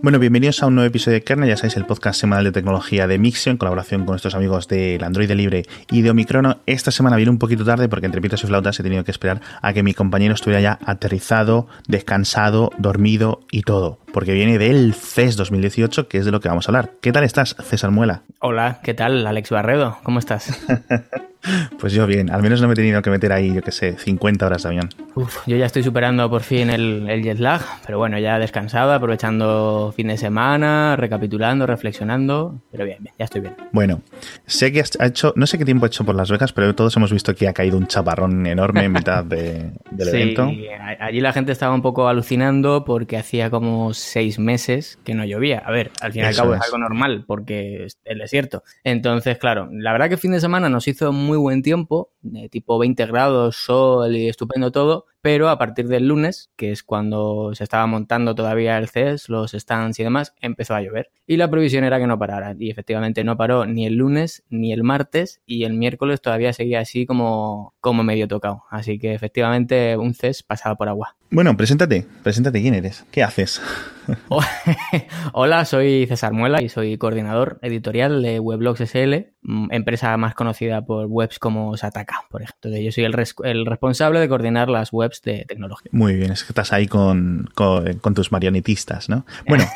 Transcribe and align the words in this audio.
Bueno, 0.00 0.20
bienvenidos 0.20 0.62
a 0.62 0.66
un 0.66 0.76
nuevo 0.76 0.86
episodio 0.86 1.16
de 1.16 1.24
Kernel, 1.24 1.48
ya 1.48 1.56
sabéis, 1.56 1.76
el 1.76 1.84
podcast 1.84 2.20
semanal 2.20 2.44
de 2.44 2.52
tecnología 2.52 3.08
de 3.08 3.18
Mixio, 3.18 3.50
en 3.50 3.58
colaboración 3.58 4.02
con 4.02 4.12
nuestros 4.12 4.36
amigos 4.36 4.68
del 4.68 5.02
Android 5.02 5.28
Libre 5.32 5.64
y 5.90 6.02
de 6.02 6.10
Omicrono. 6.10 6.58
Esta 6.66 6.92
semana 6.92 7.16
viene 7.16 7.32
un 7.32 7.38
poquito 7.38 7.64
tarde 7.64 7.88
porque 7.88 8.06
entre 8.06 8.20
pitos 8.20 8.44
y 8.44 8.46
flautas 8.46 8.78
he 8.78 8.84
tenido 8.84 9.02
que 9.02 9.10
esperar 9.10 9.40
a 9.60 9.72
que 9.72 9.82
mi 9.82 9.94
compañero 9.94 10.34
estuviera 10.34 10.60
ya 10.60 10.78
aterrizado, 10.86 11.66
descansado, 11.88 12.70
dormido 12.78 13.40
y 13.50 13.62
todo, 13.62 13.98
porque 14.12 14.34
viene 14.34 14.56
del 14.56 14.94
CES 14.94 15.36
2018, 15.36 16.06
que 16.06 16.18
es 16.18 16.24
de 16.24 16.30
lo 16.30 16.40
que 16.40 16.48
vamos 16.48 16.68
a 16.68 16.70
hablar. 16.70 16.92
¿Qué 17.00 17.10
tal 17.10 17.24
estás, 17.24 17.56
César 17.64 17.90
Muela? 17.90 18.22
Hola, 18.38 18.78
¿qué 18.84 18.94
tal, 18.94 19.26
Alex 19.26 19.50
Barredo? 19.50 19.98
¿Cómo 20.04 20.20
estás? 20.20 20.64
Pues 21.78 21.92
yo 21.92 22.06
bien, 22.06 22.30
al 22.30 22.42
menos 22.42 22.60
no 22.60 22.66
me 22.66 22.72
he 22.72 22.76
tenido 22.76 23.00
que 23.00 23.10
meter 23.10 23.32
ahí, 23.32 23.54
yo 23.54 23.62
qué 23.62 23.70
sé, 23.70 23.96
50 23.96 24.44
horas 24.44 24.64
de 24.64 24.68
avión. 24.68 24.88
Uf, 25.14 25.46
yo 25.46 25.56
ya 25.56 25.66
estoy 25.66 25.82
superando 25.82 26.28
por 26.30 26.42
fin 26.42 26.70
el, 26.70 27.08
el, 27.08 27.22
jet 27.22 27.38
lag, 27.38 27.62
pero 27.84 27.98
bueno, 27.98 28.18
ya 28.18 28.38
descansado, 28.38 28.92
aprovechando 28.92 29.92
fin 29.96 30.08
de 30.08 30.16
semana, 30.16 30.96
recapitulando, 30.96 31.66
reflexionando, 31.66 32.60
pero 32.70 32.84
bien, 32.84 32.98
bien, 33.00 33.14
ya 33.18 33.24
estoy 33.24 33.40
bien. 33.40 33.56
Bueno, 33.72 34.02
sé 34.46 34.72
que 34.72 34.82
ha 34.98 35.06
hecho, 35.06 35.32
no 35.36 35.46
sé 35.46 35.58
qué 35.58 35.64
tiempo 35.64 35.86
ha 35.86 35.88
hecho 35.88 36.04
por 36.04 36.14
Las 36.14 36.30
Vegas, 36.30 36.52
pero 36.52 36.74
todos 36.74 36.96
hemos 36.96 37.12
visto 37.12 37.34
que 37.34 37.48
ha 37.48 37.52
caído 37.52 37.78
un 37.78 37.86
chaparrón 37.86 38.46
enorme 38.46 38.84
en 38.84 38.92
mitad 38.92 39.24
de, 39.24 39.72
del 39.90 40.08
sí, 40.08 40.16
evento. 40.16 40.50
allí 41.00 41.20
la 41.20 41.32
gente 41.32 41.52
estaba 41.52 41.74
un 41.74 41.82
poco 41.82 42.08
alucinando 42.08 42.84
porque 42.84 43.16
hacía 43.16 43.50
como 43.50 43.94
seis 43.94 44.38
meses 44.38 44.98
que 45.04 45.14
no 45.14 45.24
llovía. 45.24 45.62
A 45.64 45.70
ver, 45.70 45.90
al 46.00 46.12
fin 46.12 46.22
y 46.22 46.26
al 46.26 46.36
cabo 46.36 46.54
es. 46.54 46.60
es 46.60 46.66
algo 46.66 46.78
normal 46.78 47.24
porque 47.26 47.86
es 47.86 47.98
el 48.04 48.18
desierto. 48.18 48.62
Entonces, 48.84 49.38
claro, 49.38 49.68
la 49.72 49.92
verdad 49.92 50.08
que 50.08 50.16
fin 50.16 50.32
de 50.32 50.40
semana 50.40 50.68
nos 50.68 50.86
hizo 50.86 51.12
muy 51.12 51.38
buen 51.38 51.62
tiempo, 51.62 52.10
de 52.32 52.48
tipo 52.48 52.78
20 52.78 53.06
grados, 53.06 53.56
sol 53.56 54.16
y 54.16 54.28
estupendo 54.28 54.70
todo, 54.72 55.06
pero 55.20 55.48
a 55.48 55.58
partir 55.58 55.88
del 55.88 56.06
lunes, 56.06 56.50
que 56.56 56.70
es 56.70 56.82
cuando 56.82 57.54
se 57.54 57.64
estaba 57.64 57.86
montando 57.86 58.34
todavía 58.34 58.78
el 58.78 58.88
CES, 58.88 59.28
los 59.28 59.52
stands 59.52 59.98
y 59.98 60.04
demás, 60.04 60.34
empezó 60.40 60.74
a 60.74 60.82
llover. 60.82 61.10
Y 61.26 61.36
la 61.36 61.50
previsión 61.50 61.84
era 61.84 61.98
que 61.98 62.06
no 62.06 62.18
parara. 62.18 62.54
Y 62.58 62.70
efectivamente 62.70 63.24
no 63.24 63.36
paró 63.36 63.66
ni 63.66 63.84
el 63.84 63.94
lunes 63.96 64.44
ni 64.48 64.72
el 64.72 64.84
martes 64.84 65.42
y 65.44 65.64
el 65.64 65.74
miércoles 65.74 66.20
todavía 66.20 66.52
seguía 66.52 66.80
así 66.80 67.04
como, 67.04 67.74
como 67.80 68.04
medio 68.04 68.28
tocado. 68.28 68.64
Así 68.70 68.98
que 68.98 69.12
efectivamente 69.12 69.96
un 69.96 70.14
CES 70.14 70.42
pasaba 70.42 70.76
por 70.76 70.88
agua. 70.88 71.16
Bueno, 71.30 71.56
preséntate, 71.56 72.06
preséntate 72.22 72.62
quién 72.62 72.74
eres, 72.74 73.04
qué 73.10 73.22
haces. 73.22 73.60
Hola, 75.32 75.64
soy 75.64 76.06
César 76.06 76.32
Muela 76.32 76.62
y 76.62 76.68
soy 76.68 76.96
coordinador 76.96 77.58
editorial 77.62 78.22
de 78.22 78.40
Weblogs 78.40 78.80
SL, 78.80 79.26
empresa 79.70 80.16
más 80.16 80.34
conocida 80.34 80.84
por 80.84 81.06
webs 81.06 81.38
como 81.38 81.76
Sataka, 81.76 82.24
por 82.30 82.42
ejemplo. 82.42 82.70
Entonces, 82.70 82.84
yo 82.84 82.92
soy 82.92 83.04
el, 83.04 83.12
res 83.12 83.34
el, 83.44 83.66
responsable 83.66 84.20
de 84.20 84.28
coordinar 84.28 84.68
las 84.68 84.92
webs 84.92 85.22
de 85.22 85.44
tecnología. 85.46 85.90
Muy 85.92 86.14
bien, 86.14 86.32
es 86.32 86.44
que 86.44 86.52
estás 86.52 86.72
ahí 86.72 86.86
con, 86.86 87.48
con, 87.54 87.98
con 87.98 88.14
tus 88.14 88.32
marionetistas, 88.32 89.08
¿no? 89.08 89.26
Bueno. 89.46 89.64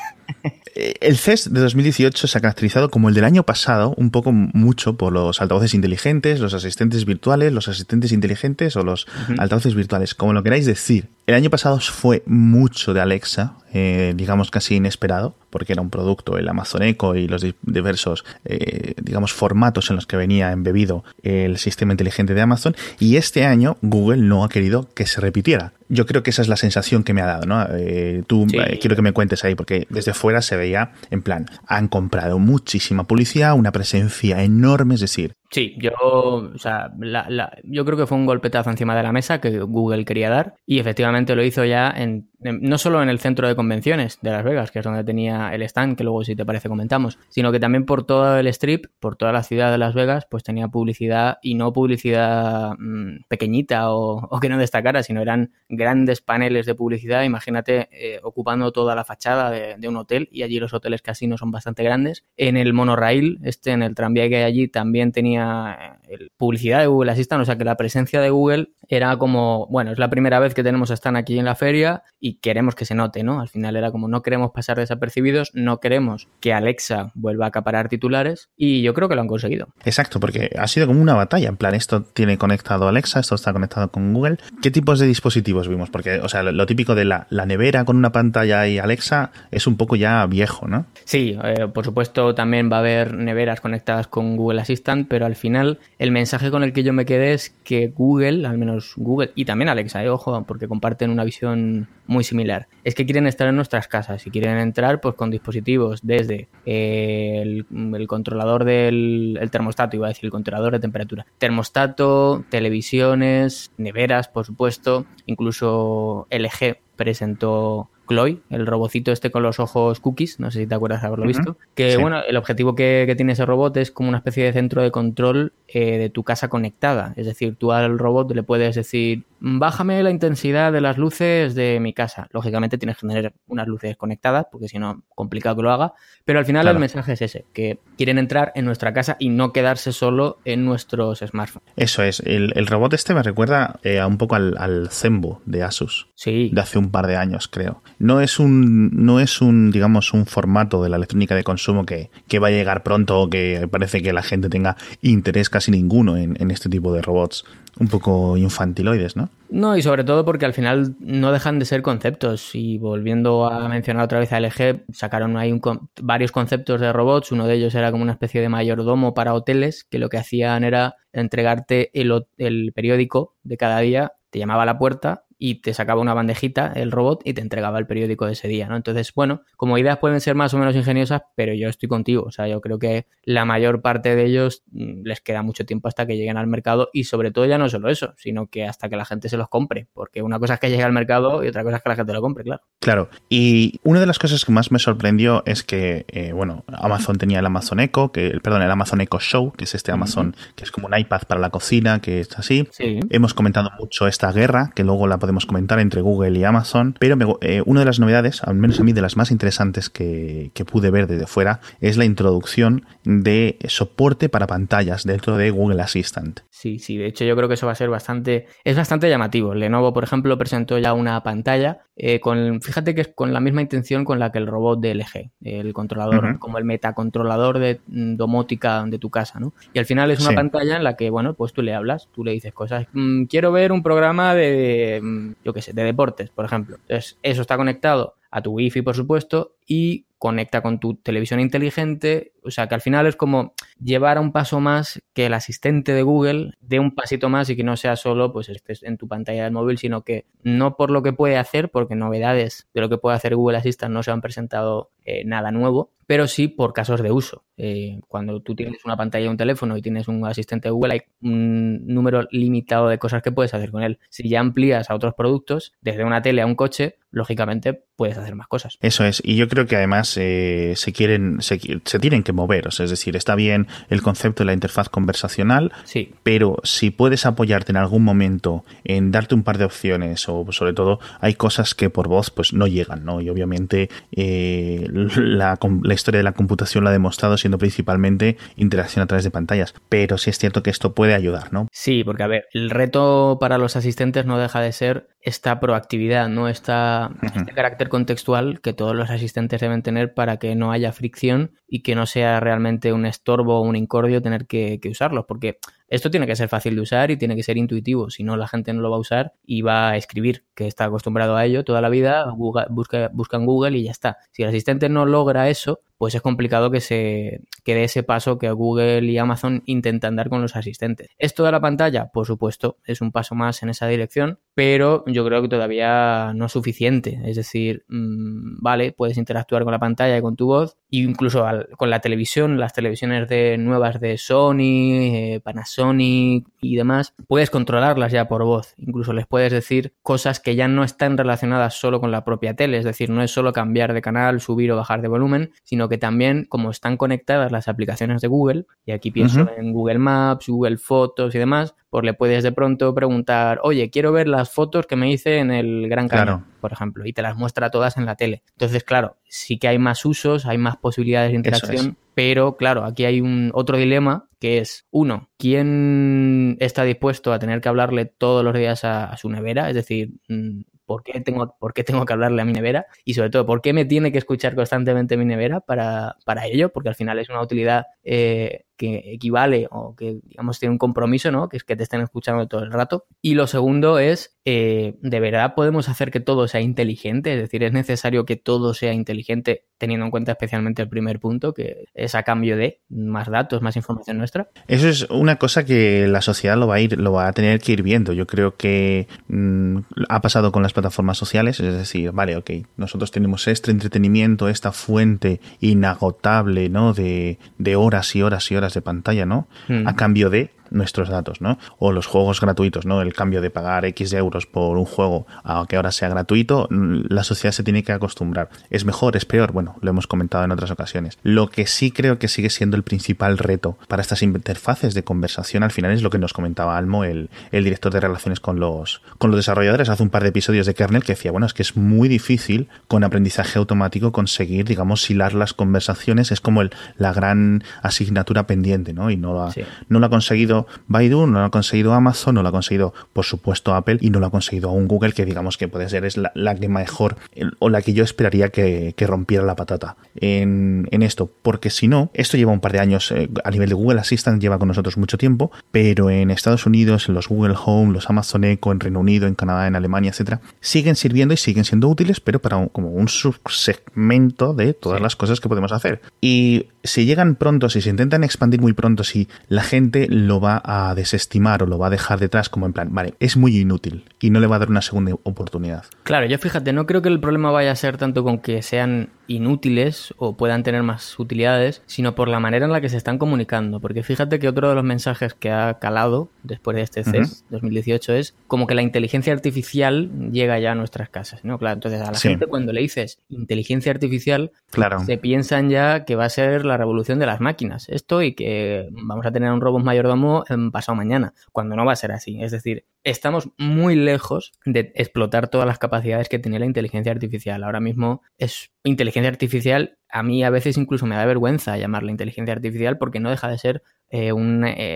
El 0.74 1.18
CES 1.18 1.52
de 1.52 1.60
2018 1.60 2.26
se 2.26 2.38
ha 2.38 2.40
caracterizado 2.40 2.90
como 2.90 3.10
el 3.10 3.14
del 3.14 3.24
año 3.24 3.42
pasado, 3.42 3.92
un 3.98 4.10
poco 4.10 4.32
mucho 4.32 4.96
por 4.96 5.12
los 5.12 5.42
altavoces 5.42 5.74
inteligentes, 5.74 6.40
los 6.40 6.54
asistentes 6.54 7.04
virtuales, 7.04 7.52
los 7.52 7.68
asistentes 7.68 8.10
inteligentes 8.12 8.74
o 8.76 8.82
los 8.82 9.04
uh 9.06 9.08
-huh. 9.28 9.40
altavoces 9.40 9.74
virtuales, 9.74 10.14
como 10.14 10.32
lo 10.32 10.42
queráis 10.42 10.64
decir. 10.64 11.10
El 11.32 11.36
año 11.36 11.48
pasado 11.48 11.80
fue 11.80 12.22
mucho 12.26 12.92
de 12.92 13.00
Alexa, 13.00 13.54
eh, 13.72 14.12
digamos 14.14 14.50
casi 14.50 14.74
inesperado, 14.74 15.34
porque 15.52 15.74
era 15.74 15.82
un 15.82 15.90
producto, 15.90 16.38
el 16.38 16.48
Amazon 16.48 16.82
Echo 16.82 17.14
y 17.14 17.28
los 17.28 17.46
diversos, 17.62 18.24
eh, 18.46 18.94
digamos, 19.00 19.32
formatos 19.32 19.90
en 19.90 19.96
los 19.96 20.06
que 20.06 20.16
venía 20.16 20.50
embebido 20.50 21.04
el 21.22 21.58
sistema 21.58 21.92
inteligente 21.92 22.32
de 22.32 22.40
Amazon. 22.40 22.74
Y 22.98 23.16
este 23.16 23.44
año 23.44 23.76
Google 23.82 24.22
no 24.22 24.44
ha 24.44 24.48
querido 24.48 24.88
que 24.94 25.06
se 25.06 25.20
repitiera. 25.20 25.74
Yo 25.88 26.06
creo 26.06 26.22
que 26.22 26.30
esa 26.30 26.40
es 26.40 26.48
la 26.48 26.56
sensación 26.56 27.04
que 27.04 27.12
me 27.12 27.20
ha 27.20 27.26
dado, 27.26 27.44
¿no? 27.44 27.66
Eh, 27.70 28.22
tú 28.26 28.46
sí. 28.48 28.56
quiero 28.80 28.96
que 28.96 29.02
me 29.02 29.12
cuentes 29.12 29.44
ahí, 29.44 29.54
porque 29.54 29.86
desde 29.90 30.14
fuera 30.14 30.40
se 30.40 30.56
veía 30.56 30.92
en 31.10 31.20
plan, 31.20 31.46
han 31.66 31.88
comprado 31.88 32.38
muchísima 32.38 33.04
publicidad, 33.04 33.54
una 33.54 33.72
presencia 33.72 34.42
enorme, 34.42 34.94
es 34.94 35.00
decir, 35.02 35.34
Sí, 35.52 35.76
yo, 35.76 35.92
o 36.00 36.56
sea, 36.56 36.90
la, 36.98 37.26
la, 37.28 37.58
yo 37.62 37.84
creo 37.84 37.98
que 37.98 38.06
fue 38.06 38.16
un 38.16 38.24
golpetazo 38.24 38.70
encima 38.70 38.96
de 38.96 39.02
la 39.02 39.12
mesa 39.12 39.38
que 39.38 39.60
Google 39.60 40.06
quería 40.06 40.30
dar 40.30 40.54
y 40.64 40.78
efectivamente 40.78 41.36
lo 41.36 41.44
hizo 41.44 41.62
ya 41.66 41.92
en, 41.94 42.30
no 42.42 42.78
solo 42.78 43.02
en 43.02 43.08
el 43.08 43.18
centro 43.18 43.48
de 43.48 43.54
convenciones 43.54 44.18
de 44.22 44.30
Las 44.30 44.44
Vegas, 44.44 44.70
que 44.70 44.80
es 44.80 44.84
donde 44.84 45.04
tenía 45.04 45.54
el 45.54 45.62
stand, 45.62 45.96
que 45.96 46.04
luego 46.04 46.24
si 46.24 46.36
te 46.36 46.44
parece 46.44 46.68
comentamos, 46.68 47.18
sino 47.28 47.52
que 47.52 47.60
también 47.60 47.84
por 47.84 48.04
todo 48.04 48.38
el 48.38 48.46
strip, 48.48 48.86
por 49.00 49.16
toda 49.16 49.32
la 49.32 49.42
ciudad 49.42 49.70
de 49.70 49.78
Las 49.78 49.94
Vegas, 49.94 50.26
pues 50.30 50.42
tenía 50.42 50.68
publicidad 50.68 51.38
y 51.42 51.54
no 51.54 51.72
publicidad 51.72 52.72
mmm, 52.78 53.22
pequeñita 53.28 53.92
o, 53.92 54.28
o, 54.30 54.40
que 54.40 54.48
no 54.48 54.58
destacara, 54.58 55.02
sino 55.02 55.20
eran 55.20 55.52
grandes 55.68 56.20
paneles 56.20 56.66
de 56.66 56.74
publicidad, 56.74 57.22
imagínate 57.22 57.88
eh, 57.92 58.20
ocupando 58.22 58.72
toda 58.72 58.94
la 58.94 59.04
fachada 59.04 59.50
de, 59.50 59.76
de, 59.78 59.88
un 59.88 59.96
hotel 59.96 60.28
y 60.32 60.42
allí 60.42 60.58
los 60.58 60.74
hoteles 60.74 61.02
casinos 61.02 61.40
son 61.40 61.50
bastante 61.50 61.82
grandes. 61.82 62.24
En 62.36 62.56
el 62.56 62.72
monorail, 62.72 63.38
este, 63.44 63.72
en 63.72 63.82
el 63.82 63.94
tranvía 63.94 64.28
que 64.28 64.36
hay 64.36 64.42
allí, 64.44 64.68
también 64.68 65.12
tenía 65.12 66.00
publicidad 66.36 66.80
de 66.80 66.86
Google 66.86 67.12
Assistant, 67.12 67.42
o 67.42 67.44
sea 67.44 67.56
que 67.56 67.64
la 67.64 67.76
presencia 67.76 68.20
de 68.20 68.30
Google 68.30 68.70
era 68.88 69.16
como, 69.16 69.66
bueno, 69.68 69.92
es 69.92 69.98
la 69.98 70.10
primera 70.10 70.38
vez 70.38 70.54
que 70.54 70.62
tenemos 70.62 70.90
a 70.90 70.94
Stan 70.94 71.16
aquí 71.16 71.38
en 71.38 71.44
la 71.44 71.54
feria 71.54 72.02
y 72.20 72.38
queremos 72.40 72.74
que 72.74 72.84
se 72.84 72.94
note, 72.94 73.22
¿no? 73.22 73.40
Al 73.40 73.48
final 73.48 73.76
era 73.76 73.90
como 73.90 74.08
no 74.08 74.22
queremos 74.22 74.50
pasar 74.52 74.78
desapercibidos, 74.78 75.50
no 75.54 75.80
queremos 75.80 76.28
que 76.40 76.52
Alexa 76.52 77.12
vuelva 77.14 77.46
a 77.46 77.48
acaparar 77.48 77.88
titulares 77.88 78.50
y 78.56 78.82
yo 78.82 78.94
creo 78.94 79.08
que 79.08 79.14
lo 79.14 79.20
han 79.20 79.28
conseguido. 79.28 79.68
Exacto, 79.84 80.20
porque 80.20 80.50
ha 80.58 80.68
sido 80.68 80.86
como 80.86 81.00
una 81.00 81.14
batalla, 81.14 81.48
en 81.48 81.56
plan, 81.56 81.74
esto 81.74 82.02
tiene 82.02 82.38
conectado 82.38 82.88
Alexa, 82.88 83.20
esto 83.20 83.34
está 83.34 83.52
conectado 83.52 83.90
con 83.90 84.12
Google. 84.12 84.38
¿Qué 84.60 84.70
tipos 84.70 84.98
de 84.98 85.06
dispositivos 85.06 85.68
vimos? 85.68 85.90
Porque, 85.90 86.20
o 86.20 86.28
sea, 86.28 86.42
lo 86.42 86.66
típico 86.66 86.94
de 86.94 87.04
la, 87.04 87.26
la 87.30 87.46
nevera 87.46 87.84
con 87.84 87.96
una 87.96 88.12
pantalla 88.12 88.66
y 88.68 88.78
Alexa 88.78 89.32
es 89.50 89.66
un 89.66 89.76
poco 89.76 89.96
ya 89.96 90.24
viejo, 90.26 90.68
¿no? 90.68 90.86
Sí, 91.04 91.38
eh, 91.42 91.68
por 91.72 91.84
supuesto 91.84 92.34
también 92.34 92.70
va 92.70 92.76
a 92.76 92.80
haber 92.80 93.14
neveras 93.14 93.60
conectadas 93.60 94.06
con 94.06 94.36
Google 94.36 94.60
Assistant, 94.60 95.08
pero 95.08 95.26
al 95.26 95.36
final 95.36 95.78
el 96.02 96.10
mensaje 96.10 96.50
con 96.50 96.64
el 96.64 96.72
que 96.72 96.82
yo 96.82 96.92
me 96.92 97.04
quedé 97.04 97.32
es 97.32 97.50
que 97.62 97.86
Google, 97.86 98.44
al 98.44 98.58
menos 98.58 98.94
Google 98.96 99.30
y 99.36 99.44
también 99.44 99.68
Alexa, 99.68 100.02
eh, 100.02 100.08
ojo, 100.08 100.42
porque 100.48 100.66
comparten 100.66 101.10
una 101.10 101.22
visión 101.22 101.86
muy 102.08 102.24
similar, 102.24 102.66
es 102.82 102.96
que 102.96 103.06
quieren 103.06 103.28
estar 103.28 103.46
en 103.46 103.54
nuestras 103.54 103.86
casas 103.86 104.26
y 104.26 104.32
quieren 104.32 104.58
entrar 104.58 105.00
pues 105.00 105.14
con 105.14 105.30
dispositivos 105.30 106.00
desde 106.02 106.48
eh, 106.66 107.38
el, 107.40 107.66
el, 107.94 108.06
controlador 108.08 108.64
del 108.64 109.38
el 109.40 109.50
termostato, 109.52 109.94
iba 109.94 110.06
a 110.06 110.08
decir 110.08 110.24
el 110.24 110.32
controlador 110.32 110.72
de 110.72 110.80
temperatura, 110.80 111.24
termostato, 111.38 112.44
televisiones, 112.48 113.70
neveras, 113.76 114.26
por 114.26 114.44
supuesto, 114.44 115.06
incluso 115.26 116.26
LG 116.32 116.78
presentó 116.96 117.91
Chloe, 118.08 118.38
el 118.50 118.66
robocito 118.66 119.12
este 119.12 119.30
con 119.30 119.42
los 119.42 119.60
ojos 119.60 120.00
cookies, 120.00 120.40
no 120.40 120.50
sé 120.50 120.60
si 120.60 120.66
te 120.66 120.74
acuerdas 120.74 121.02
de 121.02 121.06
haberlo 121.06 121.24
uh 121.24 121.28
-huh. 121.28 121.36
visto, 121.36 121.56
que 121.74 121.92
sí. 121.92 121.96
bueno, 121.96 122.20
el 122.26 122.36
objetivo 122.36 122.74
que, 122.74 123.04
que, 123.06 123.14
tiene 123.14 123.32
ese 123.32 123.46
robot 123.46 123.76
es 123.76 123.90
como 123.90 124.08
una 124.08 124.18
especie 124.18 124.44
de 124.44 124.52
centro 124.52 124.82
de 124.82 124.90
control 124.90 125.52
eh, 125.68 125.98
de 125.98 126.10
tu 126.10 126.24
casa 126.24 126.48
conectada, 126.48 127.14
es 127.16 127.26
decir, 127.26 127.56
tú 127.56 127.72
al 127.72 127.98
robot 127.98 128.32
le 128.32 128.42
puedes 128.42 128.74
decir, 128.74 129.24
bájame 129.40 130.02
la 130.02 130.10
intensidad 130.10 130.72
de 130.72 130.80
las 130.80 130.98
luces 130.98 131.54
de 131.54 131.80
mi 131.80 131.92
casa, 131.92 132.28
lógicamente 132.32 132.78
tienes 132.78 132.96
que 132.96 133.06
tener 133.06 133.32
unas 133.46 133.66
luces 133.66 133.96
conectadas, 133.96 134.46
porque 134.50 134.68
si 134.68 134.78
no, 134.78 135.02
complicado 135.14 135.56
que 135.56 135.62
lo 135.62 135.72
haga, 135.72 135.92
pero 136.24 136.38
al 136.38 136.44
final 136.44 136.62
claro. 136.62 136.76
el 136.76 136.80
mensaje 136.80 137.12
es 137.12 137.22
ese, 137.22 137.44
que 137.52 137.78
quieren 137.96 138.18
entrar 138.18 138.52
en 138.54 138.64
nuestra 138.64 138.92
casa 138.92 139.16
y 139.18 139.28
no 139.28 139.52
quedarse 139.52 139.92
solo 139.92 140.38
en 140.44 140.64
nuestros 140.64 141.20
smartphones. 141.20 141.68
Eso 141.76 142.02
es, 142.02 142.20
el, 142.20 142.52
el 142.56 142.66
robot 142.66 142.94
este 142.94 143.14
me 143.14 143.22
recuerda 143.22 143.78
eh, 143.82 144.04
un 144.04 144.18
poco 144.18 144.34
al, 144.34 144.56
al 144.58 144.90
Zenbo 144.90 145.40
de 145.46 145.62
Asus, 145.62 146.08
sí. 146.14 146.50
de 146.52 146.60
hace 146.60 146.78
un 146.78 146.90
par 146.90 147.06
de 147.06 147.16
años 147.16 147.48
creo 147.48 147.82
no 148.02 148.20
es 148.20 148.40
un, 148.40 148.90
no 148.92 149.20
es 149.20 149.40
un, 149.40 149.70
digamos, 149.70 150.12
un 150.12 150.26
formato 150.26 150.82
de 150.82 150.88
la 150.88 150.96
electrónica 150.96 151.36
de 151.36 151.44
consumo 151.44 151.86
que, 151.86 152.10
que 152.26 152.40
va 152.40 152.48
a 152.48 152.50
llegar 152.50 152.82
pronto 152.82 153.20
o 153.20 153.30
que 153.30 153.68
parece 153.70 154.02
que 154.02 154.12
la 154.12 154.24
gente 154.24 154.48
tenga 154.48 154.76
interés 155.02 155.48
casi 155.48 155.70
ninguno 155.70 156.16
en, 156.16 156.50
este 156.50 156.68
tipo 156.68 156.92
de 156.92 157.00
robots 157.00 157.44
un 157.78 157.86
poco 157.86 158.36
infantiloides, 158.36 159.16
¿no? 159.16 159.28
No, 159.50 159.76
y 159.76 159.82
sobre 159.82 160.02
todo 160.02 160.24
porque 160.24 160.44
al 160.44 160.52
final 160.52 160.96
no 160.98 161.30
dejan 161.30 161.60
de 161.60 161.64
ser 161.64 161.80
conceptos. 161.82 162.54
Y 162.54 162.76
volviendo 162.78 163.46
a 163.48 163.68
mencionar 163.68 164.04
otra 164.04 164.18
vez 164.18 164.32
a 164.32 164.40
LG, 164.40 164.84
sacaron 164.92 165.36
ahí 165.36 165.58
varios 166.02 166.32
conceptos 166.32 166.80
de 166.80 166.92
robots. 166.92 167.30
Uno 167.30 167.46
de 167.46 167.54
ellos 167.54 167.74
era 167.76 167.92
como 167.92 168.02
una 168.02 168.12
especie 168.12 168.40
de 168.40 168.48
mayordomo 168.48 169.14
para 169.14 169.32
hoteles, 169.32 169.84
que 169.84 170.00
lo 170.00 170.08
que 170.08 170.18
hacían 170.18 170.64
era 170.64 170.96
entregarte 171.12 171.90
el, 171.94 172.26
el 172.36 172.72
periódico 172.74 173.36
de 173.44 173.56
cada 173.56 173.78
día, 173.78 174.12
te 174.30 174.40
llamaba 174.40 174.64
a 174.64 174.66
la 174.66 174.78
puerta 174.78 175.24
y 175.44 175.56
te 175.56 175.74
sacaba 175.74 176.00
una 176.00 176.14
bandejita 176.14 176.72
el 176.72 176.92
robot 176.92 177.22
y 177.24 177.34
te 177.34 177.40
entregaba 177.40 177.76
el 177.80 177.88
periódico 177.88 178.26
de 178.26 178.34
ese 178.34 178.46
día, 178.46 178.68
¿no? 178.68 178.76
Entonces, 178.76 179.12
bueno, 179.12 179.42
como 179.56 179.76
ideas 179.76 179.98
pueden 179.98 180.20
ser 180.20 180.36
más 180.36 180.54
o 180.54 180.58
menos 180.58 180.76
ingeniosas, 180.76 181.22
pero 181.34 181.52
yo 181.52 181.68
estoy 181.68 181.88
contigo, 181.88 182.22
o 182.22 182.30
sea, 182.30 182.46
yo 182.46 182.60
creo 182.60 182.78
que 182.78 183.06
la 183.24 183.44
mayor 183.44 183.82
parte 183.82 184.14
de 184.14 184.24
ellos 184.24 184.62
mm, 184.70 185.02
les 185.02 185.20
queda 185.20 185.42
mucho 185.42 185.66
tiempo 185.66 185.88
hasta 185.88 186.06
que 186.06 186.16
lleguen 186.16 186.36
al 186.36 186.46
mercado 186.46 186.90
y 186.92 187.04
sobre 187.04 187.32
todo 187.32 187.44
ya 187.46 187.58
no 187.58 187.68
solo 187.68 187.90
eso, 187.90 188.14
sino 188.18 188.46
que 188.46 188.66
hasta 188.66 188.88
que 188.88 188.94
la 188.94 189.04
gente 189.04 189.28
se 189.28 189.36
los 189.36 189.48
compre, 189.48 189.88
porque 189.92 190.22
una 190.22 190.38
cosa 190.38 190.54
es 190.54 190.60
que 190.60 190.70
llegue 190.70 190.84
al 190.84 190.92
mercado 190.92 191.42
y 191.42 191.48
otra 191.48 191.64
cosa 191.64 191.78
es 191.78 191.82
que 191.82 191.88
la 191.88 191.96
gente 191.96 192.12
lo 192.12 192.20
compre, 192.20 192.44
claro. 192.44 192.62
Claro, 192.78 193.08
y 193.28 193.80
una 193.82 193.98
de 193.98 194.06
las 194.06 194.20
cosas 194.20 194.44
que 194.44 194.52
más 194.52 194.70
me 194.70 194.78
sorprendió 194.78 195.42
es 195.44 195.64
que, 195.64 196.04
eh, 196.06 196.30
bueno, 196.32 196.64
Amazon 196.68 197.18
tenía 197.18 197.40
el 197.40 197.46
Amazon 197.46 197.80
Echo, 197.80 198.12
que, 198.12 198.38
perdón, 198.40 198.62
el 198.62 198.70
Amazon 198.70 199.00
Echo 199.00 199.18
Show, 199.18 199.52
que 199.52 199.64
es 199.64 199.74
este 199.74 199.90
Amazon, 199.90 200.28
uh 200.28 200.30
-huh. 200.30 200.54
que 200.54 200.62
es 200.62 200.70
como 200.70 200.86
un 200.86 200.96
iPad 200.96 201.22
para 201.26 201.40
la 201.40 201.50
cocina, 201.50 202.00
que 202.00 202.20
es 202.20 202.38
así. 202.38 202.68
Sí. 202.70 203.00
Hemos 203.10 203.34
comentado 203.34 203.70
mucho 203.80 204.06
esta 204.06 204.30
guerra, 204.30 204.70
que 204.76 204.84
luego 204.84 205.08
la 205.08 205.18
podemos 205.18 205.31
podemos 205.32 205.46
comentar 205.46 205.80
entre 205.80 206.02
Google 206.02 206.38
y 206.38 206.44
Amazon, 206.44 206.94
pero 206.98 207.38
eh, 207.40 207.62
una 207.64 207.80
de 207.80 207.86
las 207.86 207.98
novedades, 207.98 208.42
al 208.42 208.54
menos 208.54 208.78
a 208.78 208.84
mí 208.84 208.92
de 208.92 209.00
las 209.00 209.16
más 209.16 209.30
interesantes 209.30 209.88
que, 209.88 210.50
que 210.52 210.66
pude 210.66 210.90
ver 210.90 211.06
desde 211.06 211.26
fuera, 211.26 211.60
es 211.80 211.96
la 211.96 212.04
introducción 212.04 212.84
de 213.04 213.56
soporte 213.66 214.28
para 214.28 214.46
pantallas 214.46 215.04
dentro 215.04 215.38
de 215.38 215.50
Google 215.50 215.80
Assistant. 215.80 216.40
Sí, 216.50 216.78
sí, 216.78 216.98
de 216.98 217.06
hecho 217.06 217.24
yo 217.24 217.34
creo 217.34 217.48
que 217.48 217.54
eso 217.54 217.64
va 217.64 217.72
a 217.72 217.76
ser 217.76 217.88
bastante, 217.88 218.46
es 218.62 218.76
bastante 218.76 219.08
llamativo. 219.08 219.54
Lenovo, 219.54 219.94
por 219.94 220.04
ejemplo, 220.04 220.36
presentó 220.36 220.78
ya 220.78 220.92
una 220.92 221.22
pantalla 221.22 221.86
eh, 221.94 222.20
con, 222.20 222.62
fíjate 222.62 222.94
que 222.94 223.02
es 223.02 223.08
con 223.08 223.32
la 223.32 223.40
misma 223.40 223.60
intención 223.60 224.04
con 224.04 224.18
la 224.18 224.32
que 224.32 224.38
el 224.38 224.46
robot 224.46 224.80
de 224.80 224.94
LG, 224.94 225.30
el 225.42 225.72
controlador, 225.74 226.38
como 226.38 226.56
el 226.56 226.64
metacontrolador 226.64 227.58
de 227.58 227.80
mm, 227.86 228.16
domótica 228.16 228.84
de 228.86 228.98
tu 228.98 229.10
casa, 229.10 229.38
¿no? 229.38 229.52
Y 229.74 229.78
al 229.78 229.84
final 229.84 230.10
es 230.10 230.20
una 230.20 230.34
pantalla 230.34 230.76
en 230.76 230.84
la 230.84 230.96
que, 230.96 231.10
bueno, 231.10 231.34
pues 231.34 231.52
tú 231.52 231.60
le 231.60 231.74
hablas, 231.74 232.08
tú 232.14 232.24
le 232.24 232.32
dices 232.32 232.54
cosas. 232.54 232.86
Mm, 232.92 233.24
quiero 233.24 233.52
ver 233.52 233.72
un 233.72 233.82
programa 233.82 234.34
de, 234.34 235.00
mm, 235.02 235.32
yo 235.44 235.52
qué 235.52 235.60
sé, 235.60 235.74
de 235.74 235.84
deportes, 235.84 236.30
por 236.30 236.46
ejemplo. 236.46 236.76
Entonces, 236.76 237.18
eso 237.22 237.42
está 237.42 237.56
conectado 237.56 238.14
a 238.30 238.40
tu 238.40 238.52
wifi, 238.52 238.80
por 238.80 238.96
supuesto, 238.96 239.52
y 239.66 240.06
conecta 240.22 240.62
con 240.62 240.78
tu 240.78 240.94
televisión 240.94 241.40
inteligente. 241.40 242.32
O 242.44 242.52
sea, 242.52 242.68
que 242.68 242.76
al 242.76 242.80
final 242.80 243.08
es 243.08 243.16
como 243.16 243.54
llevar 243.82 244.18
a 244.18 244.20
un 244.20 244.30
paso 244.30 244.60
más 244.60 245.02
que 245.14 245.26
el 245.26 245.34
asistente 245.34 245.92
de 245.94 246.02
Google 246.04 246.52
dé 246.60 246.78
un 246.78 246.94
pasito 246.94 247.28
más 247.28 247.50
y 247.50 247.56
que 247.56 247.64
no 247.64 247.76
sea 247.76 247.96
solo 247.96 248.32
pues 248.32 248.48
estés 248.48 248.84
en 248.84 248.98
tu 248.98 249.08
pantalla 249.08 249.42
del 249.42 249.52
móvil, 249.52 249.78
sino 249.78 250.02
que 250.02 250.26
no 250.44 250.76
por 250.76 250.92
lo 250.92 251.02
que 251.02 251.12
puede 251.12 251.38
hacer, 251.38 251.72
porque 251.72 251.96
novedades 251.96 252.68
de 252.72 252.80
lo 252.80 252.88
que 252.88 252.98
puede 252.98 253.16
hacer 253.16 253.34
Google 253.34 253.58
Assistant 253.58 253.92
no 253.92 254.04
se 254.04 254.12
han 254.12 254.20
presentado 254.20 254.92
eh, 255.04 255.24
nada 255.24 255.50
nuevo, 255.50 255.90
pero 256.06 256.28
sí 256.28 256.46
por 256.46 256.72
casos 256.72 257.02
de 257.02 257.10
uso. 257.10 257.42
Eh, 257.64 258.00
cuando 258.08 258.40
tú 258.40 258.56
tienes 258.56 258.84
una 258.84 258.96
pantalla 258.96 259.26
de 259.26 259.30
un 259.30 259.36
teléfono 259.36 259.76
y 259.76 259.82
tienes 259.82 260.08
un 260.08 260.26
asistente 260.26 260.66
de 260.66 260.72
Google, 260.72 260.94
hay 260.94 261.02
un 261.22 261.86
número 261.86 262.26
limitado 262.32 262.88
de 262.88 262.98
cosas 262.98 263.22
que 263.22 263.30
puedes 263.30 263.54
hacer 263.54 263.70
con 263.70 263.84
él. 263.84 264.00
Si 264.08 264.28
ya 264.28 264.40
amplías 264.40 264.90
a 264.90 264.96
otros 264.96 265.14
productos, 265.14 265.72
desde 265.80 266.02
una 266.02 266.22
tele 266.22 266.42
a 266.42 266.46
un 266.46 266.56
coche, 266.56 266.96
lógicamente 267.12 267.84
puedes 267.94 268.18
hacer 268.18 268.34
más 268.34 268.48
cosas. 268.48 268.78
Eso 268.80 269.04
es, 269.04 269.22
y 269.24 269.36
yo 269.36 269.48
creo 269.48 269.66
que 269.66 269.76
además 269.76 270.16
eh, 270.16 270.72
se 270.76 270.92
quieren, 270.92 271.40
se, 271.40 271.58
tienen 271.58 272.24
que 272.24 272.32
mover, 272.32 272.66
es 272.66 272.90
decir, 272.90 273.14
está 273.16 273.36
bien 273.36 273.68
el 273.90 274.02
concepto 274.02 274.42
de 274.42 274.46
la 274.46 274.54
interfaz 274.54 274.88
conversacional, 274.88 275.72
sí. 275.84 276.14
pero 276.22 276.56
si 276.64 276.90
puedes 276.90 277.26
apoyarte 277.26 277.70
en 277.70 277.76
algún 277.76 278.02
momento 278.02 278.64
en 278.82 279.12
darte 279.12 279.34
un 279.34 279.44
par 279.44 279.58
de 279.58 279.66
opciones, 279.66 280.28
o 280.28 280.50
sobre 280.50 280.72
todo 280.72 280.98
hay 281.20 281.34
cosas 281.34 281.74
que 281.74 281.90
por 281.90 282.08
voz 282.08 282.30
pues 282.30 282.52
no 282.54 282.66
llegan, 282.66 283.04
¿no? 283.04 283.20
Y 283.20 283.28
obviamente 283.28 283.90
eh, 284.10 284.88
la, 284.90 285.58
la, 285.82 285.94
historia 285.94 286.18
de 286.18 286.24
la 286.24 286.32
computación 286.32 286.84
la 286.84 286.90
ha 286.90 286.94
demostrado 286.94 287.36
siendo 287.36 287.51
principalmente 287.58 288.36
interacción 288.56 289.02
a 289.02 289.06
través 289.06 289.24
de 289.24 289.30
pantallas, 289.30 289.74
pero 289.88 290.18
sí 290.18 290.30
es 290.30 290.38
cierto 290.38 290.62
que 290.62 290.70
esto 290.70 290.94
puede 290.94 291.14
ayudar, 291.14 291.52
¿no? 291.52 291.68
Sí, 291.72 292.04
porque 292.04 292.22
a 292.22 292.26
ver, 292.26 292.46
el 292.52 292.70
reto 292.70 293.38
para 293.40 293.58
los 293.58 293.76
asistentes 293.76 294.26
no 294.26 294.38
deja 294.38 294.60
de 294.60 294.72
ser 294.72 295.08
esta 295.20 295.60
proactividad, 295.60 296.28
¿no? 296.28 296.48
Esta, 296.48 297.10
este 297.22 297.52
carácter 297.52 297.88
contextual 297.88 298.60
que 298.60 298.72
todos 298.72 298.94
los 298.96 299.10
asistentes 299.10 299.60
deben 299.60 299.82
tener 299.82 300.14
para 300.14 300.38
que 300.38 300.54
no 300.56 300.72
haya 300.72 300.92
fricción 300.92 301.52
y 301.68 301.82
que 301.82 301.94
no 301.94 302.06
sea 302.06 302.40
realmente 302.40 302.92
un 302.92 303.06
estorbo 303.06 303.58
o 303.58 303.62
un 303.62 303.76
incordio 303.76 304.20
tener 304.20 304.46
que, 304.46 304.80
que 304.80 304.88
usarlos, 304.88 305.24
porque 305.26 305.58
esto 305.92 306.10
tiene 306.10 306.26
que 306.26 306.36
ser 306.36 306.48
fácil 306.48 306.74
de 306.74 306.80
usar 306.80 307.10
y 307.10 307.18
tiene 307.18 307.36
que 307.36 307.42
ser 307.42 307.58
intuitivo, 307.58 308.08
si 308.08 308.24
no 308.24 308.36
la 308.36 308.48
gente 308.48 308.72
no 308.72 308.80
lo 308.80 308.90
va 308.90 308.96
a 308.96 309.00
usar 309.00 309.34
y 309.44 309.60
va 309.60 309.90
a 309.90 309.96
escribir, 309.98 310.46
que 310.54 310.66
está 310.66 310.86
acostumbrado 310.86 311.36
a 311.36 311.44
ello 311.44 311.64
toda 311.64 311.82
la 311.82 311.90
vida, 311.90 312.32
busca, 312.34 313.10
busca 313.12 313.36
en 313.36 313.44
Google 313.44 313.76
y 313.76 313.84
ya 313.84 313.90
está. 313.90 314.16
Si 314.30 314.42
el 314.42 314.48
asistente 314.48 314.88
no 314.88 315.04
logra 315.04 315.50
eso, 315.50 315.80
pues 316.02 316.16
es 316.16 316.20
complicado 316.20 316.72
que 316.72 316.80
se 316.80 317.42
quede 317.62 317.84
ese 317.84 318.02
paso 318.02 318.36
que 318.36 318.50
Google 318.50 319.04
y 319.04 319.18
Amazon 319.18 319.62
intentan 319.66 320.16
dar 320.16 320.30
con 320.30 320.42
los 320.42 320.56
asistentes. 320.56 321.10
¿Esto 321.16 321.44
de 321.44 321.52
la 321.52 321.60
pantalla? 321.60 322.10
Por 322.12 322.26
supuesto, 322.26 322.78
es 322.84 323.00
un 323.00 323.12
paso 323.12 323.36
más 323.36 323.62
en 323.62 323.68
esa 323.68 323.86
dirección, 323.86 324.40
pero 324.52 325.04
yo 325.06 325.24
creo 325.24 325.42
que 325.42 325.48
todavía 325.48 326.32
no 326.34 326.46
es 326.46 326.52
suficiente. 326.52 327.20
Es 327.24 327.36
decir, 327.36 327.84
mmm, 327.86 328.60
vale, 328.60 328.90
puedes 328.90 329.16
interactuar 329.16 329.62
con 329.62 329.70
la 329.70 329.78
pantalla 329.78 330.18
y 330.18 330.20
con 330.20 330.34
tu 330.34 330.46
voz, 330.46 330.76
incluso 330.90 331.46
con 331.78 331.88
la 331.88 332.00
televisión, 332.00 332.58
las 332.58 332.72
televisiones 332.72 333.28
de 333.28 333.56
nuevas 333.56 334.00
de 334.00 334.18
Sony, 334.18 334.58
eh, 334.58 335.40
Panasonic 335.44 336.48
y 336.60 336.74
demás, 336.74 337.14
puedes 337.28 337.48
controlarlas 337.48 338.10
ya 338.10 338.26
por 338.26 338.42
voz. 338.42 338.74
Incluso 338.76 339.12
les 339.12 339.28
puedes 339.28 339.52
decir 339.52 339.94
cosas 340.02 340.40
que 340.40 340.56
ya 340.56 340.66
no 340.66 340.82
están 340.82 341.16
relacionadas 341.16 341.74
solo 341.74 342.00
con 342.00 342.10
la 342.10 342.24
propia 342.24 342.56
tele, 342.56 342.78
es 342.78 342.84
decir, 342.84 343.08
no 343.08 343.22
es 343.22 343.30
solo 343.30 343.52
cambiar 343.52 343.92
de 343.92 344.02
canal, 344.02 344.40
subir 344.40 344.72
o 344.72 344.76
bajar 344.76 345.00
de 345.00 345.06
volumen, 345.06 345.52
sino 345.62 345.88
que 345.91 345.91
también, 345.98 346.46
como 346.48 346.70
están 346.70 346.96
conectadas 346.96 347.52
las 347.52 347.68
aplicaciones 347.68 348.20
de 348.20 348.28
Google, 348.28 348.66
y 348.84 348.92
aquí 348.92 349.10
pienso 349.10 349.48
en 349.56 349.72
Google 349.72 349.98
Maps, 349.98 350.48
Google 350.48 350.78
Fotos 350.78 351.34
y 351.34 351.38
demás, 351.38 351.74
pues 351.90 352.04
le 352.04 352.14
puedes 352.14 352.42
de 352.42 352.52
pronto 352.52 352.94
preguntar, 352.94 353.60
oye, 353.62 353.90
quiero 353.90 354.12
ver 354.12 354.28
las 354.28 354.50
fotos 354.50 354.86
que 354.86 354.96
me 354.96 355.10
hice 355.10 355.38
en 355.38 355.50
el 355.50 355.88
Gran 355.88 356.08
Canal, 356.08 356.44
por 356.60 356.72
ejemplo, 356.72 357.06
y 357.06 357.12
te 357.12 357.22
las 357.22 357.36
muestra 357.36 357.70
todas 357.70 357.96
en 357.96 358.06
la 358.06 358.16
tele. 358.16 358.42
Entonces, 358.52 358.84
claro, 358.84 359.16
sí 359.28 359.58
que 359.58 359.68
hay 359.68 359.78
más 359.78 360.04
usos, 360.04 360.46
hay 360.46 360.58
más 360.58 360.76
posibilidades 360.76 361.30
de 361.30 361.36
interacción, 361.36 361.96
pero 362.14 362.56
claro, 362.56 362.84
aquí 362.84 363.04
hay 363.04 363.20
un 363.20 363.50
otro 363.54 363.76
dilema 363.76 364.28
que 364.38 364.58
es, 364.58 364.86
uno, 364.90 365.30
¿quién 365.38 366.56
está 366.60 366.84
dispuesto 366.84 367.32
a 367.32 367.38
tener 367.38 367.60
que 367.60 367.68
hablarle 367.68 368.06
todos 368.06 368.44
los 368.44 368.54
días 368.54 368.84
a, 368.84 369.16
su 369.16 369.28
nevera? 369.28 369.68
Es 369.68 369.74
decir, 369.74 370.14
mm, 370.28 370.62
¿por 370.92 371.02
qué, 371.02 371.20
tengo, 371.22 371.56
¿por 371.58 371.72
qué 371.72 371.84
tengo 371.84 372.04
que 372.04 372.12
hablarle 372.12 372.42
a 372.42 372.44
mi 372.44 372.52
nevera? 372.52 372.86
Y 373.02 373.14
sobre 373.14 373.30
todo, 373.30 373.46
¿por 373.46 373.62
qué 373.62 373.72
me 373.72 373.86
tiene 373.86 374.12
que 374.12 374.18
escuchar 374.18 374.54
constantemente 374.54 375.16
mi 375.16 375.24
nevera 375.24 375.60
para, 375.60 376.16
para 376.26 376.46
ello? 376.46 376.70
Porque 376.70 376.90
al 376.90 376.94
final 376.94 377.18
es 377.18 377.30
una 377.30 377.40
utilidad 377.40 377.86
eh, 378.04 378.66
que 378.76 379.12
equivale 379.12 379.68
o 379.70 379.94
que, 379.94 380.20
digamos, 380.24 380.58
tiene 380.58 380.72
un 380.72 380.78
compromiso, 380.78 381.30
¿no? 381.30 381.48
Que 381.48 381.56
es 381.56 381.64
que 381.64 381.76
te 381.76 381.82
estén 381.82 382.00
escuchando 382.00 382.48
todo 382.48 382.62
el 382.62 382.72
rato. 382.72 383.06
Y 383.20 383.34
lo 383.34 383.46
segundo 383.46 383.98
es, 383.98 384.38
eh, 384.44 384.96
¿de 385.00 385.20
verdad 385.20 385.54
podemos 385.54 385.88
hacer 385.88 386.10
que 386.10 386.20
todo 386.20 386.48
sea 386.48 386.60
inteligente? 386.60 387.34
Es 387.34 387.40
decir, 387.40 387.62
¿es 387.62 387.72
necesario 387.72 388.24
que 388.24 388.36
todo 388.36 388.74
sea 388.74 388.92
inteligente 388.92 389.66
teniendo 389.78 390.06
en 390.06 390.10
cuenta 390.10 390.32
especialmente 390.32 390.82
el 390.82 390.88
primer 390.88 391.18
punto, 391.20 391.54
que 391.54 391.86
es 391.94 392.14
a 392.14 392.22
cambio 392.22 392.56
de 392.56 392.80
más 392.88 393.28
datos, 393.28 393.62
más 393.62 393.76
información 393.76 394.18
nuestra? 394.18 394.48
Eso 394.68 394.88
es 394.88 395.08
una 395.10 395.36
cosa 395.36 395.64
que 395.64 396.06
la 396.08 396.22
sociedad 396.22 396.56
lo 396.56 396.66
va 396.66 396.76
a 396.76 396.80
ir, 396.80 396.98
lo 396.98 397.12
va 397.12 397.28
a 397.28 397.32
tener 397.32 397.60
que 397.60 397.72
ir 397.72 397.82
viendo. 397.82 398.12
Yo 398.12 398.26
creo 398.26 398.56
que 398.56 399.08
mm, 399.28 399.78
ha 400.08 400.20
pasado 400.20 400.52
con 400.52 400.62
las 400.62 400.72
plataformas 400.72 401.18
sociales, 401.18 401.60
es 401.60 401.74
decir, 401.74 402.12
vale, 402.12 402.36
ok, 402.36 402.50
nosotros 402.76 403.10
tenemos 403.10 403.48
este 403.48 403.70
entretenimiento, 403.70 404.48
esta 404.48 404.72
fuente 404.72 405.40
inagotable, 405.60 406.68
¿no? 406.68 406.94
De, 406.94 407.38
de 407.58 407.76
horas 407.76 408.14
y 408.14 408.22
horas 408.22 408.50
y 408.50 408.56
horas 408.56 408.61
de 408.70 408.82
pantalla, 408.82 409.26
¿no? 409.26 409.48
A 409.86 409.96
cambio 409.96 410.30
de 410.30 410.50
nuestros 410.72 411.08
datos, 411.08 411.40
¿no? 411.40 411.58
O 411.78 411.92
los 411.92 412.06
juegos 412.06 412.40
gratuitos, 412.40 412.86
¿no? 412.86 413.00
El 413.00 413.14
cambio 413.14 413.40
de 413.40 413.50
pagar 413.50 413.84
X 413.84 414.12
euros 414.12 414.46
por 414.46 414.76
un 414.76 414.84
juego 414.84 415.26
a 415.44 415.64
que 415.68 415.76
ahora 415.76 415.92
sea 415.92 416.08
gratuito, 416.08 416.68
mm, 416.70 417.02
la 417.08 417.24
sociedad 417.24 417.52
se 417.52 417.62
tiene 417.62 417.82
que 417.82 417.92
acostumbrar. 417.92 418.48
¿Es 418.70 418.84
mejor? 418.84 419.16
¿Es 419.16 419.24
peor? 419.24 419.52
Bueno, 419.52 419.76
lo 419.80 419.90
hemos 419.90 420.06
comentado 420.06 420.44
en 420.44 420.52
otras 420.52 420.70
ocasiones. 420.70 421.18
Lo 421.22 421.48
que 421.48 421.66
sí 421.66 421.90
creo 421.90 422.18
que 422.18 422.28
sigue 422.28 422.50
siendo 422.50 422.76
el 422.76 422.82
principal 422.82 423.38
reto 423.38 423.76
para 423.88 424.02
estas 424.02 424.22
interfaces 424.22 424.94
de 424.94 425.04
conversación 425.04 425.62
al 425.62 425.70
final 425.70 425.92
es 425.92 426.02
lo 426.02 426.10
que 426.10 426.18
nos 426.18 426.32
comentaba 426.32 426.76
Almo, 426.76 427.04
el, 427.04 427.30
el 427.50 427.64
director 427.64 427.92
de 427.92 428.00
relaciones 428.00 428.40
con 428.40 428.60
los, 428.60 429.02
con 429.18 429.30
los 429.30 429.38
desarrolladores, 429.38 429.88
hace 429.88 430.02
un 430.02 430.10
par 430.10 430.22
de 430.22 430.30
episodios 430.30 430.66
de 430.66 430.74
kernel 430.74 431.04
que 431.04 431.12
decía, 431.12 431.30
bueno, 431.30 431.46
es 431.46 431.54
que 431.54 431.62
es 431.62 431.76
muy 431.76 432.08
difícil 432.08 432.68
con 432.88 433.04
aprendizaje 433.04 433.58
automático 433.58 434.12
conseguir, 434.12 434.64
digamos, 434.64 435.08
hilar 435.10 435.34
las 435.34 435.52
conversaciones. 435.52 436.32
Es 436.32 436.40
como 436.40 436.62
el, 436.62 436.70
la 436.96 437.12
gran 437.12 437.64
asignatura 437.82 438.46
pendiente, 438.46 438.92
¿no? 438.92 439.10
Y 439.10 439.16
no 439.16 439.32
lo 439.32 439.42
ha, 439.42 439.52
no 439.88 439.98
lo 439.98 440.06
ha 440.06 440.10
conseguido 440.10 440.61
Baidu, 440.86 441.26
no 441.26 441.40
lo 441.40 441.44
ha 441.44 441.50
conseguido 441.50 441.92
Amazon, 441.94 442.34
no 442.34 442.42
lo 442.42 442.48
ha 442.48 442.52
conseguido, 442.52 442.94
por 443.12 443.24
supuesto, 443.24 443.74
Apple 443.74 443.98
y 444.00 444.10
no 444.10 444.20
lo 444.20 444.26
ha 444.26 444.30
conseguido 444.30 444.70
aún 444.70 444.88
Google, 444.88 445.12
que 445.12 445.24
digamos 445.24 445.56
que 445.58 445.68
puede 445.68 445.88
ser 445.88 446.04
es 446.04 446.16
la, 446.16 446.54
que 446.54 446.68
mejor 446.68 447.16
o 447.58 447.68
la 447.68 447.82
que 447.82 447.92
yo 447.92 448.04
esperaría 448.04 448.50
que, 448.50 448.94
rompiera 449.02 449.44
la 449.44 449.56
patata 449.56 449.96
en, 450.14 450.86
esto, 451.02 451.28
porque 451.42 451.70
si 451.70 451.88
no, 451.88 452.10
esto 452.14 452.36
lleva 452.36 452.52
un 452.52 452.60
par 452.60 452.72
de 452.72 452.78
años 452.78 453.10
eh, 453.10 453.28
a 453.42 453.50
nivel 453.50 453.68
de 453.68 453.74
Google 453.74 454.00
Assistant, 454.00 454.40
lleva 454.40 454.58
con 454.58 454.68
nosotros 454.68 454.96
mucho 454.96 455.18
tiempo, 455.18 455.50
pero 455.72 456.08
en 456.10 456.30
Estados 456.30 456.66
Unidos, 456.66 457.08
en 457.08 457.14
los 457.14 457.26
Google 457.26 457.56
Home, 457.64 457.92
los 457.92 458.08
Amazon 458.08 458.44
Echo, 458.44 458.70
en 458.70 458.78
Reino 458.78 459.00
Unido, 459.00 459.26
en 459.26 459.34
Canadá, 459.34 459.66
en 459.66 459.74
Alemania, 459.74 460.10
etcétera, 460.10 460.40
siguen 460.60 460.94
sirviendo 460.94 461.34
y 461.34 461.36
siguen 461.36 461.64
siendo 461.64 461.88
útiles, 461.88 462.20
pero 462.20 462.40
para 462.40 462.68
como 462.68 462.90
un 462.90 463.08
subsegmento 463.08 464.54
de 464.54 464.74
todas 464.74 465.00
las 465.00 465.16
cosas 465.16 465.40
que 465.40 465.48
podemos 465.48 465.72
hacer. 465.72 466.00
Y 466.20 466.66
si 466.84 467.04
llegan 467.04 467.34
pronto, 467.36 467.68
si 467.68 467.80
se 467.80 467.90
intentan 467.90 468.24
expandir 468.24 468.60
muy 468.60 468.72
pronto, 468.72 469.04
si 469.04 469.28
la 469.48 469.62
gente 469.62 470.06
lo 470.08 470.40
va 470.40 470.51
a 470.64 470.94
desestimar 470.94 471.62
o 471.62 471.66
lo 471.66 471.78
va 471.78 471.86
a 471.86 471.90
dejar 471.90 472.18
detrás 472.18 472.48
como 472.48 472.66
en 472.66 472.72
plan, 472.72 472.88
vale, 472.92 473.14
es 473.20 473.36
muy 473.36 473.56
inútil 473.56 474.04
y 474.20 474.30
no 474.30 474.40
le 474.40 474.46
va 474.46 474.56
a 474.56 474.58
dar 474.58 474.70
una 474.70 474.82
segunda 474.82 475.12
oportunidad. 475.22 475.84
Claro, 476.02 476.26
yo 476.26 476.38
fíjate, 476.38 476.72
no 476.72 476.86
creo 476.86 477.02
que 477.02 477.08
el 477.08 477.20
problema 477.20 477.50
vaya 477.50 477.72
a 477.72 477.76
ser 477.76 477.96
tanto 477.96 478.24
con 478.24 478.38
que 478.38 478.62
sean 478.62 479.10
inútiles 479.32 480.14
o 480.16 480.36
puedan 480.36 480.62
tener 480.62 480.82
más 480.82 481.18
utilidades, 481.18 481.82
sino 481.86 482.14
por 482.14 482.28
la 482.28 482.40
manera 482.40 482.66
en 482.66 482.72
la 482.72 482.80
que 482.80 482.88
se 482.88 482.96
están 482.96 483.18
comunicando. 483.18 483.80
Porque 483.80 484.02
fíjate 484.02 484.38
que 484.38 484.48
otro 484.48 484.68
de 484.68 484.74
los 484.74 484.84
mensajes 484.84 485.34
que 485.34 485.50
ha 485.50 485.78
calado 485.78 486.30
después 486.42 486.76
de 486.76 486.82
este 486.82 487.04
CES 487.04 487.44
2018 487.50 488.14
es 488.14 488.34
como 488.46 488.66
que 488.66 488.74
la 488.74 488.82
inteligencia 488.82 489.32
artificial 489.32 490.10
llega 490.30 490.58
ya 490.58 490.72
a 490.72 490.74
nuestras 490.74 491.08
casas, 491.08 491.44
¿no? 491.44 491.58
Claro, 491.58 491.74
entonces 491.74 492.00
a 492.00 492.10
la 492.10 492.18
gente 492.18 492.46
cuando 492.46 492.72
le 492.72 492.80
dices 492.80 493.18
inteligencia 493.28 493.92
artificial, 493.92 494.52
claro. 494.70 495.00
se 495.00 495.18
piensan 495.18 495.70
ya 495.70 496.04
que 496.04 496.16
va 496.16 496.24
a 496.24 496.30
ser 496.30 496.64
la 496.64 496.76
revolución 496.76 497.18
de 497.18 497.26
las 497.26 497.40
máquinas. 497.40 497.88
Esto 497.88 498.22
y 498.22 498.34
que 498.34 498.88
vamos 498.90 499.26
a 499.26 499.32
tener 499.32 499.50
un 499.50 499.60
robot 499.60 499.82
mayordomo 499.82 500.44
en 500.48 500.70
pasado 500.70 500.96
mañana, 500.96 501.34
cuando 501.52 501.76
no 501.76 501.84
va 501.84 501.92
a 501.92 501.96
ser 501.96 502.12
así. 502.12 502.42
Es 502.42 502.52
decir, 502.52 502.84
estamos 503.04 503.50
muy 503.58 503.96
lejos 503.96 504.52
de 504.64 504.92
explotar 504.94 505.48
todas 505.48 505.66
las 505.66 505.78
capacidades 505.78 506.28
que 506.28 506.38
tiene 506.38 506.58
la 506.58 506.66
inteligencia 506.66 507.12
artificial. 507.12 507.64
Ahora 507.64 507.80
mismo 507.80 508.22
es 508.38 508.70
inteligencia 508.84 509.30
artificial, 509.30 509.98
a 510.12 510.22
mí 510.22 510.44
a 510.44 510.50
veces 510.50 510.76
incluso 510.76 511.06
me 511.06 511.16
da 511.16 511.24
vergüenza 511.24 511.76
llamarla 511.78 512.10
inteligencia 512.10 512.54
artificial 512.54 512.98
porque 512.98 513.18
no 513.18 513.30
deja 513.30 513.48
de 513.48 513.58
ser 513.58 513.82
eh, 514.14 514.28
eh, 514.28 514.32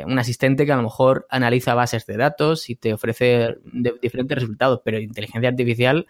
un, 0.06 0.18
asistente 0.18 0.66
que 0.66 0.72
a 0.72 0.76
lo 0.76 0.82
mejor 0.82 1.26
analiza 1.30 1.72
bases 1.74 2.04
de 2.04 2.18
datos 2.18 2.68
y 2.68 2.76
te 2.76 2.92
ofrece 2.92 3.56
diferentes 4.02 4.36
resultados, 4.36 4.82
pero 4.84 5.00
inteligencia 5.00 5.48
artificial 5.48 6.06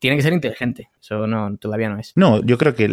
tiene 0.00 0.16
que 0.16 0.22
ser 0.22 0.32
inteligente. 0.32 0.90
Eso 1.00 1.28
no, 1.28 1.56
todavía 1.58 1.88
no 1.88 1.98
es. 1.98 2.12
No, 2.16 2.44
yo 2.44 2.58
creo 2.58 2.74
que, 2.74 2.88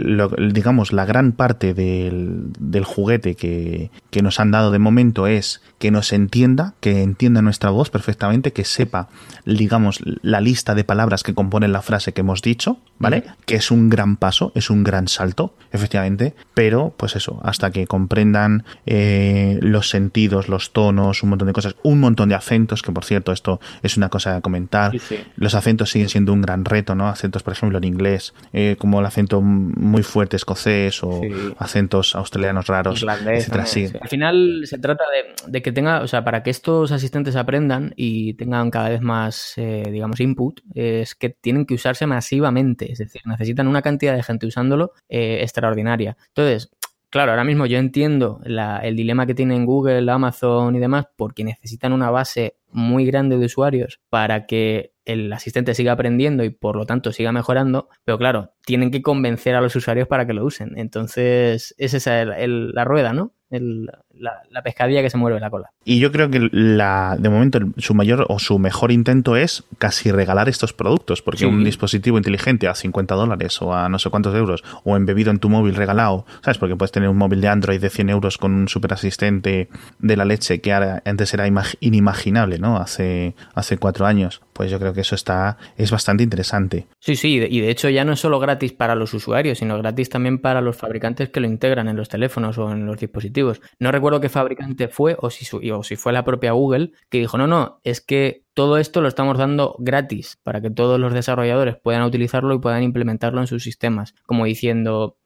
digamos, 0.53 0.93
la 0.93 1.05
gran 1.05 1.31
parte 1.31 1.73
del, 1.73 2.51
juguete 2.85 3.33
que, 3.33 3.89
que 4.11 4.21
nos 4.21 4.39
han 4.39 4.51
dado 4.51 4.69
de 4.69 4.77
momento 4.77 5.25
es 5.25 5.63
que 5.79 5.89
nos 5.89 6.13
entienda, 6.13 6.75
que 6.79 7.01
entienda 7.01 7.41
nuestra 7.41 7.71
voz 7.71 7.89
perfectamente, 7.89 8.53
que 8.53 8.63
sepa, 8.63 9.09
digamos, 9.43 10.01
la 10.21 10.39
lista 10.39 10.75
de 10.75 10.83
palabras 10.83 11.23
que 11.23 11.33
componen 11.33 11.71
la 11.71 11.81
frase 11.81 12.13
que 12.13 12.21
hemos 12.21 12.43
dicho, 12.43 12.79
¿vale? 12.99 13.23
Que 13.47 13.55
es 13.55 13.71
un 13.71 13.89
gran 13.89 14.17
paso, 14.17 14.51
es 14.53 14.69
un 14.69 14.83
gran 14.83 15.07
salto, 15.07 15.46
efectivamente, 15.71 16.33
pero 16.53 16.93
pues 16.97 17.15
eso, 17.15 17.39
hasta 17.43 17.71
que 17.71 17.87
comprendan 17.87 18.65
eh, 18.85 19.59
los 19.61 19.89
sentidos, 19.89 20.49
los 20.49 20.71
tonos, 20.71 21.23
un 21.23 21.29
montón 21.29 21.47
de 21.47 21.53
cosas, 21.53 21.75
un 21.83 21.99
montón 21.99 22.29
de 22.29 22.35
acentos, 22.35 22.81
que 22.81 22.91
por 22.91 23.05
cierto, 23.05 23.31
esto 23.31 23.59
es 23.83 23.97
una 23.97 24.09
cosa 24.09 24.35
a 24.35 24.41
comentar. 24.41 24.93
Los 25.35 25.55
acentos 25.55 25.89
siguen 25.89 26.09
siendo 26.09 26.33
un 26.33 26.41
gran 26.41 26.65
reto, 26.65 26.95
¿no? 26.95 27.07
Acentos, 27.07 27.43
por 27.43 27.53
ejemplo, 27.53 27.77
en 27.77 27.83
inglés, 27.83 28.33
eh, 28.53 28.75
como 28.77 28.99
el 28.99 29.05
acento 29.05 29.41
muy 29.41 30.03
fuerte 30.03 30.35
escocés 30.35 31.03
o 31.03 31.21
acentos 31.57 32.15
australianos 32.15 32.67
raros, 32.67 33.03
etcétera. 33.03 33.65
Al 34.01 34.09
final 34.09 34.61
se 34.65 34.79
trata 34.79 35.03
de, 35.47 35.61
que 35.61 35.71
tenga, 35.71 36.01
o 36.01 36.07
sea, 36.07 36.23
para 36.23 36.43
que 36.43 36.49
estos 36.49 36.91
asistentes 36.91 37.35
aprendan 37.35 37.93
y 37.95 38.33
tengan 38.35 38.71
cada 38.71 38.89
vez 38.89 39.01
más, 39.01 39.53
eh, 39.57 39.83
digamos, 39.91 40.19
input, 40.19 40.61
es 40.73 41.15
que 41.15 41.29
tienen 41.29 41.65
que 41.65 41.75
usarse 41.75 42.05
masivamente, 42.05 42.91
es 42.91 42.99
decir, 42.99 43.21
necesitan 43.25 43.67
una 43.67 43.81
cantidad 43.81 44.15
de 44.15 44.23
gente 44.23 44.47
usándolo 44.47 44.91
eh, 45.09 45.36
extraordinaria. 45.41 46.17
Entonces, 46.29 46.71
Claro, 47.09 47.31
ahora 47.31 47.45
mismo 47.45 47.65
yo 47.65 47.77
entiendo 47.77 48.41
el 48.43 48.95
dilema 48.97 49.25
que 49.25 49.33
tienen 49.33 49.65
Google, 49.65 50.11
Amazon 50.11 50.75
y 50.75 50.79
demás, 50.79 51.05
porque 51.15 51.45
necesitan 51.45 51.93
una 51.93 52.11
base 52.11 52.57
muy 52.69 53.05
grande 53.05 53.37
de 53.37 53.45
usuarios 53.45 54.01
para 54.09 54.45
que 54.45 54.91
el 55.05 55.31
asistente 55.31 55.73
siga 55.73 55.93
aprendiendo 55.93 56.43
y 56.43 56.49
por 56.49 56.75
lo 56.75 56.85
tanto 56.85 57.13
siga 57.13 57.31
mejorando, 57.31 57.87
pero 58.03 58.17
claro, 58.17 58.51
tienen 58.65 58.91
que 58.91 59.01
convencer 59.01 59.55
a 59.55 59.61
los 59.61 59.73
usuarios 59.75 60.09
para 60.09 60.27
que 60.27 60.33
lo 60.33 60.43
usen. 60.43 60.77
Entonces, 60.77 61.73
es 61.77 61.93
esa 61.93 62.25
la 62.25 62.83
rueda, 62.83 63.13
¿no? 63.13 63.33
La, 63.49 64.61
pescadilla 64.63 65.01
que 65.01 65.09
se 65.09 65.17
mueve 65.17 65.39
la 65.39 65.49
cola. 65.49 65.69
Y 65.85 65.99
yo 65.99 66.11
creo 66.11 66.29
que 66.29 66.49
la, 66.51 67.15
de 67.17 67.29
momento 67.29 67.59
su 67.77 67.93
mayor 67.93 68.25
o 68.27 68.39
su 68.39 68.59
mejor 68.59 68.91
intento 68.91 69.35
es 69.35 69.63
casi 69.77 70.11
regalar 70.11 70.49
estos 70.49 70.73
productos, 70.73 71.21
porque 71.21 71.45
un 71.45 71.63
dispositivo 71.63 72.17
inteligente 72.17 72.67
a 72.67 72.75
50 72.75 73.15
dólares 73.15 73.61
o 73.61 73.73
a 73.73 73.87
no 73.89 73.99
sé 73.99 74.09
cuántos 74.09 74.35
euros, 74.35 74.63
o 74.83 74.95
embebido 74.97 75.31
en 75.31 75.39
tu 75.39 75.49
móvil 75.49 75.75
regalado, 75.75 76.25
¿sabes? 76.41 76.57
Porque 76.57 76.75
puedes 76.75 76.91
tener 76.91 77.09
un 77.09 77.17
móvil 77.17 77.41
de 77.41 77.47
Android 77.47 77.79
de 77.79 77.89
100 77.89 78.09
euros 78.09 78.37
con 78.37 78.53
un 78.53 78.67
super 78.67 78.93
asistente 78.93 79.69
de 79.99 80.17
la 80.17 80.25
leche 80.25 80.59
que 80.59 80.73
antes 80.73 81.33
era 81.33 81.47
inimaginable, 81.79 82.59
¿no? 82.59 82.77
Hace, 82.77 83.35
hace 83.53 83.77
cuatro 83.77 84.05
años. 84.05 84.41
Pues 84.53 84.71
yo 84.71 84.79
creo 84.79 84.91
que 84.91 85.01
eso 85.01 85.13
está, 85.13 85.57
es 85.77 85.91
bastante 85.91 86.23
interesante. 86.23 86.87
Sí, 86.99 87.15
sí, 87.15 87.35
y 87.35 87.61
de 87.61 87.69
hecho 87.69 87.89
ya 87.89 88.03
no 88.03 88.13
es 88.13 88.19
solo 88.19 88.39
gratis 88.39 88.73
para 88.73 88.95
los 88.95 89.13
usuarios, 89.13 89.59
sino 89.59 89.77
gratis 89.77 90.09
también 90.09 90.39
para 90.39 90.61
los 90.61 90.75
fabricantes 90.75 91.29
que 91.29 91.39
lo 91.39 91.45
integran 91.45 91.87
en 91.87 91.95
los 91.95 92.09
teléfonos 92.09 92.57
o 92.57 92.71
en 92.71 92.85
los 92.87 92.97
dispositivos. 92.97 93.36
No 93.79 93.91
recuerdo 93.91 94.21
qué 94.21 94.29
fabricante 94.29 94.87
fue 94.87 95.17
o 95.19 95.29
si, 95.29 95.71
o 95.71 95.83
si 95.83 95.95
fue 95.95 96.13
la 96.13 96.23
propia 96.23 96.51
Google 96.51 96.91
que 97.09 97.19
dijo, 97.19 97.37
no, 97.37 97.47
no, 97.47 97.79
es 97.83 98.01
que 98.01 98.43
todo 98.53 98.77
esto 98.77 99.01
lo 99.01 99.07
estamos 99.07 99.37
dando 99.37 99.75
gratis 99.79 100.39
para 100.43 100.61
que 100.61 100.69
todos 100.69 100.99
los 100.99 101.13
desarrolladores 101.13 101.77
puedan 101.77 102.03
utilizarlo 102.03 102.53
y 102.55 102.59
puedan 102.59 102.83
implementarlo 102.83 103.39
en 103.41 103.47
sus 103.47 103.63
sistemas, 103.63 104.15
como 104.25 104.45
diciendo, 104.45 105.17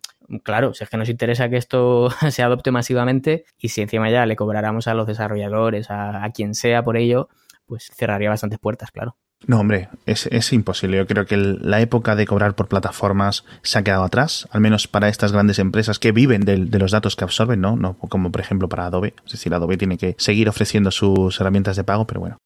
claro, 0.44 0.74
si 0.74 0.84
es 0.84 0.90
que 0.90 0.98
nos 0.98 1.10
interesa 1.10 1.50
que 1.50 1.58
esto 1.58 2.10
se 2.30 2.44
adopte 2.44 2.72
masivamente 2.72 3.46
y 3.58 3.70
si 3.70 3.82
encima 3.82 4.10
ya 4.10 4.26
le 4.26 4.36
cobráramos 4.36 4.88
a 4.88 4.94
los 4.94 5.08
desarrolladores, 5.08 5.88
a, 5.90 6.30
quien 6.34 6.56
sea 6.56 6.84
por 6.84 6.98
ello, 6.98 7.30
pues 7.66 7.92
cerraría 7.96 8.30
bastantes 8.30 8.60
puertas, 8.60 8.92
claro. 8.92 9.18
No, 9.48 9.60
hombre, 9.60 9.90
es, 10.06 10.54
imposible. 10.54 10.98
Yo 10.98 11.08
creo 11.08 11.26
que 11.26 11.36
la 11.36 11.82
época 11.82 12.16
de 12.16 12.26
cobrar 12.26 12.56
por 12.56 12.68
plataformas 12.68 13.44
se 13.64 13.80
ha 13.80 13.84
quedado 13.84 14.04
atrás, 14.04 14.48
al 14.52 14.62
menos 14.62 14.88
para 14.88 15.10
estas 15.10 15.32
grandes 15.32 15.58
empresas 15.58 15.98
que 15.98 16.12
viven 16.12 16.42
de, 16.42 16.58
de, 16.66 16.80
los 16.80 16.92
datos 16.92 17.16
que 17.16 17.24
absorben, 17.24 17.60
¿no? 17.60 17.76
¿no? 17.76 17.98
Como 17.98 18.32
por 18.32 18.42
ejemplo 18.42 18.70
para 18.70 18.86
Adobe. 18.86 19.16
Es 19.26 19.32
decir, 19.32 19.54
Adobe 19.54 19.78
tiene 19.78 19.98
que 19.98 20.16
seguir 20.20 20.48
ofreciendo 20.48 20.92
sus 20.92 21.40
herramientas 21.40 21.76
de 21.76 21.84
pago, 21.84 22.06
pero 22.06 22.20
bueno. 22.20 22.38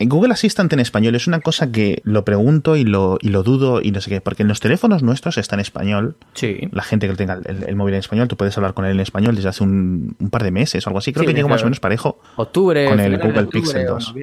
En 0.00 0.08
Google 0.08 0.32
Assistant 0.32 0.72
en 0.72 0.80
español 0.80 1.14
es 1.14 1.28
una 1.28 1.38
cosa 1.38 1.70
que 1.70 2.02
lo 2.02 2.24
pregunto 2.24 2.74
y 2.74 2.82
lo, 2.82 3.16
y 3.20 3.28
lo 3.28 3.44
dudo 3.44 3.80
y 3.80 3.92
no 3.92 4.00
sé 4.00 4.10
qué, 4.10 4.20
porque 4.20 4.42
en 4.42 4.48
los 4.48 4.58
teléfonos 4.58 5.04
nuestros 5.04 5.38
está 5.38 5.54
en 5.54 5.60
español. 5.60 6.16
Sí. 6.32 6.68
La 6.72 6.82
gente 6.82 7.06
que 7.06 7.14
tenga 7.14 7.38
el, 7.44 7.76
móvil 7.76 7.94
en 7.94 8.00
español, 8.00 8.26
tú 8.26 8.36
puedes 8.36 8.56
hablar 8.58 8.74
con 8.74 8.84
él 8.86 8.92
en 8.92 9.00
español 9.00 9.36
desde 9.36 9.50
hace 9.50 9.62
un, 9.62 10.16
par 10.32 10.42
de 10.42 10.50
meses 10.50 10.84
o 10.84 10.90
algo 10.90 10.98
así. 10.98 11.12
Creo 11.12 11.24
que 11.24 11.32
llega 11.32 11.46
más 11.46 11.62
o 11.62 11.66
menos 11.66 11.78
parejo. 11.78 12.20
Octubre. 12.34 12.88
Con 12.88 12.98
el 12.98 13.18
Google 13.18 13.46
Pixel 13.46 13.86
2. 13.86 14.14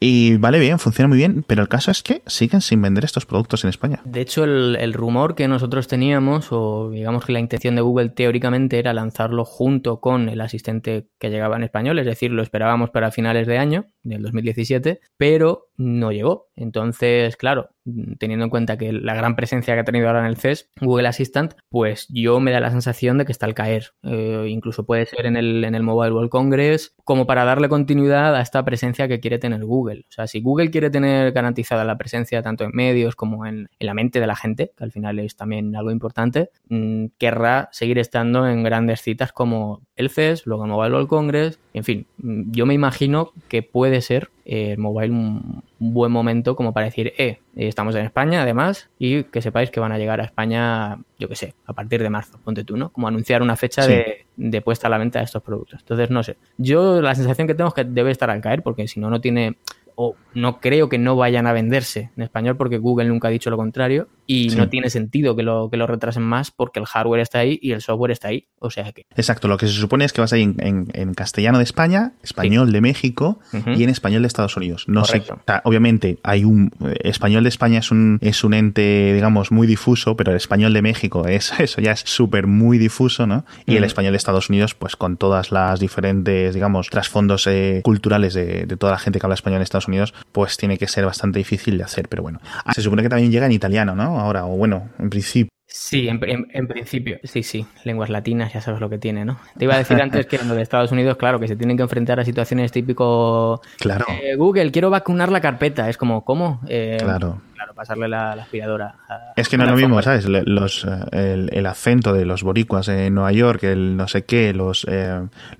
Y 0.00 0.36
vale 0.36 0.58
bien, 0.58 0.78
funciona 0.78 1.08
muy 1.08 1.18
bien, 1.18 1.44
pero 1.46 1.62
el 1.62 1.68
caso 1.68 1.90
es 1.90 2.02
que 2.02 2.22
siguen 2.26 2.60
sin 2.60 2.80
vender 2.82 3.04
estos 3.04 3.26
productos 3.26 3.64
en 3.64 3.70
España. 3.70 4.00
De 4.04 4.20
hecho, 4.20 4.44
el, 4.44 4.76
el 4.80 4.92
rumor 4.92 5.34
que 5.34 5.48
nosotros 5.48 5.88
teníamos, 5.88 6.48
o 6.50 6.90
digamos 6.90 7.24
que 7.24 7.32
la 7.32 7.40
intención 7.40 7.74
de 7.74 7.82
Google 7.82 8.10
teóricamente 8.10 8.78
era 8.78 8.92
lanzarlo 8.92 9.44
junto 9.44 10.00
con 10.00 10.28
el 10.28 10.40
asistente 10.40 11.06
que 11.18 11.30
llegaba 11.30 11.56
en 11.56 11.64
español, 11.64 11.98
es 11.98 12.06
decir, 12.06 12.30
lo 12.30 12.42
esperábamos 12.42 12.90
para 12.90 13.10
finales 13.10 13.46
de 13.46 13.58
año, 13.58 13.86
del 14.02 14.22
2017, 14.22 15.00
pero 15.16 15.68
no 15.76 16.12
llegó. 16.12 16.48
Entonces, 16.56 17.36
claro, 17.36 17.70
teniendo 18.18 18.44
en 18.44 18.50
cuenta 18.50 18.78
que 18.78 18.92
la 18.92 19.14
gran 19.14 19.36
presencia 19.36 19.74
que 19.74 19.80
ha 19.80 19.84
tenido 19.84 20.06
ahora 20.06 20.20
en 20.20 20.26
el 20.26 20.36
CES, 20.36 20.70
Google 20.80 21.08
Assistant, 21.08 21.54
pues 21.68 22.06
yo 22.08 22.40
me 22.40 22.52
da 22.52 22.60
la 22.60 22.70
sensación 22.70 23.18
de 23.18 23.24
que 23.24 23.32
está 23.32 23.46
al 23.46 23.54
caer. 23.54 23.92
Eh, 24.02 24.46
incluso 24.48 24.86
puede 24.86 25.06
ser 25.06 25.26
en 25.26 25.36
el, 25.36 25.64
en 25.64 25.74
el 25.74 25.82
Mobile 25.82 26.12
World 26.12 26.30
Congress, 26.30 26.94
como 27.04 27.26
para 27.26 27.44
darle 27.44 27.68
continuidad 27.68 28.34
a 28.34 28.40
esta 28.40 28.64
presencia 28.64 29.08
que 29.08 29.20
quiere 29.20 29.38
tener 29.38 29.64
Google. 29.64 30.06
O 30.08 30.12
sea, 30.12 30.26
si 30.26 30.40
Google 30.40 30.70
quiere 30.70 30.90
tener 30.90 31.32
garantizada 31.32 31.84
la 31.84 31.98
presencia 31.98 32.42
tanto 32.42 32.64
en 32.64 32.70
medios 32.72 33.16
como 33.16 33.46
en, 33.46 33.68
la 33.78 33.94
mente 33.94 34.20
de 34.20 34.26
la 34.26 34.36
gente, 34.36 34.72
que 34.76 34.84
al 34.84 34.92
final 34.92 35.18
es 35.18 35.36
también 35.36 35.76
algo 35.76 35.90
importante, 35.90 36.50
mm, 36.68 37.06
querrá 37.18 37.68
seguir 37.72 37.98
estando 37.98 38.48
en 38.48 38.62
grandes 38.62 39.02
citas 39.02 39.32
como 39.32 39.82
el 39.96 40.10
CES, 40.10 40.46
luego 40.46 40.64
el 40.64 40.70
Mobile 40.70 40.94
World 40.94 41.08
Congress, 41.08 41.58
en 41.74 41.84
fin, 41.84 42.06
mm, 42.18 42.52
yo 42.52 42.66
me 42.66 42.74
imagino 42.74 43.32
que 43.48 43.62
puede 43.62 44.00
ser 44.00 44.30
eh, 44.44 44.76
mobile 44.76 45.10
un, 45.10 45.62
buen 45.78 46.10
momento 46.10 46.56
como 46.56 46.72
para 46.72 46.86
decir, 46.86 47.12
eh, 47.18 47.40
estamos 47.56 47.94
en 47.94 48.06
España 48.06 48.42
además 48.42 48.88
y 48.98 49.24
que 49.24 49.42
sepáis 49.42 49.70
que 49.70 49.80
van 49.80 49.92
a 49.92 49.98
llegar 49.98 50.20
a 50.20 50.24
España, 50.24 50.98
yo 51.18 51.28
qué 51.28 51.36
sé, 51.36 51.54
a 51.66 51.74
partir 51.74 52.02
de 52.02 52.08
marzo, 52.08 52.38
ponte 52.42 52.64
tú, 52.64 52.76
¿no? 52.76 52.90
Como 52.90 53.06
anunciar 53.06 53.42
una 53.42 53.56
fecha 53.56 53.86
de, 53.86 54.24
de, 54.36 54.60
puesta 54.62 54.86
a 54.86 54.90
la 54.90 54.98
venta 54.98 55.18
de 55.18 55.26
estos 55.26 55.42
productos. 55.42 55.80
Entonces, 55.80 56.10
no 56.10 56.22
sé, 56.22 56.36
yo 56.56 57.02
la 57.02 57.14
sensación 57.14 57.46
que 57.46 57.54
tengo 57.54 57.68
es 57.68 57.74
que 57.74 57.84
debe 57.84 58.10
estar 58.10 58.30
al 58.30 58.40
caer 58.40 58.62
porque 58.62 58.88
si 58.88 58.98
no, 58.98 59.10
no 59.10 59.20
tiene 59.20 59.56
o 59.96 60.16
no 60.34 60.60
creo 60.60 60.88
que 60.88 60.98
no 60.98 61.16
vayan 61.16 61.46
a 61.46 61.52
venderse 61.52 62.10
en 62.16 62.22
español 62.22 62.56
porque 62.56 62.78
Google 62.78 63.08
nunca 63.08 63.28
ha 63.28 63.30
dicho 63.30 63.50
lo 63.50 63.56
contrario 63.56 64.08
y 64.26 64.48
no 64.56 64.68
tiene 64.68 64.90
sentido 64.90 65.36
que 65.36 65.42
lo, 65.42 65.68
que 65.70 65.76
lo 65.76 65.86
retrasen 65.86 66.22
más 66.22 66.50
porque 66.50 66.80
el 66.80 66.86
hardware 66.86 67.20
está 67.20 67.40
ahí 67.40 67.58
y 67.60 67.72
el 67.72 67.82
software 67.82 68.10
está 68.10 68.28
ahí. 68.28 68.48
O 68.58 68.70
sea 68.70 68.90
que... 68.92 69.06
Exacto, 69.14 69.48
lo 69.48 69.58
que 69.58 69.66
se 69.66 69.74
supone 69.74 70.04
es 70.04 70.12
que 70.12 70.20
vas 70.20 70.32
a 70.32 70.38
ir 70.38 70.54
en, 70.58 71.14
castellano 71.14 71.58
de 71.58 71.64
España, 71.64 72.14
español 72.22 72.72
de 72.72 72.80
México 72.80 73.38
y 73.52 73.84
en 73.84 73.90
español 73.90 74.22
de 74.22 74.28
Estados 74.28 74.56
Unidos. 74.56 74.86
No 74.88 75.04
sé, 75.04 75.22
obviamente 75.64 76.18
hay 76.22 76.44
un... 76.44 76.72
Eh, 76.84 76.94
español 77.04 77.44
de 77.44 77.48
España 77.50 77.78
es 77.78 77.90
un, 77.90 78.18
es 78.20 78.42
un 78.44 78.54
ente, 78.54 79.12
digamos, 79.14 79.52
muy 79.52 79.66
difuso, 79.66 80.16
pero 80.16 80.30
el 80.30 80.36
español 80.36 80.72
de 80.72 80.82
México 80.82 81.26
es 81.26 81.52
eso, 81.58 81.80
ya 81.80 81.92
es 81.92 82.00
súper 82.00 82.46
muy 82.46 82.78
difuso, 82.78 83.26
¿no? 83.26 83.44
Y 83.66 83.76
el 83.76 83.84
español 83.84 84.12
de 84.12 84.16
Estados 84.16 84.48
Unidos, 84.48 84.74
pues 84.74 84.96
con 84.96 85.16
todas 85.16 85.52
las 85.52 85.80
diferentes, 85.80 86.54
digamos, 86.54 86.88
trasfondos 86.88 87.46
eh, 87.46 87.82
culturales 87.84 88.34
de, 88.34 88.66
de 88.66 88.76
toda 88.76 88.92
la 88.92 88.98
gente 88.98 89.18
que 89.18 89.26
habla 89.26 89.34
español 89.34 89.58
en 89.58 89.62
Estados 89.62 89.83
Unidos, 89.88 90.14
pues 90.32 90.56
tiene 90.56 90.78
que 90.78 90.88
ser 90.88 91.04
bastante 91.04 91.38
difícil 91.38 91.78
de 91.78 91.84
hacer, 91.84 92.08
pero 92.08 92.22
bueno. 92.22 92.40
Se 92.74 92.82
supone 92.82 93.02
que 93.02 93.08
también 93.08 93.30
llega 93.30 93.46
en 93.46 93.52
italiano, 93.52 93.94
¿no? 93.94 94.18
Ahora, 94.20 94.46
o 94.46 94.56
bueno, 94.56 94.90
en 94.98 95.10
principio. 95.10 95.50
Sí, 95.66 96.08
en, 96.08 96.20
principio, 96.68 97.18
sí, 97.24 97.42
sí, 97.42 97.66
lenguas 97.82 98.08
latinas, 98.08 98.52
ya 98.52 98.60
sabes 98.60 98.80
lo 98.80 98.88
que 98.88 98.98
tiene, 98.98 99.24
¿no? 99.24 99.40
Te 99.58 99.64
iba 99.64 99.74
a 99.74 99.78
decir 99.78 100.00
antes 100.00 100.26
que 100.26 100.36
en 100.36 100.46
los 100.46 100.56
de 100.56 100.62
Estados 100.62 100.92
Unidos, 100.92 101.16
claro, 101.16 101.40
que 101.40 101.48
se 101.48 101.56
tienen 101.56 101.76
que 101.76 101.82
enfrentar 101.82 102.20
a 102.20 102.24
situaciones 102.24 102.70
típico. 102.70 103.60
Claro. 103.78 104.04
Eh, 104.08 104.36
Google, 104.36 104.70
quiero 104.70 104.88
vacunar 104.90 105.32
la 105.32 105.40
carpeta. 105.40 105.88
Es 105.90 105.96
como, 105.96 106.24
¿cómo? 106.24 106.60
Eh, 106.68 106.98
claro 107.00 107.40
claro, 107.64 107.74
pasarle 107.74 108.08
la, 108.08 108.32
aspiradora. 108.32 108.94
es 109.36 109.48
que 109.48 109.56
no 109.56 109.64
es 109.64 109.70
lo 109.70 109.76
mismo, 109.76 110.02
¿sabes? 110.02 110.26
Los, 110.26 110.86
el, 111.12 111.50
el, 111.52 111.66
acento 111.66 112.12
de 112.12 112.24
los 112.24 112.42
boricuas 112.42 112.88
en 112.88 113.14
Nueva 113.14 113.32
York, 113.32 113.64
el 113.64 113.96
no 113.96 114.08
sé 114.08 114.24
qué, 114.24 114.52
los, 114.52 114.86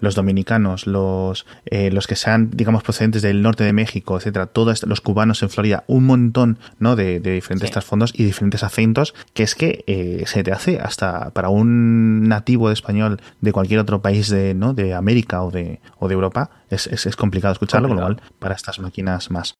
los 0.01 0.15
dominicanos, 0.15 0.87
los, 0.87 1.47
los 1.71 2.07
que 2.07 2.17
sean, 2.17 2.51
digamos, 2.51 2.83
procedentes 2.83 3.23
del 3.23 3.43
norte 3.43 3.65
de 3.65 3.73
México, 3.73 4.17
etcétera, 4.17 4.47
todos 4.47 4.85
los 4.87 5.01
cubanos 5.01 5.43
en 5.43 5.51
Florida, 5.51 5.85
un 5.87 6.05
montón, 6.05 6.59
¿no? 6.79 6.97
De, 6.97 7.21
diferentes 7.21 7.71
trasfondos 7.71 8.13
y 8.15 8.25
diferentes 8.25 8.63
acentos, 8.63 9.15
que 9.33 9.43
es 9.43 9.55
que 9.55 10.25
se 10.27 10.43
te 10.43 10.53
hace 10.53 10.79
hasta 10.81 11.31
para 11.31 11.49
un 11.49 12.29
nativo 12.29 12.69
de 12.69 12.75
español 12.75 13.21
de 13.41 13.53
cualquier 13.53 13.81
otro 13.81 14.03
país 14.03 14.29
de, 14.29 14.55
¿no? 14.55 14.75
de 14.75 14.95
América 14.95 15.43
o 15.43 15.51
de, 15.51 15.81
o 15.99 16.09
de 16.09 16.15
Europa, 16.15 16.51
es, 16.71 16.87
es, 16.87 17.17
complicado 17.17 17.53
escucharlo, 17.53 17.89
con 17.89 17.97
lo 17.97 18.03
cual 18.03 18.23
para 18.39 18.55
estas 18.55 18.79
máquinas 18.79 19.31
más. 19.31 19.55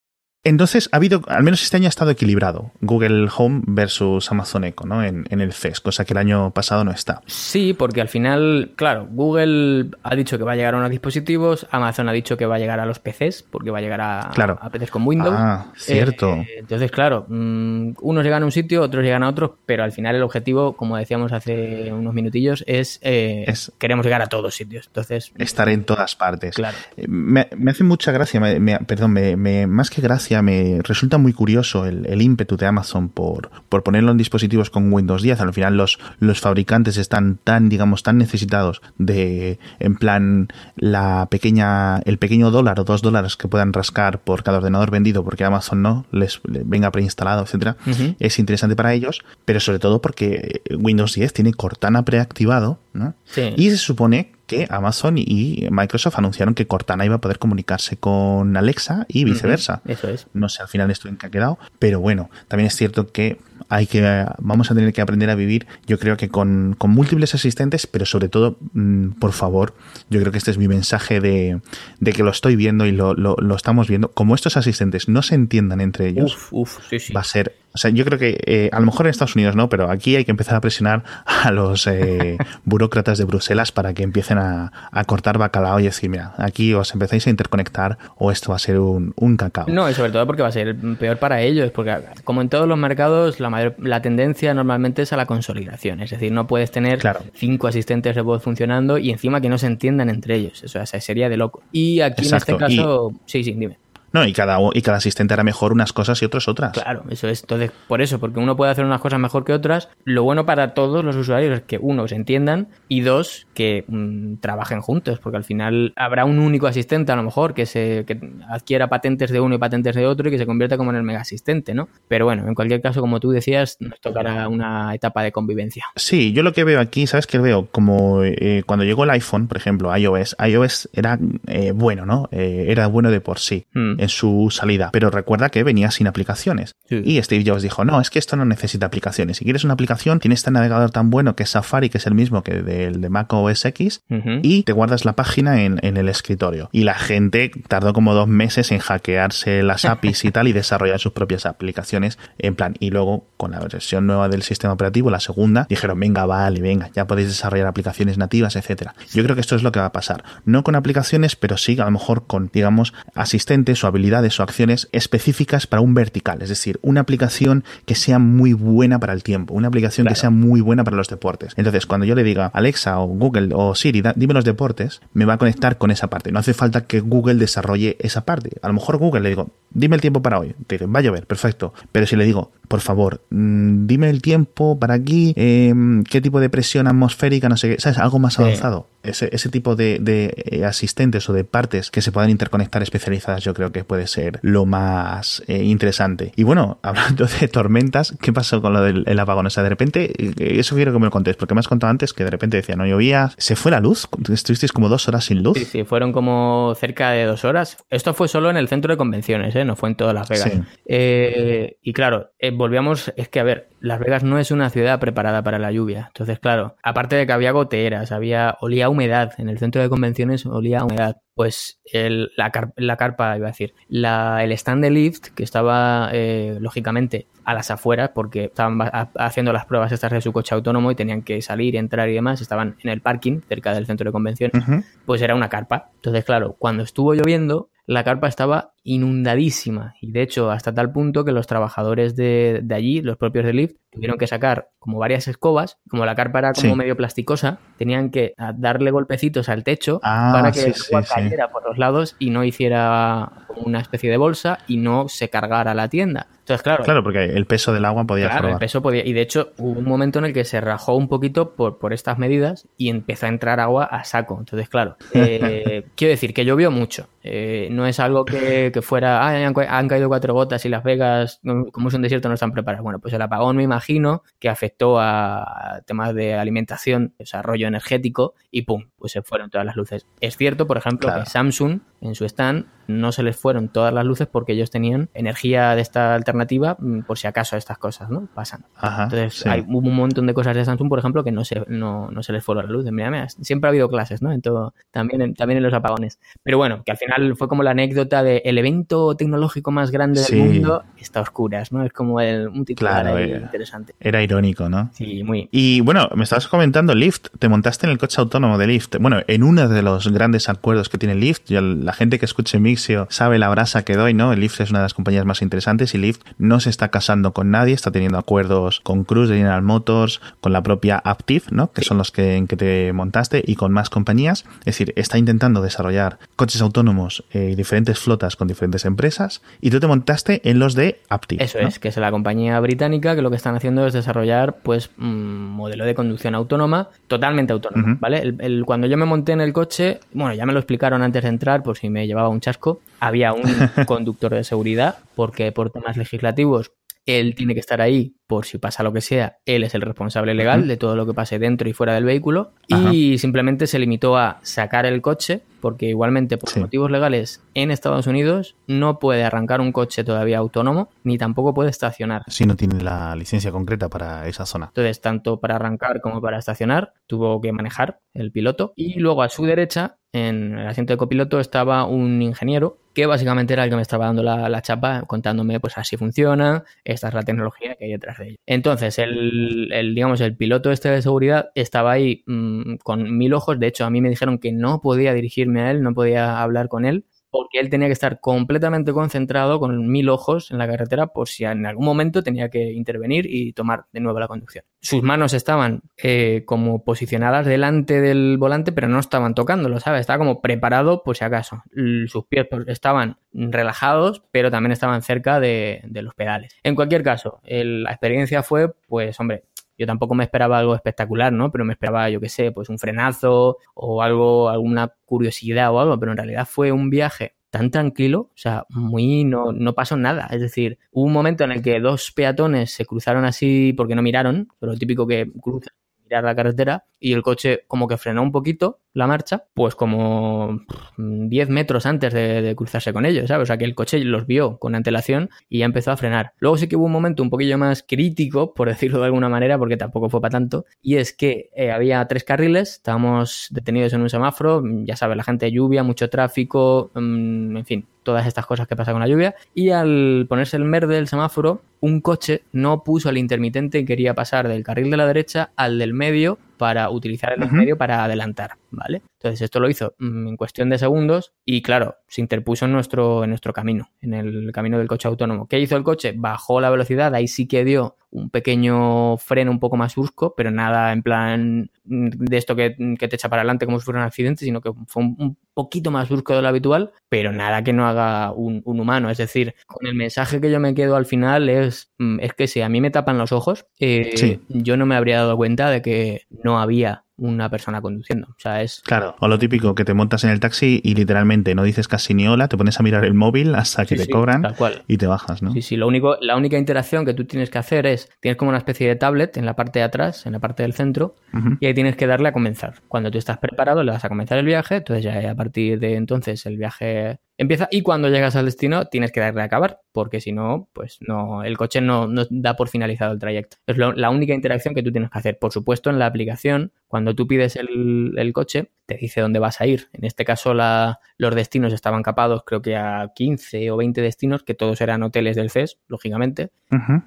Entonces, 0.45 0.91
ha 0.93 0.97
habido, 0.97 1.23
al 1.27 1.43
menos 1.43 1.63
este 1.63 1.79
año 1.79 1.87
ha 1.87 1.89
estado 1.89 2.11
equilibrado, 2.11 2.71
Google 2.83 3.29
Home 3.35 3.63
versus 3.67 4.31
Amazon 4.31 4.65
Echo, 4.65 4.85
¿no? 4.85 5.03
En, 5.03 5.25
el 5.31 5.53
CES, 5.55 5.81
cosa 5.81 6.05
que 6.05 6.13
el 6.13 6.19
año 6.19 6.51
pasado 6.51 6.85
no 6.85 6.91
está. 6.91 7.23
Sí, 7.27 7.73
porque 7.73 8.03
al 8.03 8.09
final, 8.09 8.73
claro, 8.77 9.09
Google 9.11 9.91
ha 10.03 10.15
dicho 10.15 10.37
que 10.37 10.45
va 10.45 10.53
a 10.53 10.57
llegar 10.57 10.75
a 10.75 10.77
unos 10.77 10.91
dispositivos, 10.91 11.67
Amazon 11.71 12.11
ha 12.11 12.13
dicho 12.13 12.37
que 12.37 12.45
va 12.45 12.57
a 12.57 12.59
llegar 12.59 12.79
a 12.79 12.85
los 12.85 12.99
PCs, 12.99 13.43
porque 13.51 13.71
va 13.71 13.79
a 13.79 13.81
llegar 13.81 14.03
a, 14.03 14.21
a 14.21 14.71
PCs 14.71 14.91
con 14.91 15.07
Windows. 15.07 15.35
Ah, 15.37 15.73
cierto. 15.77 16.35
Eh, 16.35 16.59
entonces, 16.59 16.91
claro, 16.91 17.25
mm, 17.27 17.93
unos 18.03 18.23
llegan 18.23 18.43
a 18.43 18.47
un 18.47 18.53
sitio, 18.53 18.83
otros 18.83 19.03
llegan 19.03 19.23
a 19.23 19.31
otro, 19.31 19.57
pero 19.65 19.83
al 19.83 19.93
final 19.93 20.15
el 20.15 20.23
objetivo, 20.23 20.77
como 20.77 20.99
decíamos 20.99 21.33
hace 21.33 21.91
unos 21.91 22.13
minutillos, 22.13 22.65
es, 22.67 23.01
eh, 23.03 23.51
queremos 23.79 24.05
llegar 24.05 24.21
a 24.21 24.27
todos 24.27 24.55
sitios. 24.55 24.89
Entonces, 24.89 25.33
estar 25.39 25.71
en 25.71 25.85
todas 25.85 26.17
partes. 26.17 26.55
Claro. 26.55 26.77
Eh, 26.99 27.07
me, 27.09 27.49
hace 27.71 27.83
mucha 27.83 28.13
gracia, 28.13 28.43
perdón, 28.87 29.13
me, 29.13 29.67
más 29.67 29.89
que 29.89 30.03
gracia 30.03 30.34
me 30.43 30.81
resulta 30.83 31.19
muy 31.19 31.33
curioso 31.33 31.87
el, 31.87 32.23
ímpetu 32.23 32.57
de 32.57 32.67
Amazon 32.67 33.09
por, 33.09 33.51
por 33.69 33.83
ponerlo 33.83 34.13
en 34.13 34.19
dispositivos 34.19 34.71
con 34.71 34.93
Windows 34.93 35.23
10. 35.23 35.41
Al 35.41 35.53
final 35.53 35.77
los, 35.77 35.99
los 36.21 36.41
fabricantes 36.41 36.97
están 36.97 37.39
tan, 37.43 37.69
digamos, 37.69 38.03
tan 38.03 38.19
necesitados 38.19 38.83
de, 38.99 39.59
en 39.79 39.97
plan, 39.97 40.49
la 40.77 41.29
pequeña, 41.31 41.99
el 41.99 42.19
pequeño 42.19 42.51
dólar 42.51 42.81
o 42.81 42.85
dos 42.85 43.03
dólares 43.03 43.37
que 43.37 43.49
puedan 43.49 43.73
rascar 43.73 44.21
por 44.21 44.43
cada 44.43 44.59
ordenador 44.59 44.91
vendido 44.91 45.25
porque 45.25 45.45
Amazon 45.45 45.83
no 45.83 46.07
les, 46.13 46.41
venga 46.45 46.91
preinstalado, 46.91 47.43
etcétera. 47.43 47.77
Es 48.19 48.39
interesante 48.39 48.77
para 48.77 48.95
ellos, 48.95 49.25
pero 49.45 49.61
sobre 49.61 49.79
todo 49.79 50.01
porque 50.01 50.63
Windows 50.71 51.15
10 51.15 51.33
tiene 51.33 51.53
Cortana 51.53 52.05
preactivado, 52.05 52.79
¿no? 52.93 53.15
Y 53.57 53.71
se 53.71 53.77
supone 53.77 54.33
que 54.57 54.67
Amazon 54.71 55.19
y 55.19 55.67
Microsoft 55.71 56.19
anunciaron 56.19 56.55
que 56.55 56.67
Cortana 56.67 57.05
iba 57.05 57.17
a 57.17 57.21
poder 57.21 57.39
comunicarse 57.39 57.97
con 57.97 58.57
Alexa 58.57 59.07
y 59.09 59.25
viceversa. 59.25 59.83
Eso 59.87 60.09
es. 60.09 60.27
No 60.33 60.49
sé 60.49 60.63
al 60.63 60.69
final 60.69 60.91
esto 60.91 61.09
en 61.09 61.17
qué 61.17 61.27
ha 61.27 61.31
quedado, 61.31 61.59
pero 61.79 62.01
bueno, 62.01 62.31
también 62.49 62.67
es 62.67 62.77
cierto 62.77 63.09
que 63.09 63.39
hay 63.69 63.87
que 63.87 64.27
vamos 64.39 64.71
a 64.71 64.75
tener 64.75 64.93
que 64.93 65.01
aprender 65.01 65.31
a 65.31 65.35
vivir, 65.35 65.67
yo 65.87 65.99
creo 65.99 66.17
que 66.17 66.29
con, 66.29 66.77
múltiples 66.87 67.35
asistentes, 67.35 67.87
pero 67.87 68.07
sobre 68.07 68.29
todo, 68.29 68.59
mm, 68.73 69.13
por 69.13 69.33
favor, 69.33 69.75
yo 70.11 70.21
creo 70.21 70.33
que 70.33 70.39
este 70.39 70.51
es 70.51 70.59
mi 70.59 70.69
mensaje 70.69 71.21
de, 71.21 71.61
que 72.05 72.23
lo 72.23 72.31
estoy 72.31 72.57
viendo 72.57 72.87
y 72.87 72.93
lo, 72.93 73.15
lo, 73.15 73.57
estamos 73.57 73.89
viendo. 73.89 74.11
Como 74.11 74.35
estos 74.35 74.57
asistentes 74.57 75.09
no 75.09 75.23
se 75.23 75.35
entiendan 75.35 75.81
entre 75.81 76.09
ellos, 76.09 76.37
va 76.53 77.21
a 77.21 77.25
ser 77.25 77.57
o 77.75 77.79
sea, 77.79 77.91
yo 77.91 78.05
creo 78.05 78.21
que 78.21 78.39
eh, 78.47 78.71
a 78.73 78.79
lo 78.79 78.87
mejor 78.87 79.07
en 79.07 79.11
Estados 79.11 79.35
Unidos 79.35 79.57
no, 79.57 79.69
pero 79.69 79.91
aquí 79.91 80.15
hay 80.15 80.25
que 80.25 80.31
empezar 80.31 80.55
a 80.55 80.61
presionar 80.61 81.03
a 81.25 81.51
los 81.51 81.89
eh, 81.89 82.39
burócratas 82.65 83.19
de 83.19 83.25
Bruselas 83.25 83.73
para 83.73 83.95
que 83.95 84.05
empiecen 84.05 84.39
a, 84.39 84.71
cortar 85.07 85.39
bacalao 85.39 85.81
y 85.81 85.85
decir, 85.85 86.09
mira, 86.09 86.35
aquí 86.39 86.73
os 86.73 86.93
empezáis 86.93 87.27
a 87.27 87.31
interconectar 87.31 87.99
o 88.17 88.31
esto 88.31 88.51
va 88.51 88.57
a 88.57 88.59
ser 88.61 88.79
un, 88.79 89.13
un, 89.17 89.37
cacao. 89.37 89.67
No, 89.67 89.91
y 89.91 89.95
sobre 89.95 90.13
todo 90.13 90.25
porque 90.25 90.43
va 90.43 90.49
a 90.49 90.53
ser 90.53 90.77
peor 91.01 91.19
para 91.19 91.43
ellos, 91.43 91.73
porque 91.73 91.97
como 92.23 92.43
en 92.43 92.49
todos 92.49 92.69
los 92.69 92.79
mercados, 92.79 93.41
la, 93.41 93.51
mayor, 93.51 93.75
la 93.79 94.01
tendencia 94.01 94.55
normalmente 94.55 95.03
es 95.03 95.13
a 95.13 95.17
la 95.17 95.27
consolidación. 95.27 96.01
Es 96.01 96.11
decir, 96.11 96.31
no 96.31 96.47
puedes 96.47 96.71
tener 96.71 97.01
cinco 97.35 97.67
asistentes 97.67 98.15
de 98.15 98.21
voz 98.21 98.41
funcionando 98.41 98.99
y 98.99 99.11
encima 99.11 99.41
que 99.41 99.49
no 99.49 99.59
se 99.59 99.67
entiendan 99.67 100.11
entre 100.11 100.37
ellos. 100.37 100.63
Eso 100.63 100.79
sería 100.87 101.29
de 101.29 101.37
loco. 101.37 101.65
Y 101.73 102.03
aquí 102.03 102.29
en 102.29 102.35
este 102.37 102.57
caso, 102.57 103.13
sí, 103.27 103.43
sí, 103.43 103.53
dime. 103.53 103.79
No, 104.15 104.25
y 104.25 104.33
cada, 104.33 104.59
y 104.73 104.81
cada 104.81 104.99
asistente 104.99 105.35
hará 105.35 105.43
mejor 105.43 105.73
unas 105.73 105.93
cosas 105.93 106.23
y 106.23 106.25
otras 106.25 106.47
otras. 106.47 106.71
Claro, 106.71 107.03
eso 107.11 107.27
es. 107.27 107.41
Entonces, 107.41 107.73
por 107.89 108.01
eso, 108.01 108.21
porque 108.21 108.39
uno 108.39 108.57
puede 108.57 108.71
hacer 108.71 108.85
unas 108.85 109.01
cosas 109.01 109.19
mejor 109.19 109.45
que 109.45 109.53
otras, 109.53 109.89
lo 110.05 110.23
bueno 110.23 110.47
para 110.47 110.73
todos 110.73 111.05
los 111.05 111.17
usuarios 111.17 111.53
es 111.53 111.63
que, 111.65 111.79
uno, 111.83 112.07
se 112.07 112.15
entiendan 112.15 112.69
y 112.87 113.01
dos, 113.01 113.49
que 113.55 113.85
mm, 113.89 114.37
trabajen 114.37 114.83
juntos, 114.83 115.19
porque 115.19 115.39
al 115.39 115.43
final 115.43 115.93
habrá 115.97 116.27
un 116.27 116.39
único 116.39 116.69
asistente, 116.69 117.11
a 117.11 117.17
lo 117.17 117.25
mejor, 117.25 117.55
que 117.55 117.67
se 117.67 118.05
que 118.07 118.21
adquiera 118.49 118.87
patentes 118.87 119.33
de 119.33 119.41
uno 119.41 119.57
y 119.57 119.59
patentes 119.59 119.97
de 119.97 120.07
otro 120.07 120.29
y 120.29 120.31
que 120.31 120.39
se 120.39 120.47
convierta 120.47 120.77
como 120.77 120.91
en 120.91 120.97
el 120.97 121.03
mega 121.03 121.21
asistente, 121.21 121.75
¿no? 121.75 121.89
Pero 122.07 122.25
bueno, 122.25 122.47
en 122.47 122.55
cualquier 122.55 122.81
caso, 122.81 123.01
como 123.01 123.19
tú 123.19 123.33
decías, 123.33 123.79
nos 123.81 124.01
tocará 124.01 124.47
una 124.47 124.95
etapa 124.95 125.25
de 125.25 125.33
convivencia. 125.33 125.87
Sí, 125.97 126.33
yo 126.33 126.45
lo 126.45 126.53
que 126.53 126.63
veo 126.63 126.79
aquí, 126.79 127.09
¿sabes 127.09 127.27
qué 127.27 127.39
veo? 127.39 127.67
Como 127.67 128.23
eh, 128.23 128.63
cuando 128.65 128.85
llegó 128.85 129.03
el 129.03 129.11
iPhone, 129.11 129.49
por 129.49 129.57
ejemplo, 129.57 129.97
iOS, 129.97 130.37
iOS 130.39 130.89
era 130.93 131.19
eh, 131.49 131.73
bueno, 131.73 132.07
¿no? 132.07 132.29
Eh, 132.31 132.67
era 132.69 132.87
bueno 132.87 133.11
de 133.11 133.21
por 133.21 133.41
sí. 133.41 133.67
Hmm 133.75 134.04
en 134.05 134.09
su 134.09 134.49
salida, 134.51 134.91
pero 134.93 135.11
recuerda 135.11 135.51
que 135.51 135.65
venía 135.65 135.91
sin 135.91 136.07
aplicaciones. 136.07 136.77
Y 136.89 137.21
Steve 137.23 137.45
Jobs 137.47 137.63
dijo, 137.63 137.85
no, 137.85 138.01
es 138.01 138.11
que 138.11 138.19
esto 138.19 138.37
no 138.37 138.45
necesita 138.45 138.87
aplicaciones. 138.87 139.39
Si 139.39 139.45
quieres 139.45 139.65
una 139.65 139.75
aplicación, 139.75 140.21
tienes 140.21 140.41
este 140.41 140.51
navegador 140.51 140.91
tan 140.91 141.11
bueno 141.11 141.35
que 141.37 141.45
es 141.45 141.51
Safari, 141.51 141.89
que 141.89 141.99
es 141.99 142.07
el 142.07 142.15
mismo 142.15 142.43
que 142.43 142.63
del 142.63 143.01
de 143.01 143.09
Mac 143.09 143.33
OS 143.33 143.65
X, 143.65 144.03
y 144.43 144.63
te 144.63 144.73
guardas 144.73 145.05
la 145.05 145.15
página 145.15 145.63
en, 145.63 145.79
el 145.83 146.09
escritorio. 146.09 146.69
Y 146.73 146.85
la 146.85 146.95
gente 146.95 147.51
tardó 147.69 147.93
como 147.93 148.15
dos 148.15 148.29
meses 148.29 148.71
en 148.73 148.79
hackearse 148.79 149.63
las 149.63 149.85
APIs 149.85 150.25
y 150.25 150.31
tal 150.31 150.49
y 150.49 150.53
desarrollar 150.53 150.99
sus 150.99 151.13
propias 151.13 151.47
aplicaciones 151.47 152.19
en 152.39 152.55
plan. 152.55 152.75
Y 152.79 152.91
luego, 152.91 153.29
con 153.37 153.53
la 153.53 153.61
versión 153.61 154.07
nueva 154.07 154.29
del 154.29 154.43
sistema 154.43 154.75
operativo, 154.75 155.11
la 155.11 155.21
segunda, 155.21 155.67
dijeron, 155.69 155.99
venga, 155.99 156.27
vale, 156.27 156.61
venga, 156.61 156.91
ya 156.95 157.07
podéis 157.07 157.29
desarrollar 157.29 157.67
aplicaciones 157.67 158.19
nativas, 158.19 158.57
etcétera. 158.57 158.95
Yo 159.13 159.23
creo 159.23 159.35
que 159.35 159.41
esto 159.41 159.57
es 159.57 159.63
lo 159.63 159.73
que 159.73 159.81
va 159.81 159.87
a 159.87 159.93
pasar. 159.93 160.25
No 160.45 160.63
con 160.65 160.75
aplicaciones, 160.75 161.37
pero 161.37 161.57
sí 161.57 161.79
a 161.81 161.85
lo 161.85 161.91
mejor 161.91 162.27
con, 162.27 162.51
digamos, 162.53 162.93
asistentes 163.15 163.83
o 163.85 163.87
habilidades 163.95 164.39
o 164.41 164.43
acciones 164.43 164.89
específicas 164.93 165.67
para 165.67 165.81
un 165.81 165.95
vertical, 165.95 166.43
es 166.43 166.49
decir, 166.49 166.79
una 166.83 167.01
aplicación 167.01 167.65
que 167.87 167.95
sea 167.95 168.19
muy 168.19 168.53
buena 168.53 168.99
para 168.99 169.13
el 169.13 169.23
tiempo, 169.23 169.55
una 169.55 169.69
aplicación 169.69 170.07
que 170.07 170.17
sea 170.17 170.31
muy 170.31 170.61
buena 170.61 170.85
para 170.85 170.97
los 170.97 171.09
deportes. 171.09 171.53
Entonces, 171.57 171.87
cuando 171.87 172.05
yo 172.05 172.15
le 172.15 172.25
diga 172.25 172.47
Alexa 172.47 172.99
o 172.99 173.07
Google 173.07 173.51
o 173.55 173.75
Siri, 173.75 174.03
dime 174.17 174.35
los 174.35 174.45
deportes, 174.45 175.01
me 175.13 175.25
va 175.25 175.35
a 175.35 175.39
conectar 175.39 175.79
con 175.79 175.91
esa 175.91 176.09
parte. 176.09 176.33
No 176.33 176.41
hace 176.41 176.55
falta 176.55 176.87
que 176.87 177.01
Google 177.01 177.37
desarrolle 177.37 177.97
esa 178.01 178.25
parte. 178.25 178.51
A 178.63 178.69
lo 178.69 178.75
mejor 178.75 178.99
Google 178.99 179.21
le 179.21 179.29
digo, 179.29 179.51
dime 179.71 179.97
el 179.97 180.03
tiempo 180.03 180.23
para 180.23 180.39
hoy. 180.39 180.55
Te 180.67 180.77
dice, 180.77 180.87
va 180.87 180.99
a 180.99 181.03
llover, 181.03 181.27
perfecto. 181.27 181.73
Pero 181.93 182.07
si 182.07 182.17
le 182.17 182.25
digo, 182.25 182.53
por 182.69 182.81
favor, 182.81 183.21
mm, 183.31 183.87
dime 183.87 184.11
el 184.11 184.23
tiempo 184.23 184.79
para 184.79 184.95
aquí, 184.95 185.33
em, 185.37 186.05
qué 186.05 186.21
tipo 186.21 186.41
de 186.41 186.49
presión 186.49 186.87
atmosférica, 186.87 187.49
no 187.49 187.57
sé 187.57 187.71
qué, 187.71 187.81
¿sabes? 187.81 187.99
Algo 187.99 188.19
más 188.19 188.39
avanzado. 188.39 188.89
Ese, 189.03 189.29
ese 189.33 189.51
tipo 189.51 189.77
de, 189.77 190.01
eh, 190.05 190.65
asistentes 190.65 191.29
o 191.29 191.33
de 191.33 191.45
partes 191.45 191.91
que 191.91 192.01
se 192.01 192.11
puedan 192.11 192.31
interconectar 192.31 192.83
especializadas, 192.83 193.45
yo 193.45 193.53
creo 193.53 193.71
que 193.71 193.84
puede 193.85 194.07
ser 194.07 194.39
lo 194.43 194.67
más 194.67 195.43
eh, 195.47 195.63
interesante. 195.65 196.33
Y 196.37 196.43
bueno, 196.43 196.79
hablando 196.83 197.27
de 197.27 197.49
tormentas, 197.49 198.17
¿qué 198.21 198.33
pasó 198.33 198.61
con 198.61 198.73
lo 198.73 198.83
del 198.83 199.19
apagón? 199.19 199.47
O 199.47 199.51
sea, 199.51 199.63
de 199.63 199.69
repente, 199.69 200.13
eh, 200.19 200.59
eso 200.59 200.75
quiero 200.75 200.93
que 200.93 200.99
me 200.99 201.07
lo 201.07 201.11
contéis, 201.11 201.37
porque 201.37 201.55
me 201.55 201.61
has 201.61 201.69
contado 201.69 201.91
antes 201.91 202.13
que 202.13 202.25
de 202.25 202.31
repente 202.31 202.57
decía, 202.57 202.77
no 202.77 202.87
llovía, 202.87 203.31
se 203.37 203.57
fue 203.57 203.71
la 203.71 203.81
luz, 203.81 204.09
estuvisteis 204.33 204.73
como 204.73 204.89
dos 204.89 205.09
horas 205.09 205.25
sin 205.25 205.43
luz. 205.43 205.59
Sí, 205.59 205.65
sí, 205.65 205.85
fueron 205.85 206.13
como 206.13 206.75
cerca 206.77 207.11
de 207.11 207.25
dos 207.25 207.45
horas. 207.45 207.85
Esto 207.91 208.15
fue 208.15 208.29
solo 208.29 208.51
en 208.51 208.57
el 208.57 208.69
centro 208.69 208.93
de 208.93 208.97
convenciones, 208.97 209.55
¿eh? 209.57 209.65
no 209.65 209.77
fue 209.77 209.91
en 209.91 209.97
todas 209.97 210.15
Las 210.15 210.29
Vegas. 210.29 210.53
y 210.87 211.93
claro, 211.93 212.31
volvíamos, 212.55 213.13
es 213.17 213.29
que 213.29 213.41
a 213.41 213.45
ver, 213.45 213.69
Las 213.81 214.01
Vegas 214.01 214.25
no 214.25 214.39
es 214.39 214.51
una 214.51 214.71
ciudad 214.71 214.99
preparada 215.01 215.43
para 215.43 215.59
la 215.59 215.73
lluvia. 215.73 216.07
Entonces, 216.09 216.39
claro, 216.39 216.77
aparte 216.83 217.17
de 217.17 217.27
que 217.27 217.33
había 217.33 217.53
goteras, 217.53 218.13
había, 218.13 218.57
olía 218.61 218.89
humedad, 218.89 219.33
en 219.39 219.49
el 219.49 219.59
centro 219.59 219.83
de 219.83 219.89
convenciones 219.89 220.47
olía 220.47 220.85
humedad 220.85 221.17
pues 221.35 221.81
el, 221.93 222.31
la, 222.37 222.53
la, 222.77 222.97
carpa, 222.97 223.37
iba 223.37 223.49
a 223.49 223.51
decir, 223.51 223.75
la, 223.89 224.45
el 224.45 224.53
stand 224.53 224.83
de 224.83 224.91
lift, 224.91 225.29
que 225.35 225.43
estaba 225.43 226.11
eh, 226.13 226.57
lógicamente 226.61 227.27
a 227.45 227.55
las 227.55 227.71
afueras, 227.71 228.11
porque 228.15 228.45
estaban 228.45 228.79
haciendo 229.17 229.53
las 229.53 229.67
pruebas 229.67 229.93
estas 229.93 230.13
de 230.13 230.21
su 230.21 230.33
coche 230.33 230.55
autónomo 230.55 230.91
y 230.91 230.95
tenían 230.95 231.23
que 231.23 231.43
salir, 231.43 231.77
entrar 231.77 232.09
y 232.09 232.15
demás, 232.15 232.41
estaban 232.41 232.77
en 232.83 232.91
el 232.91 233.01
parking 233.01 233.41
cerca 233.49 233.75
del 233.75 233.87
centro 233.87 234.09
de 234.09 234.13
convenciones, 234.13 234.65
pues 235.05 235.21
era 235.23 235.35
una 235.35 235.49
carpa. 235.49 235.91
Entonces, 235.97 236.25
claro, 236.25 236.55
cuando 236.59 236.83
estuvo 236.85 237.15
lloviendo, 237.15 237.69
la 237.87 238.05
carpa 238.05 238.29
estaba 238.29 238.73
inundadísima. 238.83 239.95
Y 240.01 240.13
de 240.13 240.23
hecho 240.23 240.51
hasta 240.51 240.75
tal 240.75 240.93
punto 240.93 241.25
que 241.25 241.33
los 241.33 241.47
trabajadores 241.47 242.17
de, 242.17 242.61
de 242.63 242.75
allí, 242.75 243.01
los 243.03 243.17
propios 243.17 243.45
de 243.45 243.53
lift, 243.53 243.77
tuvieron 243.91 244.19
que 244.19 244.27
sacar 244.27 244.71
como 244.79 244.99
varias 244.99 245.29
escobas, 245.29 245.79
como 245.89 246.05
la 246.05 246.15
carpa 246.15 246.41
era 246.41 246.53
como 246.53 246.77
medio 246.77 246.97
plasticosa, 246.97 247.59
tenían 247.79 248.11
que 248.11 248.35
darle 248.57 248.91
golpecitos 248.91 249.49
al 249.49 249.65
techo 249.65 250.01
ah, 250.03 250.31
para 250.35 250.53
que 250.53 250.65
el 250.65 250.75
agua 250.75 251.03
cayera 251.03 251.51
por 251.51 251.67
los 251.67 251.79
lados 251.79 252.17
y 252.19 252.31
no 252.31 252.45
hiciera 252.45 253.44
una 253.57 253.81
especie 253.81 254.11
de 254.11 254.17
bolsa 254.17 254.59
y 254.67 254.77
no 254.77 255.09
se 255.09 255.31
cargara 255.31 255.75
la 255.75 255.89
tienda. 255.89 256.29
Entonces, 256.45 256.63
claro. 256.63 256.85
Claro, 256.85 257.03
porque 257.03 257.25
el 257.25 257.47
peso 257.47 257.73
del 257.73 257.87
agua 257.87 258.05
podía 258.05 258.29
Claro, 258.29 258.51
el 258.51 258.59
peso 258.59 258.83
podía. 258.83 259.03
Y 259.07 259.15
de 259.15 259.23
hecho, 259.23 259.53
hubo 259.57 259.79
un 259.79 259.87
momento 259.87 260.19
en 260.19 260.27
el 260.27 260.35
que 260.35 260.45
se 260.45 260.61
rajó 260.61 260.95
un 260.95 261.09
poquito 261.09 261.55
por, 261.55 261.79
por 261.79 261.95
estas 261.95 262.19
medidas 262.19 262.69
y 262.77 262.91
empezó 262.91 263.25
a 263.25 263.31
entrar 263.31 263.61
agua 263.61 263.85
a 263.85 264.05
saco. 264.05 264.37
Entonces, 264.39 264.69
claro. 264.69 264.97
Eh, 265.35 265.87
quiero 265.95 266.11
decir 266.11 266.35
que 266.35 266.45
llovió 266.45 266.71
mucho. 266.71 267.09
Eh, 267.23 267.69
no 267.71 267.87
es 267.87 267.99
algo 267.99 268.25
que, 268.25 268.71
que 268.73 268.83
fuera, 268.83 269.27
ah, 269.27 269.47
han, 269.47 269.89
caído 269.89 270.09
cuatro 270.09 270.35
gotas 270.35 270.65
y 270.67 270.69
Las 270.69 270.85
Vegas, 270.85 271.41
como 271.73 271.89
es 271.89 271.95
un 271.95 272.03
desierto, 272.03 272.29
no 272.29 272.35
están 272.35 272.53
preparadas. 272.53 272.83
Bueno, 272.83 272.99
pues 272.99 273.15
el 273.15 273.23
apagón 273.23 273.57
me 273.57 273.63
imagino 273.63 274.23
que 274.39 274.51
afectó 274.51 274.99
a 275.01 275.81
temas 275.87 276.15
de 276.15 276.35
alimentación, 276.35 277.15
desarrollo 277.19 277.67
energético 277.67 278.35
y 278.51 278.63
pum, 278.63 278.89
pues 278.99 279.13
se 279.13 279.23
fueron 279.23 279.49
todas 279.49 279.67
las 279.67 279.77
luces. 279.77 280.07
Es 280.21 280.37
cierto, 280.37 280.67
por 280.67 280.77
ejemplo, 280.77 281.11
que 281.15 281.25
Samsung 281.27 281.81
en 282.09 282.15
su 282.15 282.25
stand 282.25 282.67
no 282.87 283.13
se 283.13 283.23
les 283.23 283.37
fueron 283.37 283.69
todas 283.69 283.93
las 283.93 284.05
luces 284.05 284.27
porque 284.31 284.53
ellos 284.53 284.71
tenían 284.71 285.09
energía 285.15 285.75
de 285.75 285.83
esta 285.83 286.15
alternativa 286.15 286.77
mm, 286.79 287.01
por 287.01 287.19
si 287.19 287.27
acaso 287.27 287.57
estas 287.57 287.79
cosas 287.79 288.11
no 288.11 288.29
pasan. 288.35 288.65
Entonces 288.83 289.47
hay, 289.47 289.65
un 289.67 289.95
montón 289.95 290.27
de 290.27 290.35
cosas 290.35 290.55
de 290.55 290.65
Samsung, 290.65 290.89
por 290.89 290.99
ejemplo, 290.99 291.25
que 291.25 291.33
no 291.33 291.45
se, 291.45 291.63
no, 291.69 292.11
se 292.21 292.33
les 292.33 292.45
fueron 292.45 292.65
las 292.65 292.73
luces. 292.73 292.93
Mira, 292.93 293.29
siempre 293.29 293.69
ha 293.69 293.71
habido 293.71 293.89
clases, 293.89 294.23
¿no? 294.23 294.33
En 294.33 294.43
todo, 294.43 294.75
también, 294.91 295.23
en, 295.23 295.35
también 295.35 295.59
en 295.59 295.63
los 295.63 295.73
apagones. 295.73 296.19
Pero 296.43 296.59
bueno, 296.59 296.83
que 296.85 296.93
al 296.93 296.99
final 296.99 297.37
fue 297.37 297.49
como 297.49 297.63
la 297.63 297.71
anécdota 297.71 298.23
de 298.23 298.43
el 298.45 298.59
evento 298.59 299.17
tecnológico 299.17 299.71
más 299.71 299.91
grande 299.91 300.21
del 300.21 300.39
mundo 300.39 300.85
está 300.99 301.21
a 301.21 301.23
oscuras, 301.23 301.73
¿no? 301.73 301.85
Es 301.85 301.93
como 301.93 302.21
el, 302.21 302.49
un 302.49 302.65
titular 302.65 303.21
interesante. 303.21 303.95
Era 304.01 304.23
irónico, 304.23 304.69
¿no? 304.69 304.91
Sí, 304.93 305.23
muy. 305.23 305.49
Y 305.53 305.81
bueno, 305.81 306.09
me 306.15 306.25
estabas 306.25 306.49
comentando 306.49 306.95
Lyft, 306.95 307.29
te 307.39 307.49
montaste 307.49 307.87
en 307.87 307.93
el 307.93 307.99
coche 307.99 308.21
autónomo 308.21 308.59
de 308.59 308.67
Lyft. 308.67 308.97
Bueno, 309.01 309.21
en 309.27 309.43
uno 309.43 309.69
de 309.69 309.83
los 309.83 310.09
grandes 310.13 310.49
acuerdos 310.49 310.89
que 310.89 310.99
tiene 310.99 311.15
Lyft, 311.15 311.51
la 311.51 311.93
gente 311.95 312.19
que 312.19 312.25
escuche 312.25 312.59
Mixio 312.59 313.07
sabe 313.11 313.39
la 313.39 313.49
brasa 313.49 313.85
que 313.85 313.95
doy, 313.95 314.15
¿no? 314.15 314.33
El 314.33 314.41
Lyft 314.41 314.61
es 314.61 314.71
una 314.71 314.81
de 314.81 314.85
las 314.85 314.95
compañías 314.95 315.25
más 315.25 315.43
interesantes 315.43 315.95
y 315.95 315.99
Lyft 315.99 316.23
no 316.39 316.61
se 316.61 316.71
está 316.71 316.89
casando 316.89 317.33
con 317.33 317.51
nadie, 317.51 317.75
está 317.75 317.91
teniendo 317.91 318.19
acuerdos 318.19 318.81
con 318.81 319.05
Cruise, 319.05 319.29
de 319.29 319.37
General 319.37 319.63
Motors, 319.63 320.21
con 320.41 320.53
la 320.53 320.63
propia 320.63 320.99
Aptiv, 320.99 321.45
¿no? 321.51 321.73
Que 321.73 321.83
son 321.83 321.99
los 321.99 322.11
que, 322.11 322.37
en 322.37 322.47
que 322.47 322.57
te 322.57 322.93
montaste 322.93 323.43
y 323.47 323.57
con 323.57 323.73
más 323.73 323.91
compañías. 323.91 324.45
Es 324.61 324.67
decir, 324.67 324.93
está 324.97 325.19
intentando 325.19 325.63
desarrollar 325.63 326.19
coches 326.37 326.61
autónomos 326.61 327.25
eh, 327.33 327.51
y 327.53 327.55
diferentes 327.55 327.99
flotas 327.99 328.37
con 328.37 328.49
diferentes 328.49 328.85
empresas 328.85 329.43
y 329.61 329.71
tú 329.71 329.81
te 329.81 329.87
montaste 329.87 330.41
en 330.49 330.59
los 330.59 330.75
de 330.75 331.01
Aptiv. 331.09 331.41
Eso 331.41 331.59
es, 331.59 331.79
que 331.79 331.89
es 331.89 331.97
la 331.97 332.11
compañía 332.11 332.59
británica 332.61 333.15
que 333.15 333.23
lo 333.23 333.31
que 333.31 333.37
están 333.37 333.55
haciendo 333.55 333.87
es 333.87 333.93
desarrollar 333.93 334.57
pues 334.63 334.91
un 334.99 335.51
modelo 335.51 335.85
de 335.85 335.95
conducción 335.95 336.35
autónoma 336.35 336.89
totalmente 337.07 337.53
autónomo, 337.53 337.97
¿vale? 338.01 338.35
el, 338.39 338.65
cuando 338.65 338.87
yo 338.87 338.97
me 338.97 339.05
monté 339.05 339.33
en 339.33 339.41
el 339.41 339.53
coche, 339.53 340.01
bueno, 340.13 340.35
ya 340.35 340.47
me 340.47 340.53
lo 340.53 340.59
explicaron 340.59 341.03
antes 341.03 341.23
de 341.23 341.29
entrar 341.29 341.63
por 341.63 341.77
si 341.85 341.91
me 341.91 342.07
llevaba 342.07 342.31
un 342.31 342.41
chasco, 342.41 342.81
había 342.99 343.35
un 343.35 343.43
conductor 343.87 344.33
de 344.33 344.43
seguridad 344.43 344.97
porque 345.15 345.53
por 345.53 345.69
temas 345.69 345.99
legislativos 345.99 346.73
él 347.07 347.35
tiene 347.35 347.55
que 347.55 347.61
estar 347.61 347.81
ahí 347.81 348.17
por 348.27 348.47
si 348.47 348.59
pasa 348.59 348.83
lo 348.83 348.93
que 348.93 349.01
sea, 349.01 349.39
él 349.45 349.65
es 349.65 349.75
el 349.75 349.83
responsable 349.83 350.35
legal 350.35 350.67
de 350.67 350.77
todo 350.77 350.97
lo 350.97 351.07
que 351.07 351.13
pase 351.13 351.39
dentro 351.39 351.69
y 351.69 351.73
fuera 351.73 351.95
del 351.95 352.05
vehículo 352.05 352.53
y 352.67 353.19
simplemente 353.19 353.67
se 353.67 353.79
limitó 353.79 354.17
a 354.17 354.39
sacar 354.43 354.87
el 354.87 355.03
coche 355.03 355.43
porque 355.61 355.87
igualmente 355.87 356.37
por 356.37 356.59
motivos 356.59 356.91
legales 356.91 357.43
en 357.55 357.71
Estados 357.71 358.07
Unidos 358.07 358.57
no 358.67 358.99
puede 358.99 359.25
arrancar 359.25 359.61
un 359.61 359.73
coche 359.73 360.05
todavía 360.05 360.39
autónomo 360.39 360.89
ni 361.05 361.19
tampoco 361.19 361.55
puede 361.55 361.71
estacionar. 361.71 362.23
Si 362.29 362.47
no 362.47 362.57
tiene 362.57 362.83
la 362.83 363.15
licencia 363.17 363.53
concreta 363.53 363.89
para 363.89 364.27
esa 364.27 364.47
zona. 364.47 364.67
Entonces, 364.67 365.01
tanto 365.01 365.41
para 365.41 365.57
arrancar 365.57 366.01
como 366.01 366.21
para 366.21 366.39
estacionar, 366.39 366.93
tuvo 367.07 367.41
que 367.41 367.53
manejar 367.53 368.01
el 368.15 368.33
piloto 368.33 368.73
y 368.77 368.99
luego 368.99 369.23
a 369.23 369.29
su 369.29 369.45
derecha 369.45 369.97
en 370.13 370.59
el 370.59 370.67
asiento 370.67 370.93
de 370.93 370.97
copiloto 370.97 371.41
estaba 371.41 371.85
un 371.85 372.23
ingeniero 372.23 372.79
que 372.95 373.07
básicamente 373.07 373.53
era 373.53 373.65
el 373.65 373.71
que 373.71 373.77
me 373.77 373.83
estaba 373.83 374.07
dando 374.07 374.23
la, 374.23 374.63
chapa 374.63 375.03
contándome 375.07 375.61
pues 375.61 375.77
así 375.77 375.97
funciona, 375.97 376.65
esta 376.85 377.09
es 377.09 377.15
la 377.15 377.23
tecnología 377.23 377.75
que 377.77 377.87
hay 377.87 377.93
detrás 377.93 378.19
de 378.19 378.29
ella. 378.29 378.37
Entonces 378.47 378.99
el, 378.99 379.93
digamos 379.95 380.21
el 380.21 380.37
piloto 380.37 380.71
este 380.71 380.89
de 380.91 381.03
seguridad 381.03 381.51
estaba 381.55 381.93
ahí 381.93 382.23
mm, 382.27 382.77
con 382.77 383.17
mil 383.17 383.35
ojos, 383.35 383.59
de 383.59 383.67
hecho 383.67 383.85
a 383.85 383.91
mí 383.91 384.01
me 384.01 384.09
dijeron 384.09 384.39
que 384.39 384.53
no 384.53 384.81
podía 384.81 385.13
dirigirme 385.13 385.63
a 385.63 385.71
él, 385.71 385.83
no 385.83 385.93
podía 385.93 386.41
hablar 386.41 386.69
con 386.69 386.85
él 386.87 387.05
porque 387.35 387.59
él 387.59 387.69
tenía 387.69 387.89
que 387.89 387.95
estar 387.95 388.21
completamente 388.21 388.93
concentrado 388.93 389.59
con 389.59 389.89
mil 389.89 390.09
ojos 390.09 390.53
en 390.53 390.59
la 390.59 390.69
carretera 390.69 391.09
por 391.09 391.29
si 391.29 391.45
en 391.45 391.67
algún 391.67 391.85
momento 391.85 392.23
tenía 392.23 392.49
que 392.49 392.71
intervenir 392.71 393.27
y 393.29 393.53
tomar 393.55 393.87
de 393.93 393.99
nuevo 393.99 394.21
la 394.21 394.29
conducción. 394.29 394.65
Sus 394.81 395.03
manos 395.03 395.35
estaban 395.35 395.83
eh, 396.01 396.45
como 396.47 396.85
posicionadas 396.85 397.45
delante 397.45 398.01
del 398.01 398.39
volante, 398.39 398.71
pero 398.71 398.87
no 398.87 399.01
estaban 399.01 399.35
tocándolo, 399.35 399.81
¿sabes? 399.81 400.03
Estaba 400.03 400.19
como 400.19 400.41
preparado 400.43 401.03
por 401.03 401.17
si 401.17 401.25
acaso. 401.25 401.65
Sus 402.07 402.25
pies 402.27 402.47
pues, 402.49 402.69
estaban 402.69 403.17
relajados, 403.33 404.23
pero 404.31 404.53
también 404.53 404.71
estaban 404.71 405.03
cerca 405.03 405.41
de, 405.41 405.83
los 405.91 406.15
pedales. 406.15 406.57
En 406.63 406.77
cualquier 406.77 407.03
caso, 407.03 407.41
la 407.43 407.91
experiencia 407.91 408.45
fue, 408.45 408.73
pues, 408.87 409.19
hombre, 409.19 409.43
yo 409.79 409.87
tampoco 409.87 410.15
me 410.15 410.25
esperaba 410.25 410.59
algo 410.59 410.75
espectacular, 410.75 411.33
¿no? 411.33 411.51
Pero 411.51 411.65
me 411.65 411.73
esperaba, 411.73 412.09
yo 412.11 412.21
qué 412.21 412.29
sé, 412.29 412.53
pues 412.53 412.69
un 412.69 412.79
frenazo 412.79 413.59
o 413.75 414.03
algo, 414.03 414.49
alguna 414.49 414.93
curiosidad 415.05 415.73
o 415.73 415.81
algo, 415.81 415.99
pero 415.99 416.13
en 416.13 416.19
realidad 416.19 416.47
fue 416.51 416.73
un 416.73 416.91
viaje 416.91 417.35
tan 417.51 417.71
tranquilo, 417.71 418.21
o 418.21 418.37
sea, 418.37 418.65
muy 418.69 419.23
no, 419.23 419.53
no 419.53 419.75
pasó 419.75 419.97
nada. 419.97 420.27
Es 420.33 420.41
decir, 420.41 420.79
hubo 420.91 421.07
un 421.07 421.13
momento 421.13 421.45
en 421.45 421.53
el 421.53 421.63
que 421.63 421.79
dos 421.79 422.11
peatones 422.11 422.73
se 422.73 422.85
cruzaron 422.85 423.25
así 423.25 423.73
porque 423.77 423.95
no 423.95 424.03
miraron, 424.03 424.49
pero 424.59 424.73
lo 424.73 424.79
típico 424.79 425.07
que 425.07 425.31
cruzan 425.41 425.73
mirar 426.03 426.25
la 426.25 426.35
carretera 426.35 426.85
y 426.99 427.13
el 427.13 427.23
coche 427.23 427.65
como 427.67 427.89
que 427.89 427.97
frenó 427.97 428.23
un 428.23 428.33
poquito 428.33 428.81
la 428.95 429.09
marcha, 429.09 429.45
pues 429.55 429.75
como 429.75 430.61
10 430.97 431.49
metros 431.51 431.85
antes 431.85 432.15
de, 432.15 432.55
cruzarse 432.57 432.93
con 432.93 433.05
ellos, 433.05 433.29
¿sabes? 433.29 433.43
O 433.43 433.47
sea 433.47 433.59
que 433.59 433.65
el 433.65 433.75
coche 433.75 433.99
los 433.99 434.27
vio 434.27 434.59
con 434.59 434.75
antelación 434.75 435.29
y 435.49 435.59
ya 435.59 435.67
empezó 435.67 435.91
a 435.91 435.97
frenar. 435.97 436.33
Luego 436.39 436.57
sí 436.57 436.69
que 436.69 436.77
hubo 436.77 436.87
un 436.87 436.93
momento 436.93 437.23
un 437.23 437.31
poquillo 437.31 437.59
más 437.59 437.85
crítico, 437.87 438.55
por 438.55 438.69
decirlo 438.75 439.01
de 439.01 439.07
alguna 439.07 439.29
manera, 439.29 439.59
porque 439.59 439.77
tampoco 439.77 440.09
fue 440.09 440.21
para 440.21 440.33
tanto, 440.33 440.65
y 440.81 440.97
es 440.97 441.13
que 441.13 441.51
eh, 441.57 441.73
había 441.73 442.07
tres 442.07 442.25
carriles, 442.25 442.75
estábamos 442.75 443.49
detenidos 443.51 443.93
en 443.93 444.03
un 444.03 444.11
semáforo, 444.11 444.63
ya 444.85 444.97
sabes, 444.97 445.17
la 445.17 445.25
gente 445.25 445.51
lluvia, 445.51 445.83
mucho 445.83 446.09
tráfico, 446.09 446.91
mm, 446.95 447.57
en 447.57 447.65
fin, 447.67 447.87
todas 448.05 448.27
estas 448.27 448.47
cosas 448.47 448.69
que 448.69 448.77
pasan 448.77 448.95
con 448.95 449.01
la 449.01 449.09
lluvia, 449.09 449.35
y 449.55 449.71
al 449.71 450.27
ponerse 450.29 450.57
el 450.57 450.71
verde 450.71 450.95
del 450.95 451.09
semáforo, 451.09 451.63
un 451.81 452.01
coche 452.01 452.43
no 452.53 452.85
puso 452.85 453.11
el 453.11 453.19
intermitente 453.19 453.81
y 453.81 453.85
quería 453.85 454.15
pasar 454.15 454.49
del 454.49 454.63
carril 454.63 454.91
de 454.91 454.97
la 454.97 455.07
derecha 455.07 455.51
al 455.57 455.79
del 455.79 455.93
medio 455.95 456.39
para 456.57 456.91
utilizar 456.91 457.33
el 457.33 457.51
medio 457.51 457.77
para 457.77 458.05
adelantar, 458.05 458.53
¿vale? 458.71 459.03
Entonces 459.19 459.43
esto 459.43 459.61
lo 459.61 459.69
hizo 459.69 459.95
mm, 459.99 460.29
en 460.29 460.37
cuestión 460.37 460.71
de 460.71 460.79
segundos 460.79 461.33
y 461.45 461.63
claro, 461.63 461.97
se 462.09 462.21
interpuso 462.21 462.65
en 462.65 462.73
nuestro, 462.73 463.25
en 463.25 463.31
nuestro 463.31 463.53
camino, 463.53 463.91
en 464.01 464.15
el 464.15 464.53
camino 464.53 464.79
del 464.79 464.89
coche 464.89 465.09
autónomo. 465.09 465.47
¿Qué 465.49 465.59
hizo 465.59 465.77
el 465.77 465.83
coche? 465.83 466.15
Bajó 466.17 466.61
la 466.61 466.71
velocidad, 466.71 467.15
ahí 467.15 467.29
sí 467.29 467.47
que 467.47 467.65
dio 467.65 467.97
un 468.15 468.31
pequeño 468.31 469.17
freno 469.19 469.51
un 469.51 469.59
poco 469.59 469.77
más 469.77 469.97
brusco, 469.97 470.35
pero 470.37 470.51
nada 470.51 470.93
en 470.93 471.03
plan 471.03 471.71
de 471.85 472.37
esto 472.37 472.55
que, 472.55 472.71
te 472.71 473.17
echa 473.17 473.29
para 473.29 473.43
adelante 473.43 473.67
como 473.67 473.79
si 473.79 473.85
fuera 473.85 474.01
un 474.01 474.07
accidente, 474.07 474.45
sino 474.45 474.61
que 474.61 474.71
fue 474.87 475.03
un, 475.03 475.37
poquito 475.53 475.91
más 475.91 476.09
brusco 476.09 476.35
de 476.35 476.43
lo 476.43 476.49
habitual, 476.49 476.93
pero 477.09 477.33
nada 477.33 477.63
que 477.63 477.73
no 477.73 477.87
haga 477.87 478.33
un, 478.33 478.63
humano. 478.65 479.11
Es 479.11 479.19
decir, 479.19 479.55
con 479.67 479.87
el 479.87 479.95
mensaje 479.95 480.41
que 480.41 480.51
yo 480.51 480.61
me 480.61 480.75
quedo 480.75 480.97
al 480.97 481.07
final 481.07 481.49
es, 481.49 481.93
mm, 481.99 482.21
es 482.21 482.33
que 482.33 482.47
si 482.47 482.61
a 482.61 482.69
mí 482.69 482.81
me 482.81 482.91
tapan 482.91 483.19
los 483.19 483.33
ojos, 483.33 483.67
eh, 483.79 484.41
yo 484.49 484.77
no 484.77 484.87
me 484.87 484.97
habría 484.97 485.19
dado 485.19 485.37
cuenta 485.37 485.71
de 485.71 485.83
que 485.83 486.23
no 486.43 486.61
había 486.61 487.05
una 487.17 487.49
persona 487.51 487.81
conduciendo. 487.81 488.29
O 488.31 488.39
sea, 488.39 488.63
es. 488.63 488.83
Claro, 488.85 489.17
o 489.21 489.29
lo 489.29 489.39
típico, 489.39 489.75
que 489.75 489.85
te 489.85 489.95
montas 489.95 490.25
en 490.25 490.31
el 490.31 490.41
taxi 490.41 490.81
y 490.83 490.95
literalmente 490.95 491.55
no 491.55 491.63
dices 491.63 491.89
casi 491.89 492.15
ni 492.15 492.27
hola, 492.27 492.49
te 492.49 492.57
pones 492.57 492.79
a 492.81 492.83
mirar 492.83 493.05
el 493.05 493.15
móvil 493.15 493.55
hasta 493.55 493.87
que 493.87 493.97
te 493.97 494.09
cobran 494.09 494.55
y 494.89 494.97
te 494.97 495.07
bajas, 495.07 495.43
¿no? 495.43 495.53
Sí, 495.53 495.63
sí, 495.63 495.77
lo 495.77 495.87
único, 495.87 496.17
la 496.21 496.37
única 496.37 496.59
interacción 496.59 497.05
que 497.05 497.15
tú 497.15 497.25
tienes 497.25 497.51
que 497.51 497.59
hacer 497.59 497.87
es, 497.87 498.11
tienes 498.21 498.37
como 498.37 498.49
una 498.49 498.59
especie 498.59 498.89
de 498.89 498.97
tablet 498.97 499.37
en 499.37 499.47
la 499.47 499.55
parte 499.55 499.79
de 499.79 499.85
atrás, 499.85 500.27
en 500.27 500.33
la 500.33 500.41
parte 500.41 500.63
del 500.63 500.73
centro, 500.73 501.17
y 501.61 501.67
ahí 501.67 501.75
tienes 501.75 501.97
que 501.97 502.07
darle 502.07 502.29
a 502.29 502.33
comenzar. 502.33 502.83
Cuando 502.89 503.11
tú 503.11 503.19
estás 503.19 503.39
preparado, 503.39 503.83
le 503.83 503.91
vas 503.91 504.05
a 504.05 504.09
comenzar 504.09 504.39
el 504.39 504.47
viaje, 504.47 504.77
entonces 504.77 505.05
ya 505.05 505.31
a 505.31 505.35
partir 505.35 505.79
de 505.81 505.97
entonces 505.97 506.47
el 506.47 506.57
viaje 506.57 507.19
empieza 507.39 507.69
y 507.71 507.83
cuando 507.83 508.09
llegas 508.09 508.37
al 508.37 508.45
destino 508.45 508.87
tienes 508.87 509.13
que 509.13 509.21
darle 509.21 509.43
a 509.43 509.45
acabar, 509.45 509.81
porque 509.93 510.21
si 510.21 510.33
no, 510.33 510.69
pues 510.73 510.99
no, 511.01 511.43
el 511.43 511.57
coche 511.57 511.81
no, 511.81 512.09
da 512.31 512.57
por 512.57 512.69
finalizado 512.69 513.13
el 513.13 513.19
trayecto. 513.19 513.57
Es 513.67 513.77
la 513.77 514.11
única 514.11 514.35
interacción 514.35 514.75
que 514.75 514.83
tú 514.83 514.93
tienes 514.93 515.11
que 515.11 515.19
hacer. 515.19 515.39
Por 515.39 515.53
supuesto, 515.53 515.91
en 515.91 515.99
la 515.99 516.07
aplicación, 516.07 516.73
cuando 516.89 517.15
tú 517.15 517.27
pides 517.27 517.57
el, 517.57 518.15
el 518.17 518.33
coche, 518.33 518.71
te 518.87 518.97
dice 518.97 519.21
dónde 519.21 519.39
vas 519.39 519.61
a 519.61 519.67
ir. 519.67 519.89
En 519.93 520.05
este 520.05 520.25
caso, 520.25 520.55
la, 520.55 521.01
los 521.17 521.35
destinos 521.35 521.73
estaban 521.73 522.03
capados, 522.03 522.43
creo 522.45 522.63
que 522.63 522.77
a 522.77 523.13
15 523.15 523.71
o 523.71 523.77
20 523.77 524.01
destinos, 524.01 524.43
que 524.43 524.55
todos 524.55 524.81
eran 524.81 525.03
hoteles 525.03 525.37
del 525.37 525.51
CES, 525.51 525.79
lógicamente, 525.89 526.51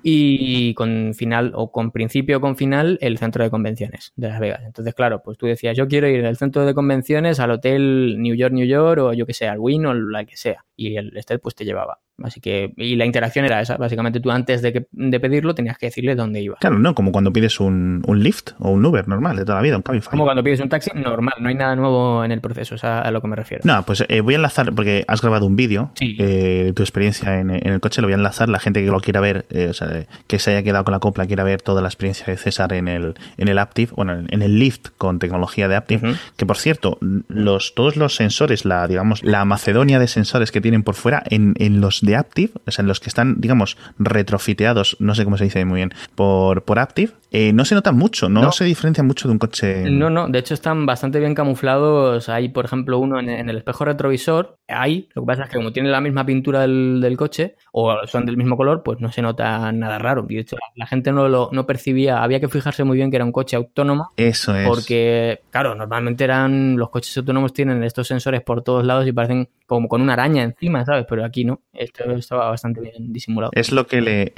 y 0.02 0.74
con 0.76 1.14
final 1.14 1.52
o 1.56 1.72
con 1.72 1.92
principio 1.92 2.38
o 2.38 2.42
con 2.42 2.56
final 2.56 2.98
el 3.02 3.18
centro 3.18 3.44
de 3.44 3.50
convenciones 3.50 4.14
de 4.16 4.30
Las 4.30 4.40
Vegas. 4.40 4.62
Entonces, 4.66 4.94
claro, 4.94 5.22
pues 5.22 5.38
tú 5.38 5.46
decías, 5.46 5.76
yo 5.76 5.88
quiero 5.88 6.08
ir 6.08 6.24
del 6.24 6.38
centro 6.38 6.66
de 6.66 6.74
convenciones 6.74 7.40
al 7.40 7.52
hotel 7.52 8.16
New 8.20 8.36
York, 8.36 8.54
New 8.54 8.66
York, 8.66 9.02
o 9.02 9.14
yo 9.14 9.26
que 9.26 9.34
sé, 9.34 9.48
al 9.48 9.60
Wynn 9.60 9.86
o 9.86 9.94
la 9.94 10.24
que 10.26 10.38
sea. 10.38 10.67
Y 10.78 10.96
el 10.96 11.18
este 11.18 11.40
pues 11.40 11.56
te 11.56 11.66
llevaba. 11.66 12.00
Así 12.24 12.42
que, 12.42 12.74
y 12.78 12.96
la 12.96 13.06
interacción 13.06 13.46
era 13.46 13.62
esa. 13.62 13.78
Básicamente 13.78 14.20
tú 14.20 14.32
antes 14.32 14.62
de, 14.62 14.74
que, 14.74 14.88
de 14.92 15.20
pedirlo 15.20 15.54
tenías 15.54 15.78
que 15.78 15.88
decirle 15.88 16.16
dónde 16.16 16.42
iba. 16.42 16.58
Claro, 16.60 16.80
no, 16.80 16.96
como 16.96 17.12
cuando 17.12 17.32
pides 17.32 17.60
un, 17.60 18.02
un 18.08 18.24
Lyft 18.24 18.54
o 18.60 18.72
un 18.72 18.84
Uber 18.84 19.08
normal 19.08 19.38
de 19.38 19.46
toda 19.46 19.58
la 19.58 19.62
vida, 19.62 19.78
un 19.78 19.84
Cabify. 19.84 20.10
Como 20.10 20.24
cuando 20.24 20.44
pides 20.44 20.60
un 20.60 20.70
taxi 20.70 20.90
normal, 20.96 21.36
no 21.40 21.50
hay 21.50 21.56
nada 21.56 21.76
nuevo 21.76 22.26
en 22.26 22.32
el 22.32 22.42
proceso, 22.42 22.76
es 22.76 22.84
a, 22.84 23.10
lo 23.12 23.22
que 23.22 23.28
me 23.28 23.36
refiero. 23.36 23.62
No, 23.66 23.84
pues 23.84 24.04
eh, 24.08 24.22
voy 24.22 24.34
a 24.34 24.38
enlazar, 24.38 24.74
porque 24.74 25.06
has 25.08 25.22
grabado 25.22 25.46
un 25.46 25.56
vídeo 25.56 25.92
eh, 26.02 26.74
tu 26.76 26.82
experiencia 26.82 27.40
en, 27.40 27.52
el 27.52 27.80
coche, 27.80 28.02
lo 28.02 28.08
voy 28.08 28.14
a 28.14 28.18
enlazar, 28.18 28.50
la 28.50 28.60
gente 28.60 28.84
que 28.84 28.90
lo 28.90 29.00
quiera 29.00 29.20
ver, 29.20 29.46
eh, 29.52 29.68
o 29.70 29.74
sea, 29.74 30.08
que 30.26 30.40
se 30.40 30.52
haya 30.52 30.64
quedado 30.64 30.86
con 30.86 30.94
la 30.94 31.00
copla, 31.00 31.28
quiera 31.28 31.44
ver 31.44 31.62
toda 31.62 31.82
la 31.82 31.88
experiencia 31.88 32.26
de 32.26 32.38
César 32.38 32.74
en 32.74 32.88
el, 32.88 33.14
en 33.38 33.48
el 33.48 33.60
Aptiv, 33.60 33.92
bueno, 33.96 34.24
en 34.28 34.42
el 34.42 34.58
Lyft 34.58 34.88
con 34.98 35.20
tecnología 35.20 35.68
de 35.68 35.76
Aptiv, 35.76 36.02
que 36.36 36.46
por 36.48 36.58
cierto, 36.58 36.98
los, 37.28 37.76
todos 37.76 37.96
los 37.96 38.16
sensores, 38.16 38.66
la, 38.66 38.88
digamos, 38.88 39.24
la 39.24 39.46
Macedonia 39.46 40.00
de 40.00 40.08
sensores 40.08 40.52
que 40.52 40.62
tiene 40.62 40.67
tienen 40.68 40.84
por 40.84 40.96
fuera, 40.96 41.24
en, 41.30 41.54
en, 41.58 41.82
los 41.82 42.02
de 42.02 42.16
Active, 42.16 42.52
o 42.66 42.72
sea, 42.72 42.84
en 42.84 42.88
los 42.88 43.00
que 43.00 43.10
están, 43.10 43.40
digamos, 43.40 43.78
retrofiteados, 43.98 44.98
no 45.00 45.16
sé 45.16 45.24
cómo 45.24 45.38
se 45.38 45.46
dice 45.46 45.64
muy 45.64 45.78
bien, 45.78 45.94
por, 46.16 46.64
por 46.64 46.80
Active, 46.80 47.14
eh, 47.32 47.52
no 47.54 47.66
se 47.66 47.76
nota 47.76 47.92
mucho, 47.92 48.30
no, 48.30 48.52
se 48.52 48.66
diferencia 48.66 49.04
mucho 49.04 49.28
de 49.28 49.34
un 49.34 49.40
coche. 49.40 49.90
No, 49.90 50.10
no, 50.10 50.28
de 50.28 50.40
hecho 50.40 50.54
están 50.54 50.86
bastante 50.86 51.20
bien 51.20 51.36
camuflados. 51.36 52.30
Hay, 52.30 52.50
por 52.50 52.66
ejemplo, 52.66 53.00
uno 53.00 53.20
en, 53.20 53.30
el 53.30 53.58
espejo 53.58 53.86
retrovisor. 53.86 54.57
Hay, 54.68 55.08
lo 55.14 55.22
que 55.22 55.26
pasa 55.26 55.44
es 55.44 55.50
que 55.50 55.58
como 55.58 55.72
tiene 55.72 55.90
la 55.90 56.02
misma 56.02 56.26
pintura 56.26 56.62
del, 56.62 57.16
coche 57.18 57.56
o 57.72 58.06
son 58.06 58.26
del 58.26 58.38
mismo 58.38 58.58
color, 58.58 58.84
pues 58.84 59.00
no 59.00 59.12
se 59.12 59.22
nota 59.22 59.72
nada 59.72 59.98
raro. 59.98 60.24
De 60.24 60.40
hecho, 60.40 60.58
la 60.76 60.86
gente 60.86 61.12
no 61.12 61.28
lo 61.30 61.50
no 61.52 61.66
percibía. 61.66 62.22
Había 62.22 62.40
que 62.40 62.50
fijarse 62.50 62.84
muy 62.84 62.98
bien 62.98 63.10
que 63.10 63.16
era 63.16 63.26
un 63.26 63.32
coche 63.32 63.56
autónomo. 63.56 64.12
Eso 64.18 64.56
es. 64.56 64.68
Porque, 64.68 65.42
claro, 65.52 65.76
normalmente 65.76 66.24
eran 66.24 66.78
los 66.78 66.90
coches 66.90 67.18
autónomos 67.18 67.54
tienen 67.54 67.84
estos 67.84 68.08
sensores 68.08 68.42
por 68.42 68.62
todos 68.62 68.86
lados 68.86 69.08
y 69.08 69.12
parecen 69.12 69.50
como 69.66 69.88
con 69.88 70.02
una 70.02 70.14
araña 70.14 70.44
encima, 70.44 70.86
¿sabes? 70.86 71.06
Pero 71.08 71.26
aquí 71.26 71.46
no. 71.46 71.62
Esto 71.74 72.12
estaba 72.12 72.50
bastante 72.50 72.82
bien 72.82 73.14
disimulado. 73.14 73.52
Es 73.54 73.72
lo 73.72 73.88
que 73.88 74.02
le. 74.02 74.34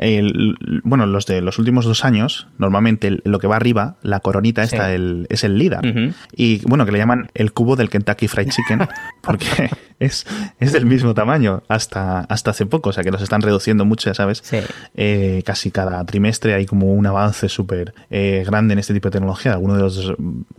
bueno, 0.83 1.05
los 1.05 1.25
de 1.25 1.41
los 1.41 1.59
últimos 1.59 1.85
dos 1.85 2.05
años, 2.05 2.47
normalmente 2.57 3.19
lo 3.23 3.39
que 3.39 3.47
va 3.47 3.55
arriba, 3.55 3.97
la 4.01 4.19
coronita 4.19 4.63
esta, 4.63 4.93
es 4.93 5.43
el 5.43 5.57
líder. 5.57 6.13
Y 6.35 6.61
bueno, 6.65 6.85
que 6.85 6.91
le 6.91 6.97
llaman 6.97 7.29
el 7.33 7.53
cubo 7.53 7.75
del 7.75 7.89
Kentucky 7.89 8.27
Fried 8.27 8.49
Chicken, 8.49 8.87
porque 9.21 9.69
es, 9.99 10.18
es 10.59 10.71
del 10.71 10.85
mismo 10.85 11.13
tamaño 11.13 11.63
hasta, 11.67 12.21
hasta 12.21 12.51
hace 12.51 12.65
poco, 12.65 12.89
o 12.89 12.93
sea 12.93 13.03
que 13.03 13.11
los 13.11 13.21
están 13.21 13.41
reduciendo 13.41 13.85
mucho, 13.85 14.09
ya 14.09 14.13
sabes. 14.13 14.43
Eh, 14.95 15.43
casi 15.45 15.71
cada 15.71 16.03
trimestre 16.05 16.53
hay 16.53 16.65
como 16.65 16.93
un 16.93 17.05
avance 17.05 17.49
súper 17.49 17.93
eh, 18.09 18.43
grande 18.45 18.73
en 18.73 18.79
este 18.79 18.93
tipo 18.93 19.09
de 19.09 19.13
tecnología, 19.13 19.53
alguno 19.53 19.75
de 19.75 19.81
los 19.81 20.13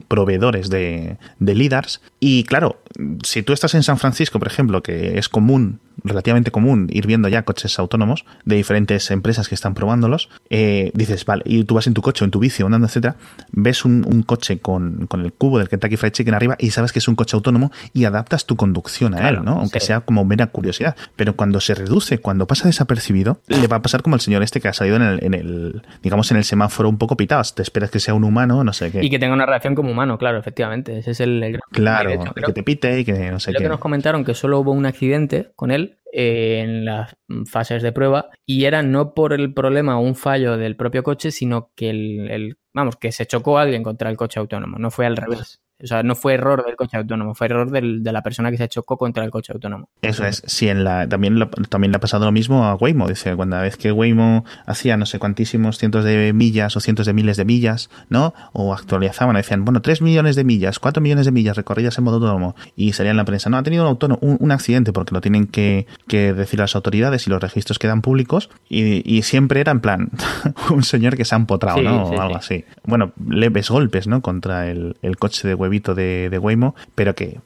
proveedores 0.08 0.70
de, 0.70 1.18
de 1.38 1.54
LIDARs. 1.54 2.00
Y 2.18 2.44
claro, 2.44 2.80
si 3.22 3.42
tú 3.42 3.52
estás 3.52 3.74
en 3.74 3.82
San 3.82 3.98
Francisco, 3.98 4.38
por 4.38 4.48
ejemplo, 4.48 4.82
que 4.82 5.18
es 5.18 5.28
común 5.28 5.80
relativamente 6.04 6.50
común 6.50 6.88
ir 6.90 7.06
viendo 7.06 7.28
ya 7.28 7.42
coches 7.42 7.78
autónomos 7.78 8.24
de 8.44 8.56
diferentes 8.56 9.10
empresas 9.10 9.48
que 9.48 9.54
están 9.54 9.74
probándolos. 9.74 10.28
Eh, 10.48 10.90
dices, 10.94 11.24
vale, 11.24 11.42
y 11.46 11.64
tú 11.64 11.74
vas 11.74 11.86
en 11.86 11.94
tu 11.94 12.02
coche 12.02 12.24
o 12.24 12.26
en 12.26 12.30
tu 12.30 12.38
bici 12.38 12.62
andando, 12.62 12.86
etcétera, 12.86 13.16
ves 13.52 13.84
un, 13.84 14.22
coche 14.22 14.58
con, 14.58 15.08
el 15.12 15.32
cubo 15.32 15.58
del 15.58 15.68
Kentucky 15.68 15.96
Fried 15.96 16.12
Chicken 16.12 16.34
arriba 16.34 16.56
y 16.58 16.70
sabes 16.70 16.92
que 16.92 16.98
es 16.98 17.08
un 17.08 17.14
coche 17.14 17.36
autónomo 17.36 17.70
y 17.92 18.04
adaptas 18.04 18.46
tu 18.46 18.56
conducción 18.56 19.14
a 19.14 19.28
él, 19.28 19.42
¿no? 19.44 19.49
Aunque 19.58 19.80
sea 19.80 20.00
como 20.00 20.24
mera 20.24 20.48
curiosidad. 20.48 20.96
Pero 21.16 21.36
cuando 21.36 21.60
se 21.60 21.74
reduce, 21.74 22.18
cuando 22.18 22.46
pasa 22.46 22.66
desapercibido, 22.66 23.40
le 23.48 23.66
va 23.66 23.76
a 23.76 23.82
pasar 23.82 24.02
como 24.02 24.16
el 24.16 24.20
señor 24.20 24.42
este 24.42 24.60
que 24.60 24.68
ha 24.68 24.72
salido 24.72 24.96
en 24.96 25.02
el, 25.02 25.24
en 25.24 25.34
el 25.34 25.82
digamos, 26.02 26.30
en 26.30 26.36
el 26.36 26.44
semáforo 26.44 26.88
un 26.88 26.98
poco 26.98 27.16
pitado. 27.16 27.42
Te 27.54 27.62
esperas 27.62 27.90
que 27.90 28.00
sea 28.00 28.14
un 28.14 28.24
humano, 28.24 28.64
no 28.64 28.72
sé 28.72 28.90
qué. 28.90 29.04
Y 29.04 29.10
que 29.10 29.18
tenga 29.18 29.34
una 29.34 29.46
reacción 29.46 29.74
como 29.74 29.90
humano, 29.90 30.18
claro, 30.18 30.38
efectivamente. 30.38 30.98
Ese 30.98 31.12
es 31.12 31.20
el, 31.20 31.58
Claro, 31.70 32.10
que 32.34 32.52
te 32.52 32.62
pite 32.62 33.00
y 33.00 33.04
que 33.04 33.30
no 33.30 33.40
sé 33.40 33.52
qué. 33.52 33.62
que 33.62 33.68
nos 33.68 33.78
comentaron 33.78 34.24
que 34.24 34.34
solo 34.34 34.60
hubo 34.60 34.72
un 34.72 34.86
accidente 34.86 35.52
con 35.56 35.70
él 35.70 35.98
eh, 36.12 36.60
en 36.60 36.84
las 36.84 37.16
fases 37.46 37.82
de 37.82 37.92
prueba 37.92 38.30
y 38.44 38.64
era 38.64 38.82
no 38.82 39.14
por 39.14 39.32
el 39.32 39.54
problema 39.54 39.98
o 39.98 40.02
un 40.02 40.16
fallo 40.16 40.56
del 40.56 40.76
propio 40.76 41.02
coche, 41.02 41.30
sino 41.30 41.70
que 41.76 41.90
el, 41.90 42.58
vamos, 42.74 42.96
que 42.96 43.12
se 43.12 43.26
chocó 43.26 43.58
alguien 43.58 43.82
contra 43.82 44.10
el 44.10 44.16
coche 44.16 44.40
autónomo, 44.40 44.78
no 44.78 44.90
fue 44.90 45.06
al 45.06 45.16
revés. 45.16 45.60
O 45.82 45.86
sea, 45.86 46.02
no 46.02 46.14
fue 46.14 46.34
error 46.34 46.64
del 46.64 46.76
coche 46.76 46.96
autónomo, 46.96 47.34
fue 47.34 47.46
error 47.46 47.70
de 47.70 48.12
la 48.12 48.22
persona 48.22 48.50
que 48.50 48.58
se 48.58 48.68
chocó 48.68 48.96
contra 48.96 49.24
el 49.24 49.30
coche 49.30 49.52
autónomo. 49.52 49.88
Eso 50.02 50.26
es. 50.26 50.42
Sí, 50.46 50.68
en 50.68 50.84
la, 50.84 51.08
también, 51.08 51.48
también 51.68 51.92
le 51.92 51.96
ha 51.96 52.00
pasado 52.00 52.26
lo 52.26 52.32
mismo 52.32 52.64
a 52.64 52.74
Waymo. 52.74 53.08
Dice, 53.08 53.34
cuando 53.36 53.60
vez 53.60 53.76
que 53.76 53.90
Waymo 53.92 54.44
hacía 54.66 54.96
no 54.96 55.06
sé 55.06 55.18
cuantísimos 55.18 55.78
cientos 55.78 56.04
de 56.04 56.32
millas 56.32 56.76
o 56.76 56.80
cientos 56.80 57.06
de 57.06 57.12
miles 57.12 57.36
de 57.36 57.44
millas, 57.44 57.90
¿no? 58.08 58.34
O 58.52 58.74
actualizaban, 58.74 59.36
decían, 59.36 59.64
bueno, 59.64 59.80
3 59.80 60.02
millones 60.02 60.36
de 60.36 60.44
millas, 60.44 60.78
4 60.78 61.02
millones 61.02 61.26
de 61.26 61.32
millas 61.32 61.56
recorridas 61.56 61.96
en 61.98 62.04
modo 62.04 62.16
autónomo. 62.16 62.54
Y 62.76 62.92
salía 62.92 63.10
en 63.10 63.16
la 63.16 63.24
prensa, 63.24 63.48
no, 63.48 63.56
ha 63.56 63.62
tenido 63.62 63.84
un, 63.84 63.88
autónomo, 63.88 64.18
un, 64.20 64.52
accidente 64.52 64.92
porque 64.92 65.14
lo 65.14 65.20
tienen 65.20 65.46
que, 65.46 65.86
decir 66.08 66.60
las 66.60 66.76
autoridades 66.76 67.26
y 67.26 67.30
los 67.30 67.40
registros 67.40 67.78
quedan 67.78 68.02
públicos. 68.02 68.50
Y, 68.68 69.20
siempre 69.22 69.60
era 69.60 69.70
en 69.72 69.80
plan, 69.80 70.10
un 70.70 70.82
señor 70.82 71.16
que 71.16 71.24
se 71.24 71.34
ha 71.34 71.38
empotrado, 71.38 71.80
¿no? 71.82 72.04
o 72.04 72.20
algo 72.20 72.36
así. 72.36 72.64
Bueno, 72.84 73.12
leves 73.28 73.70
golpes, 73.70 74.06
¿no? 74.06 74.22
Contra 74.22 74.68
el, 74.68 74.96
el 75.02 75.16
coche 75.18 75.46
de 75.46 75.54
Waymo 75.54 75.69
de, 75.70 76.28
de 76.30 76.38
Waymo, 76.38 76.74
pero 76.94 77.14
que 77.14 77.40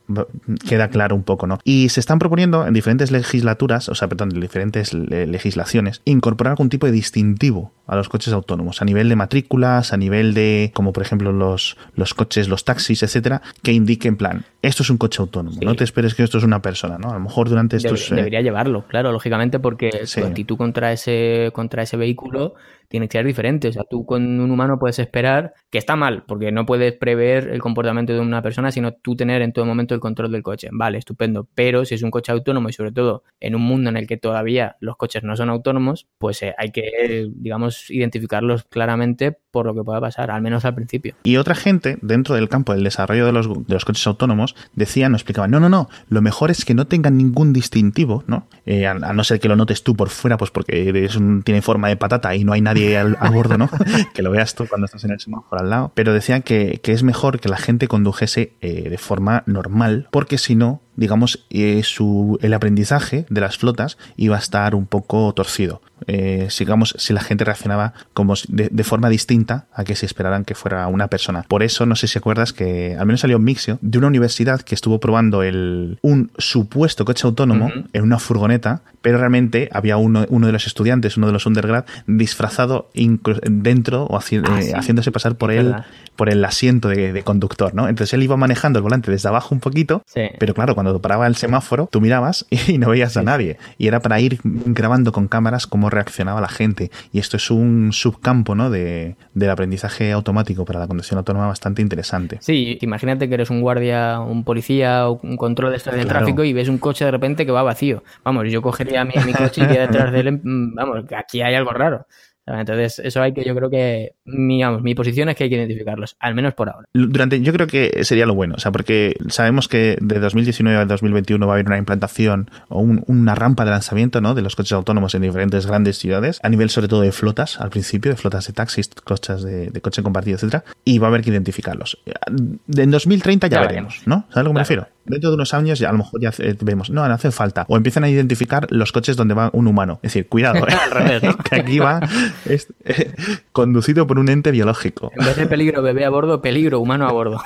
queda 0.69 0.89
claro 0.89 1.15
un 1.15 1.23
poco, 1.23 1.47
¿no? 1.47 1.59
Y 1.65 1.89
se 1.91 2.01
están 2.01 2.19
proponiendo 2.19 2.67
en 2.67 2.75
diferentes 2.75 3.11
legislaturas, 3.11 3.89
o 3.89 3.95
sea, 3.95 4.09
perdón, 4.09 4.31
en 4.35 4.41
diferentes 4.41 4.93
legislaciones, 4.95 6.03
incorporar 6.05 6.53
algún 6.53 6.69
tipo 6.69 6.87
de 6.87 6.93
distintivo 6.93 7.73
a 7.87 7.97
los 7.97 8.09
coches 8.09 8.33
autónomos, 8.33 8.81
a 8.81 8.85
nivel 8.85 9.09
de 9.09 9.17
matrículas, 9.17 9.93
a 9.93 9.97
nivel 9.97 10.33
de, 10.33 10.71
como 10.75 10.93
por 10.93 11.03
ejemplo 11.03 11.33
los, 11.33 11.77
los 11.95 12.15
coches, 12.15 12.49
los 12.49 12.65
taxis, 12.65 13.03
etcétera, 13.03 13.43
que 13.63 13.73
indique 13.73 14.09
en 14.09 14.17
plan, 14.17 14.45
esto 14.63 14.83
es 14.83 14.91
un 14.91 14.97
coche 14.97 15.21
autónomo, 15.21 15.59
no 15.63 15.75
te 15.75 15.85
esperes 15.85 16.15
que 16.15 16.23
esto 16.23 16.39
es 16.39 16.45
una 16.45 16.63
persona, 16.63 16.97
¿no? 16.99 17.11
A 17.11 17.15
lo 17.15 17.21
mejor 17.21 17.49
durante 17.49 17.77
estos... 17.77 18.09
debería 18.11 18.41
llevarlo, 18.41 18.87
claro, 18.89 19.13
lógicamente, 19.13 19.59
porque 19.59 20.07
su 20.07 20.21
actitud 20.21 20.57
contra 20.57 20.93
ese, 20.93 21.51
contra 21.53 21.83
ese 21.83 21.97
vehículo 21.97 22.55
tiene 22.89 23.09
que 23.09 23.19
ser 23.19 23.27
diferente. 23.27 23.69
O 23.69 23.73
sea, 23.73 23.83
tú 23.89 24.07
con 24.07 24.41
un 24.41 24.51
humano 24.51 24.79
puedes 24.79 24.99
esperar, 24.99 25.53
que 25.71 25.79
está 25.79 25.97
mal, 25.97 26.25
porque 26.27 26.53
no 26.53 26.65
puedes 26.65 26.93
prever 26.95 27.49
el 27.49 27.61
comportamiento 27.61 28.13
de 28.14 28.20
una 28.20 28.42
persona, 28.42 28.70
sino 28.72 28.92
tú 28.94 29.16
tener 29.16 29.42
en 29.42 29.53
todo 29.53 29.64
momento 29.64 29.94
el 29.94 30.00
control 30.00 30.33
del 30.33 30.42
coche. 30.42 30.68
Vale, 30.72 30.98
estupendo. 30.98 31.48
Pero 31.55 31.85
si 31.85 31.94
es 31.94 32.03
un 32.03 32.11
coche 32.11 32.33
autónomo 32.33 32.68
y 32.68 32.72
sobre 32.72 32.92
todo 32.92 33.24
en 33.40 33.55
un 33.55 33.62
mundo 33.62 33.90
en 33.90 33.96
el 33.96 34.07
que 34.07 34.16
todavía 34.16 34.77
los 34.81 34.96
coches 34.96 35.22
no 35.24 35.37
son 35.37 35.50
autónomos, 35.50 36.07
pues 36.18 36.42
eh, 36.42 36.55
hay 36.59 36.72
que, 36.72 37.31
digamos, 37.35 37.90
identificarlos 37.90 38.64
claramente 38.64 39.38
por 39.55 39.67
lo 39.67 39.75
que 39.75 39.85
pueda 39.85 40.01
pasar, 40.01 40.33
al 40.33 40.43
menos 40.43 40.64
al 40.64 40.75
principio. 40.75 41.14
Y 41.23 41.37
otra 41.37 41.55
gente, 41.55 41.97
dentro 42.03 42.35
del 42.35 42.49
campo 42.49 42.75
del 42.75 42.83
desarrollo 42.83 43.25
de 43.25 43.33
los, 43.33 43.49
de 43.49 43.73
los 43.73 43.85
coches 43.85 44.05
autónomos, 44.07 44.57
decían, 44.75 45.12
no 45.12 45.17
explicaban, 45.17 45.51
no, 45.53 45.61
no, 45.61 45.69
no, 45.69 45.88
lo 46.09 46.21
mejor 46.21 46.51
es 46.51 46.64
que 46.64 46.75
no 46.75 46.88
tengan 46.88 47.17
ningún 47.17 47.53
distintivo, 47.53 48.25
¿no? 48.27 48.49
Eh, 48.67 48.87
a, 48.87 48.95
no 48.95 49.23
ser 49.23 49.38
que 49.38 49.49
lo 49.49 49.55
notes 49.55 49.85
tú 49.85 49.95
por 49.95 50.09
fuera, 50.09 50.37
pues 50.37 50.51
porque 50.51 51.09
tiene 51.45 51.62
forma 51.62 51.88
de 51.88 51.97
patata 51.97 52.35
y 52.35 52.43
no 52.43 52.53
hay 52.53 52.61
nadie 52.61 52.99
al, 52.99 53.17
bordo, 53.33 53.57
¿no? 53.57 53.71
que 54.14 54.23
lo 54.23 54.33
veas 54.33 54.57
tú 54.57 54.67
cuando 54.67 54.87
estás 54.87 55.05
en 55.05 55.12
el 55.12 55.21
semáforo 55.21 55.62
al 55.62 55.71
lado. 55.71 55.93
Pero 55.95 56.12
decían 56.12 56.43
que, 56.43 56.81
que 56.83 56.93
es 56.93 57.05
mejor 57.05 57.38
que 57.38 57.49
la 57.49 57.57
gente 57.57 57.87
condujese 57.87 58.55
eh, 58.61 58.90
de 58.90 58.99
forma 58.99 59.45
normal, 59.47 60.09
porque 60.11 60.37
si 60.37 60.57
no, 60.57 60.81
digamos, 60.97 61.45
eh, 61.51 61.83
su, 61.83 62.39
el 62.43 62.55
aprendizaje 62.55 63.27
de 63.29 63.41
las 63.41 63.59
flotas 63.59 63.99
iba 64.17 64.37
a 64.37 64.39
estar 64.39 64.75
un 64.75 64.87
poco 64.87 65.33
torcido. 65.35 65.81
Eh, 66.07 66.49
sigamos, 66.51 66.95
si 66.99 67.13
la 67.13 67.21
gente 67.21 67.45
reaccionaba 67.45 67.95
como 68.13 68.35
de, 68.49 68.85
forma 68.85 69.09
distinta 69.09 69.67
a 69.73 69.85
que 69.85 69.97
se 69.97 70.05
esperaran 70.05 70.45
que 70.45 70.55
fuera 70.55 70.87
una 70.89 71.09
persona. 71.09 71.45
Por 71.49 71.63
eso, 71.63 71.87
no 71.87 71.97
sé 71.97 72.09
si 72.09 72.19
acuerdas 72.19 72.53
que 72.53 72.97
al 72.99 73.07
menos 73.07 73.21
salió 73.21 73.39
un 73.39 73.45
mixio 73.45 73.79
de 73.81 73.99
una 73.99 74.09
universidad 74.09 74.61
que 74.61 74.75
estuvo 74.75 75.01
probando 75.01 75.43
el, 75.43 75.99
un 76.03 76.31
supuesto 76.37 77.05
coche 77.05 77.27
autónomo 77.27 77.71
en 77.93 78.03
una 78.03 78.19
furgoneta, 78.19 78.83
pero 79.01 79.19
realmente 79.19 79.69
había 79.73 79.97
uno, 79.97 80.27
uno 80.29 80.47
de 80.47 80.53
los 80.53 80.67
estudiantes, 80.67 81.17
uno 81.17 81.27
de 81.29 81.33
los 81.33 81.47
undergrad, 81.47 81.85
disfrazado 82.07 82.91
dentro 82.95 84.05
o 84.05 84.19
ah, 84.19 84.23
eh, 84.31 84.73
haciéndose 84.75 85.11
pasar 85.11 85.37
por 85.37 85.51
él, 85.51 85.75
por 86.17 86.29
el 86.29 86.45
asiento 86.45 86.89
de, 86.89 87.23
conductor, 87.23 87.75
¿no? 87.75 87.89
Entonces 87.89 88.13
él 88.13 88.23
iba 88.23 88.37
manejando 88.37 88.79
el 88.79 88.83
volante 88.83 89.11
desde 89.11 89.29
abajo 89.29 89.55
un 89.55 89.61
poquito, 89.61 90.03
pero 90.39 90.53
claro, 90.55 90.75
cuando 90.75 90.84
paraba 91.01 91.27
el 91.27 91.37
semáforo, 91.37 91.88
tú 91.90 92.01
mirabas 92.01 92.47
y 92.68 92.79
no 92.79 92.90
veías 92.90 93.16
a 93.16 93.23
nadie. 93.23 93.59
Y 93.79 93.87
era 93.87 94.01
para 94.01 94.20
ir 94.20 94.38
grabando 94.42 95.12
con 95.12 95.29
cámaras 95.29 95.66
cómo 95.66 95.90
reaccionaba 95.90 96.40
la 96.40 96.49
gente. 96.49 96.90
Y 97.12 97.18
esto 97.18 97.37
es 97.37 97.51
un 97.51 97.92
subcampo 97.92 98.55
¿no? 98.55 98.70
de, 98.70 99.16
del 99.35 99.51
aprendizaje 99.51 100.12
automático 100.12 100.64
para 100.64 100.81
la 100.81 100.87
conducción 100.87 101.18
autónoma 101.18 101.47
bastante 101.47 101.83
interesante. 101.83 102.38
Sí, 102.40 102.79
imagínate 102.81 103.29
que 103.29 103.35
eres 103.35 103.51
un 103.51 103.61
guardia, 103.61 104.20
un 104.20 104.44
policía 104.44 105.09
o 105.09 105.20
un 105.23 105.37
control 105.37 105.73
de, 105.73 105.90
de 105.90 106.05
tráfico 106.05 106.44
y 106.44 106.53
ves 106.53 106.68
un 106.68 106.79
coche 106.79 107.05
de 107.05 107.11
repente 107.11 107.47
que 107.47 107.53
va 107.53 107.62
vacío. 107.62 108.03
Vamos, 108.25 108.51
yo 108.51 108.62
cogería 108.62 109.05
mi, 109.05 109.14
mi 109.25 109.33
coche 109.33 109.62
y 109.62 109.64
iría 109.64 109.83
detrás 109.83 110.12
de 110.12 110.20
él. 110.20 110.40
Vamos, 110.42 111.05
aquí 111.16 111.42
hay 111.42 111.55
algo 111.55 111.73
raro. 111.73 112.07
Entonces, 112.47 112.99
eso 112.99 113.23
hay 113.23 113.33
que, 113.33 113.43
yo 113.45 113.55
creo 113.55 113.71
que, 113.71 114.15
digamos, 114.25 114.83
mi 114.83 114.95
posición 114.95 115.29
es 115.29 115.37
que 115.37 115.45
hay 115.45 115.51
que 115.51 115.57
identificarlos, 115.57 116.17
al 116.21 116.35
menos 116.35 116.55
por 116.55 116.69
ahora. 116.69 116.87
Durante, 116.93 117.41
yo 117.41 117.53
creo 117.53 117.67
que 117.67 118.05
sería 118.05 118.27
lo 118.27 118.35
bueno, 118.35 118.57
o 118.57 118.59
sea, 118.59 118.71
porque 118.71 119.17
sabemos 119.29 119.67
que 119.69 119.97
de 120.01 120.19
2019 120.19 120.79
a 120.79 120.85
2021 120.85 121.47
va 121.47 121.53
a 121.53 121.57
haber 121.57 121.67
una 121.67 121.79
implantación 121.79 122.51
o 122.69 122.81
una 122.81 123.35
rampa 123.35 123.65
de 123.65 123.71
lanzamiento, 123.71 124.21
¿no? 124.21 124.35
De 124.35 124.43
los 124.43 124.57
coches 124.57 124.73
autónomos 124.73 125.15
en 125.15 125.23
diferentes 125.23 125.67
grandes 125.67 125.99
ciudades, 125.99 126.39
a 126.43 126.49
nivel 126.49 126.69
sobre 126.69 126.89
todo 126.89 127.01
de 127.01 127.13
flotas, 127.13 127.61
al 127.61 127.71
principio, 127.71 128.11
de 128.11 128.17
flotas 128.17 128.47
de 128.47 128.53
taxis, 128.53 128.89
coches 128.89 129.43
de, 129.43 129.81
coche 129.81 130.03
compartido, 130.03 130.37
etcétera, 130.37 130.65
y 130.85 130.99
va 130.99 131.07
a 131.07 131.11
haber 131.11 131.23
que 131.23 131.31
identificarlos. 131.31 131.99
En 132.07 132.91
2030 132.91 133.47
ya, 133.49 133.61
veremos, 133.61 134.03
¿no? 134.07 134.27
¿Sabes 134.29 134.37
a 134.37 134.43
lo 134.43 134.51
que 134.51 134.55
me 134.55 134.61
refiero? 134.61 134.94
Dentro 135.07 135.31
de 135.31 135.35
unos 135.35 135.55
años 135.55 135.79
ya 135.79 135.88
a 135.88 135.93
lo 135.93 135.99
mejor 135.99 136.21
ya 136.21 136.33
vemos, 136.61 136.90
no, 136.90 137.07
no 137.07 137.14
hace 137.14 137.31
falta. 137.31 137.64
O 137.69 137.77
empiezan 137.77 138.05
a 138.05 138.11
identificar 138.11 138.67
los 138.71 138.93
coches 138.93 139.17
donde 139.17 139.35
va 139.35 139.51
un 139.53 139.67
humano. 139.67 139.99
Es 140.03 140.12
decir, 140.12 140.29
cuidado, 140.29 140.67
¿eh? 140.69 141.21
que 141.49 141.57
aquí 141.57 141.79
va 141.79 142.01
es, 142.45 142.69
eh, 142.85 143.12
conducido 143.53 144.07
por 144.07 144.19
un 144.19 144.29
ente 144.29 144.51
biológico. 144.51 145.12
En 145.17 145.27
vez 145.27 145.37
de 145.37 145.47
peligro 145.47 145.83
bebé 145.83 146.05
a 146.05 146.11
bordo, 146.11 146.40
peligro 146.43 146.81
humano 146.81 147.07
a 147.07 147.12
bordo. 147.12 147.40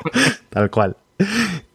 Tal 0.50 0.70
cual. 0.70 0.96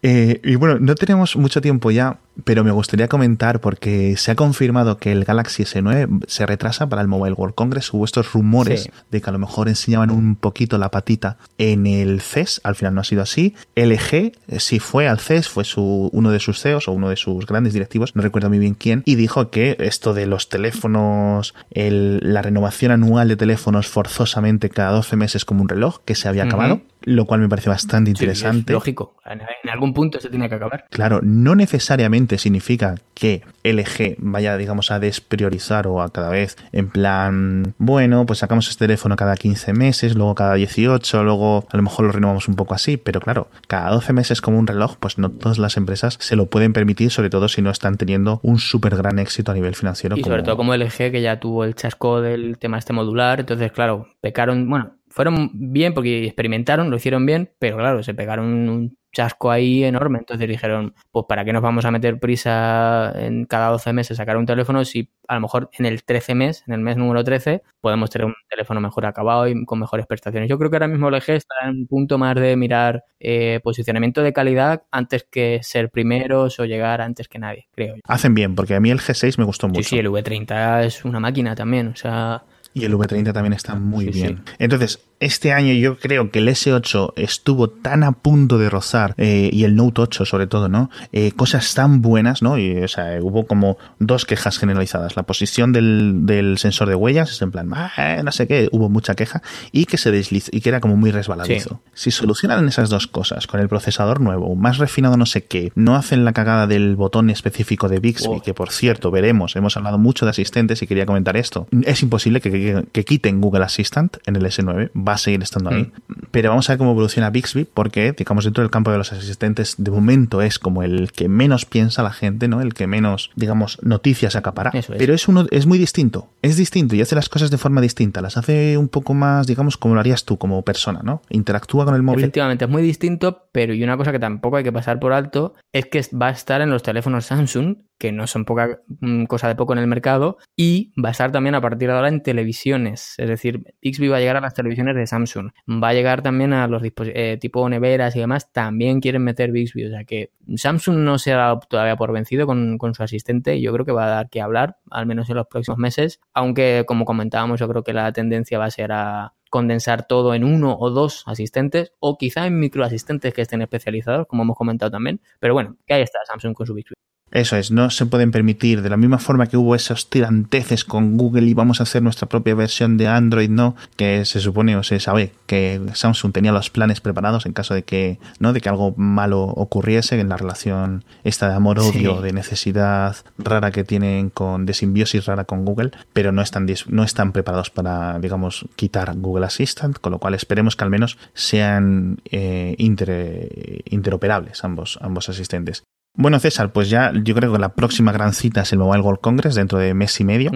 Eh, 0.08 0.40
y 0.44 0.54
bueno, 0.54 0.78
no 0.78 0.94
tenemos 0.94 1.34
mucho 1.34 1.60
tiempo 1.60 1.90
ya, 1.90 2.20
pero 2.44 2.62
me 2.62 2.70
gustaría 2.70 3.08
comentar 3.08 3.60
porque 3.60 4.16
se 4.16 4.30
ha 4.30 4.36
confirmado 4.36 4.98
que 4.98 5.10
el 5.10 5.24
Galaxy 5.24 5.64
S9 5.64 6.26
se 6.28 6.46
retrasa 6.46 6.88
para 6.88 7.02
el 7.02 7.08
Mobile 7.08 7.34
World 7.34 7.56
Congress. 7.56 7.92
Hubo 7.92 8.04
estos 8.04 8.32
rumores 8.32 8.88
de 9.10 9.20
que 9.20 9.28
a 9.28 9.32
lo 9.32 9.40
mejor 9.40 9.66
enseñaban 9.68 10.12
un 10.12 10.36
poquito 10.36 10.78
la 10.78 10.92
patita 10.92 11.38
en 11.58 11.88
el 11.88 12.20
CES. 12.20 12.60
Al 12.62 12.76
final 12.76 12.94
no 12.94 13.00
ha 13.00 13.04
sido 13.04 13.20
así. 13.20 13.56
LG 13.74 14.14
eh, 14.14 14.32
sí 14.60 14.78
fue 14.78 15.08
al 15.08 15.18
CES, 15.18 15.48
fue 15.48 15.64
su, 15.64 16.08
uno 16.12 16.30
de 16.30 16.38
sus 16.38 16.62
CEOs 16.62 16.86
o 16.86 16.92
uno 16.92 17.08
de 17.08 17.16
sus 17.16 17.44
grandes 17.44 17.72
directivos, 17.72 18.14
no 18.14 18.22
recuerdo 18.22 18.48
muy 18.48 18.60
bien 18.60 18.74
quién, 18.74 19.02
y 19.06 19.16
dijo 19.16 19.50
que 19.50 19.76
esto 19.80 20.14
de 20.14 20.26
los 20.26 20.48
teléfonos, 20.48 21.52
la 21.74 22.42
renovación 22.42 22.92
anual 22.92 23.26
de 23.26 23.36
teléfonos 23.36 23.88
forzosamente 23.88 24.70
cada 24.70 24.92
12 24.92 25.16
meses 25.16 25.44
como 25.44 25.62
un 25.62 25.68
reloj, 25.68 25.98
que 26.04 26.14
se 26.14 26.28
había 26.28 26.44
acabado 26.44 26.80
lo 27.06 27.24
cual 27.24 27.40
me 27.40 27.48
parece 27.48 27.70
bastante 27.70 28.10
interesante. 28.10 28.72
lógico, 28.72 29.14
en 29.24 29.70
algún 29.70 29.94
punto 29.96 30.20
se 30.20 30.28
tiene 30.28 30.48
que 30.48 30.54
acabar. 30.54 30.84
Claro, 30.90 31.20
no 31.22 31.54
necesariamente 31.54 32.38
significa 32.38 32.96
que 33.14 33.42
LG 33.64 34.16
vaya, 34.18 34.56
digamos, 34.58 34.90
a 34.90 35.00
despriorizar 35.00 35.86
o 35.86 36.02
a 36.02 36.10
cada 36.10 36.28
vez 36.28 36.56
en 36.72 36.88
plan, 36.88 37.74
bueno, 37.78 38.26
pues 38.26 38.40
sacamos 38.40 38.68
este 38.68 38.84
teléfono 38.84 39.16
cada 39.16 39.36
15 39.36 39.72
meses, 39.72 40.14
luego 40.14 40.34
cada 40.34 40.54
18, 40.54 41.24
luego 41.24 41.66
a 41.70 41.76
lo 41.76 41.82
mejor 41.82 42.04
lo 42.04 42.12
renovamos 42.12 42.46
un 42.46 42.56
poco 42.56 42.74
así, 42.74 42.98
pero 42.98 43.20
claro, 43.20 43.48
cada 43.68 43.90
12 43.90 44.12
meses 44.12 44.40
como 44.42 44.58
un 44.58 44.66
reloj, 44.66 44.96
pues 45.00 45.16
no 45.16 45.30
todas 45.30 45.58
las 45.58 45.78
empresas 45.78 46.18
se 46.20 46.36
lo 46.36 46.46
pueden 46.46 46.74
permitir, 46.74 47.10
sobre 47.10 47.30
todo 47.30 47.48
si 47.48 47.62
no 47.62 47.70
están 47.70 47.96
teniendo 47.96 48.38
un 48.42 48.58
súper 48.58 48.96
gran 48.96 49.18
éxito 49.18 49.50
a 49.50 49.54
nivel 49.54 49.74
financiero. 49.74 50.16
Y 50.16 50.22
sobre 50.22 50.42
todo 50.42 50.58
como 50.58 50.74
LG, 50.74 51.10
que 51.10 51.22
ya 51.22 51.40
tuvo 51.40 51.64
el 51.64 51.74
chasco 51.74 52.20
del 52.20 52.58
tema 52.58 52.76
este 52.78 52.92
modular, 52.92 53.40
entonces, 53.40 53.72
claro, 53.72 54.08
pecaron, 54.20 54.68
bueno, 54.68 54.92
fueron 55.08 55.50
bien 55.54 55.94
porque 55.94 56.26
experimentaron, 56.26 56.90
lo 56.90 56.96
hicieron 56.96 57.24
bien, 57.24 57.50
pero 57.58 57.78
claro, 57.78 58.02
se 58.02 58.12
pegaron 58.12 58.68
un 58.68 58.98
chasco 59.16 59.50
ahí 59.50 59.82
enorme. 59.82 60.18
Entonces 60.18 60.46
dijeron, 60.46 60.94
pues 61.10 61.24
¿para 61.26 61.42
qué 61.44 61.52
nos 61.54 61.62
vamos 61.62 61.86
a 61.86 61.90
meter 61.90 62.20
prisa 62.20 63.14
en 63.16 63.46
cada 63.46 63.70
12 63.70 63.94
meses 63.94 64.18
sacar 64.18 64.36
un 64.36 64.44
teléfono 64.44 64.84
si 64.84 65.10
a 65.26 65.36
lo 65.36 65.40
mejor 65.40 65.70
en 65.78 65.86
el 65.86 66.04
13 66.04 66.34
mes, 66.34 66.64
en 66.66 66.74
el 66.74 66.80
mes 66.80 66.98
número 66.98 67.24
13, 67.24 67.62
podemos 67.80 68.10
tener 68.10 68.26
un 68.26 68.34
teléfono 68.50 68.78
mejor 68.78 69.06
acabado 69.06 69.48
y 69.48 69.64
con 69.64 69.80
mejores 69.80 70.06
prestaciones? 70.06 70.50
Yo 70.50 70.58
creo 70.58 70.70
que 70.70 70.76
ahora 70.76 70.88
mismo 70.88 71.08
LG 71.08 71.30
está 71.30 71.54
en 71.64 71.70
un 71.70 71.86
punto 71.86 72.18
más 72.18 72.34
de 72.34 72.56
mirar 72.56 73.04
eh, 73.18 73.60
posicionamiento 73.64 74.22
de 74.22 74.34
calidad 74.34 74.82
antes 74.90 75.26
que 75.30 75.60
ser 75.62 75.90
primeros 75.90 76.60
o 76.60 76.66
llegar 76.66 77.00
antes 77.00 77.26
que 77.26 77.38
nadie, 77.38 77.68
creo 77.74 77.96
yo. 77.96 78.02
Hacen 78.06 78.34
bien, 78.34 78.54
porque 78.54 78.74
a 78.74 78.80
mí 78.80 78.90
el 78.90 79.00
G6 79.00 79.38
me 79.38 79.44
gustó 79.44 79.66
mucho. 79.68 79.82
Sí, 79.82 79.88
sí, 79.88 79.98
el 79.98 80.08
V30 80.08 80.84
es 80.84 81.06
una 81.06 81.20
máquina 81.20 81.54
también, 81.54 81.88
o 81.88 81.96
sea... 81.96 82.44
Y 82.76 82.84
el 82.84 82.92
V30 82.92 83.32
también 83.32 83.54
está 83.54 83.74
muy 83.74 84.10
bien. 84.10 84.42
Entonces, 84.58 85.00
este 85.18 85.54
año 85.54 85.72
yo 85.72 85.96
creo 85.96 86.30
que 86.30 86.40
el 86.40 86.48
S8 86.48 87.14
estuvo 87.16 87.70
tan 87.70 88.04
a 88.04 88.12
punto 88.12 88.58
de 88.58 88.68
rozar, 88.68 89.14
eh, 89.16 89.48
y 89.50 89.64
el 89.64 89.76
Note 89.76 90.02
8 90.02 90.26
sobre 90.26 90.46
todo, 90.46 90.68
¿no? 90.68 90.90
Eh, 91.10 91.32
cosas 91.32 91.72
tan 91.72 92.02
buenas, 92.02 92.42
¿no? 92.42 92.58
Y, 92.58 92.76
o 92.82 92.88
sea, 92.88 93.18
hubo 93.22 93.46
como 93.46 93.78
dos 93.98 94.26
quejas 94.26 94.58
generalizadas. 94.58 95.16
La 95.16 95.22
posición 95.22 95.72
del, 95.72 96.56
sensor 96.58 96.90
de 96.90 96.94
huellas, 96.94 97.30
es 97.30 97.40
en 97.40 97.50
plan, 97.50 97.70
ah, 97.72 98.20
no 98.22 98.30
sé 98.30 98.46
qué, 98.46 98.68
hubo 98.72 98.90
mucha 98.90 99.14
queja, 99.14 99.40
y 99.72 99.86
que 99.86 99.96
se 99.96 100.10
desliza, 100.10 100.50
y 100.52 100.60
que 100.60 100.68
era 100.68 100.80
como 100.80 100.96
muy 100.96 101.12
resbaladizo. 101.12 101.80
Si 101.94 102.10
solucionan 102.10 102.68
esas 102.68 102.90
dos 102.90 103.06
cosas, 103.06 103.46
con 103.46 103.58
el 103.58 103.70
procesador 103.70 104.20
nuevo, 104.20 104.54
más 104.54 104.76
refinado 104.76 105.16
no 105.16 105.24
sé 105.24 105.44
qué, 105.44 105.72
no 105.76 105.96
hacen 105.96 106.26
la 106.26 106.34
cagada 106.34 106.66
del 106.66 106.94
botón 106.94 107.30
específico 107.30 107.88
de 107.88 108.00
Bixby, 108.00 108.36
oh. 108.36 108.42
que 108.42 108.52
por 108.52 108.70
cierto, 108.70 109.10
veremos, 109.10 109.56
hemos 109.56 109.78
hablado 109.78 109.96
mucho 109.96 110.26
de 110.26 110.30
asistentes 110.32 110.82
y 110.82 110.86
quería 110.86 111.06
comentar 111.06 111.38
esto, 111.38 111.68
es 111.86 112.02
imposible 112.02 112.42
que 112.42 112.65
que, 112.92 113.04
quiten 113.04 113.40
Google 113.40 113.64
Assistant 113.64 114.16
en 114.26 114.36
el 114.36 114.44
S9, 114.44 114.90
va 114.96 115.14
a 115.14 115.18
seguir 115.18 115.42
estando 115.42 115.70
ahí. 115.70 115.82
Mm. 116.08 116.14
Pero 116.30 116.50
vamos 116.50 116.68
a 116.68 116.72
ver 116.72 116.78
cómo 116.78 116.92
evoluciona 116.92 117.30
Bixby, 117.30 117.64
porque, 117.64 118.12
digamos, 118.12 118.44
dentro 118.44 118.62
del 118.62 118.70
campo 118.70 118.90
de 118.90 118.98
los 118.98 119.12
asistentes, 119.12 119.76
de 119.78 119.90
momento 119.90 120.42
es 120.42 120.58
como 120.58 120.82
el 120.82 121.12
que 121.12 121.28
menos 121.28 121.64
piensa 121.64 122.02
la 122.02 122.12
gente, 122.12 122.48
¿no? 122.48 122.60
El 122.60 122.74
que 122.74 122.86
menos, 122.86 123.30
digamos, 123.36 123.78
noticias 123.82 124.36
acapara. 124.36 124.72
Pero 124.98 125.14
es 125.14 125.28
uno, 125.28 125.46
es 125.50 125.66
muy 125.66 125.78
distinto, 125.78 126.28
es 126.42 126.56
distinto 126.56 126.94
y 126.94 127.00
hace 127.00 127.14
las 127.14 127.28
cosas 127.28 127.50
de 127.50 127.58
forma 127.58 127.80
distinta, 127.80 128.20
las 128.20 128.36
hace 128.36 128.76
un 128.76 128.88
poco 128.88 129.14
más, 129.14 129.46
digamos, 129.46 129.76
como 129.76 129.94
lo 129.94 130.00
harías 130.00 130.24
tú 130.24 130.38
como 130.38 130.62
persona, 130.62 131.00
¿no? 131.02 131.22
Interactúa 131.30 131.84
con 131.84 131.94
el 131.94 132.02
móvil. 132.02 132.24
Efectivamente, 132.24 132.64
es 132.64 132.70
muy 132.70 132.82
distinto, 132.82 133.48
pero 133.52 133.74
y 133.74 133.82
una 133.82 133.96
cosa 133.96 134.12
que 134.12 134.18
tampoco 134.18 134.56
hay 134.56 134.64
que 134.64 134.72
pasar 134.72 134.98
por 134.98 135.12
alto 135.12 135.54
es 135.72 135.86
que 135.86 136.02
va 136.14 136.28
a 136.28 136.30
estar 136.30 136.60
en 136.60 136.70
los 136.70 136.82
teléfonos 136.82 137.26
Samsung 137.26 137.76
que 137.98 138.12
no 138.12 138.26
son 138.26 138.44
poca 138.44 138.80
mm, 139.00 139.24
cosa 139.24 139.48
de 139.48 139.54
poco 139.54 139.72
en 139.72 139.78
el 139.78 139.86
mercado, 139.86 140.38
y 140.54 140.92
va 141.02 141.10
a 141.10 141.12
estar 141.12 141.32
también 141.32 141.54
a 141.54 141.60
partir 141.60 141.88
de 141.88 141.94
ahora 141.94 142.08
en 142.08 142.22
televisiones. 142.22 143.14
Es 143.18 143.28
decir, 143.28 143.74
Bixby 143.82 144.08
va 144.08 144.18
a 144.18 144.20
llegar 144.20 144.36
a 144.36 144.40
las 144.40 144.54
televisiones 144.54 144.96
de 144.96 145.06
Samsung. 145.06 145.50
Va 145.68 145.88
a 145.88 145.94
llegar 145.94 146.22
también 146.22 146.52
a 146.52 146.66
los 146.68 146.82
eh, 146.84 147.38
tipo 147.40 147.68
neveras 147.68 148.16
y 148.16 148.20
demás, 148.20 148.52
también 148.52 149.00
quieren 149.00 149.22
meter 149.22 149.52
Bixby. 149.52 149.86
O 149.86 149.90
sea 149.90 150.04
que 150.04 150.32
Samsung 150.56 150.98
no 150.98 151.18
se 151.18 151.32
ha 151.32 151.36
dado 151.36 151.60
todavía 151.68 151.96
por 151.96 152.12
vencido 152.12 152.46
con, 152.46 152.78
con 152.78 152.94
su 152.94 153.02
asistente 153.02 153.56
y 153.56 153.62
yo 153.62 153.72
creo 153.72 153.84
que 153.84 153.92
va 153.92 154.06
a 154.06 154.10
dar 154.10 154.30
que 154.30 154.40
hablar, 154.40 154.78
al 154.90 155.06
menos 155.06 155.28
en 155.30 155.36
los 155.36 155.46
próximos 155.46 155.78
meses. 155.78 156.20
Aunque, 156.34 156.84
como 156.86 157.04
comentábamos, 157.04 157.60
yo 157.60 157.68
creo 157.68 157.82
que 157.82 157.92
la 157.92 158.12
tendencia 158.12 158.58
va 158.58 158.66
a 158.66 158.70
ser 158.70 158.92
a 158.92 159.34
condensar 159.50 160.06
todo 160.06 160.34
en 160.34 160.44
uno 160.44 160.76
o 160.78 160.90
dos 160.90 161.22
asistentes 161.26 161.92
o 162.00 162.18
quizá 162.18 162.46
en 162.46 162.58
microasistentes 162.58 163.32
que 163.32 163.42
estén 163.42 163.62
especializados, 163.62 164.26
como 164.26 164.42
hemos 164.42 164.56
comentado 164.56 164.90
también. 164.90 165.20
Pero 165.40 165.54
bueno, 165.54 165.76
que 165.86 165.94
ahí 165.94 166.02
está 166.02 166.18
Samsung 166.26 166.54
con 166.54 166.66
su 166.66 166.74
Bixby. 166.74 166.94
Eso 167.32 167.56
es, 167.56 167.72
no 167.72 167.90
se 167.90 168.06
pueden 168.06 168.30
permitir, 168.30 168.82
de 168.82 168.88
la 168.88 168.96
misma 168.96 169.18
forma 169.18 169.48
que 169.48 169.56
hubo 169.56 169.74
esos 169.74 170.08
tiranteces 170.08 170.84
con 170.84 171.16
Google 171.16 171.46
y 171.46 171.54
vamos 171.54 171.80
a 171.80 171.82
hacer 171.82 172.00
nuestra 172.00 172.28
propia 172.28 172.54
versión 172.54 172.96
de 172.98 173.08
Android, 173.08 173.50
¿no? 173.50 173.74
Que 173.96 174.24
se 174.24 174.38
supone 174.38 174.76
o 174.76 174.84
se 174.84 175.00
sabe 175.00 175.32
que 175.46 175.80
Samsung 175.92 176.32
tenía 176.32 176.52
los 176.52 176.70
planes 176.70 177.00
preparados 177.00 177.44
en 177.44 177.52
caso 177.52 177.74
de 177.74 177.82
que, 177.82 178.20
¿no? 178.38 178.52
De 178.52 178.60
que 178.60 178.68
algo 178.68 178.94
malo 178.96 179.42
ocurriese 179.42 180.20
en 180.20 180.28
la 180.28 180.36
relación 180.36 181.04
esta 181.24 181.48
de 181.48 181.56
amor-odio, 181.56 182.20
de 182.20 182.32
necesidad 182.32 183.16
rara 183.38 183.72
que 183.72 183.82
tienen 183.82 184.30
con, 184.30 184.64
de 184.64 184.72
simbiosis 184.74 185.26
rara 185.26 185.44
con 185.44 185.64
Google, 185.64 185.90
pero 186.12 186.30
no 186.30 186.42
están, 186.42 186.68
no 186.86 187.02
están 187.02 187.32
preparados 187.32 187.70
para, 187.70 188.20
digamos, 188.20 188.66
quitar 188.76 189.16
Google 189.16 189.46
Assistant, 189.46 189.98
con 189.98 190.12
lo 190.12 190.20
cual 190.20 190.34
esperemos 190.34 190.76
que 190.76 190.84
al 190.84 190.90
menos 190.90 191.18
sean 191.34 192.18
eh, 192.30 192.76
interoperables 192.78 194.62
ambos, 194.62 194.96
ambos 195.02 195.28
asistentes. 195.28 195.82
Bueno, 196.16 196.38
César, 196.40 196.72
pues 196.72 196.88
ya 196.88 197.12
yo 197.14 197.34
creo 197.34 197.52
que 197.52 197.58
la 197.58 197.70
próxima 197.70 198.10
gran 198.10 198.32
cita 198.32 198.62
es 198.62 198.72
el 198.72 198.78
Mobile 198.78 199.02
World 199.02 199.20
Congress 199.20 199.54
dentro 199.54 199.78
de 199.78 199.92
mes 199.94 200.18
y 200.18 200.24
medio. 200.24 200.50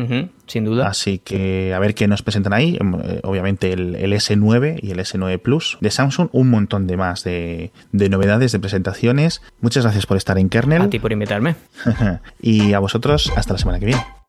sin 0.46 0.64
duda. 0.64 0.88
Así 0.88 1.18
que 1.18 1.74
a 1.74 1.78
ver 1.78 1.94
qué 1.94 2.08
nos 2.08 2.22
presentan 2.22 2.54
ahí. 2.54 2.78
Em, 2.80 2.94
eh, 2.94 3.20
obviamente 3.22 3.72
el, 3.72 3.94
S9 3.94 4.80
y 4.82 4.90
el 4.90 4.98
S9 4.98 5.38
Plus 5.38 5.78
de 5.80 5.90
Samsung. 5.90 6.28
Un 6.32 6.48
montón 6.50 6.86
de 6.86 6.96
más 6.96 7.24
de, 7.24 7.72
de, 7.92 8.08
novedades, 8.08 8.52
de 8.52 8.58
presentaciones. 8.58 9.42
Muchas 9.60 9.84
gracias 9.84 10.06
por 10.06 10.16
estar 10.16 10.38
en 10.38 10.48
Kernel. 10.48 10.82
A 10.82 10.90
ti 10.90 10.98
por 10.98 11.12
invitarme. 11.12 11.56
y 12.40 12.72
a 12.72 12.78
vosotros, 12.78 13.32
hasta 13.36 13.52
la 13.52 13.58
semana 13.58 13.78
que 13.78 13.86
viene. 13.86 14.19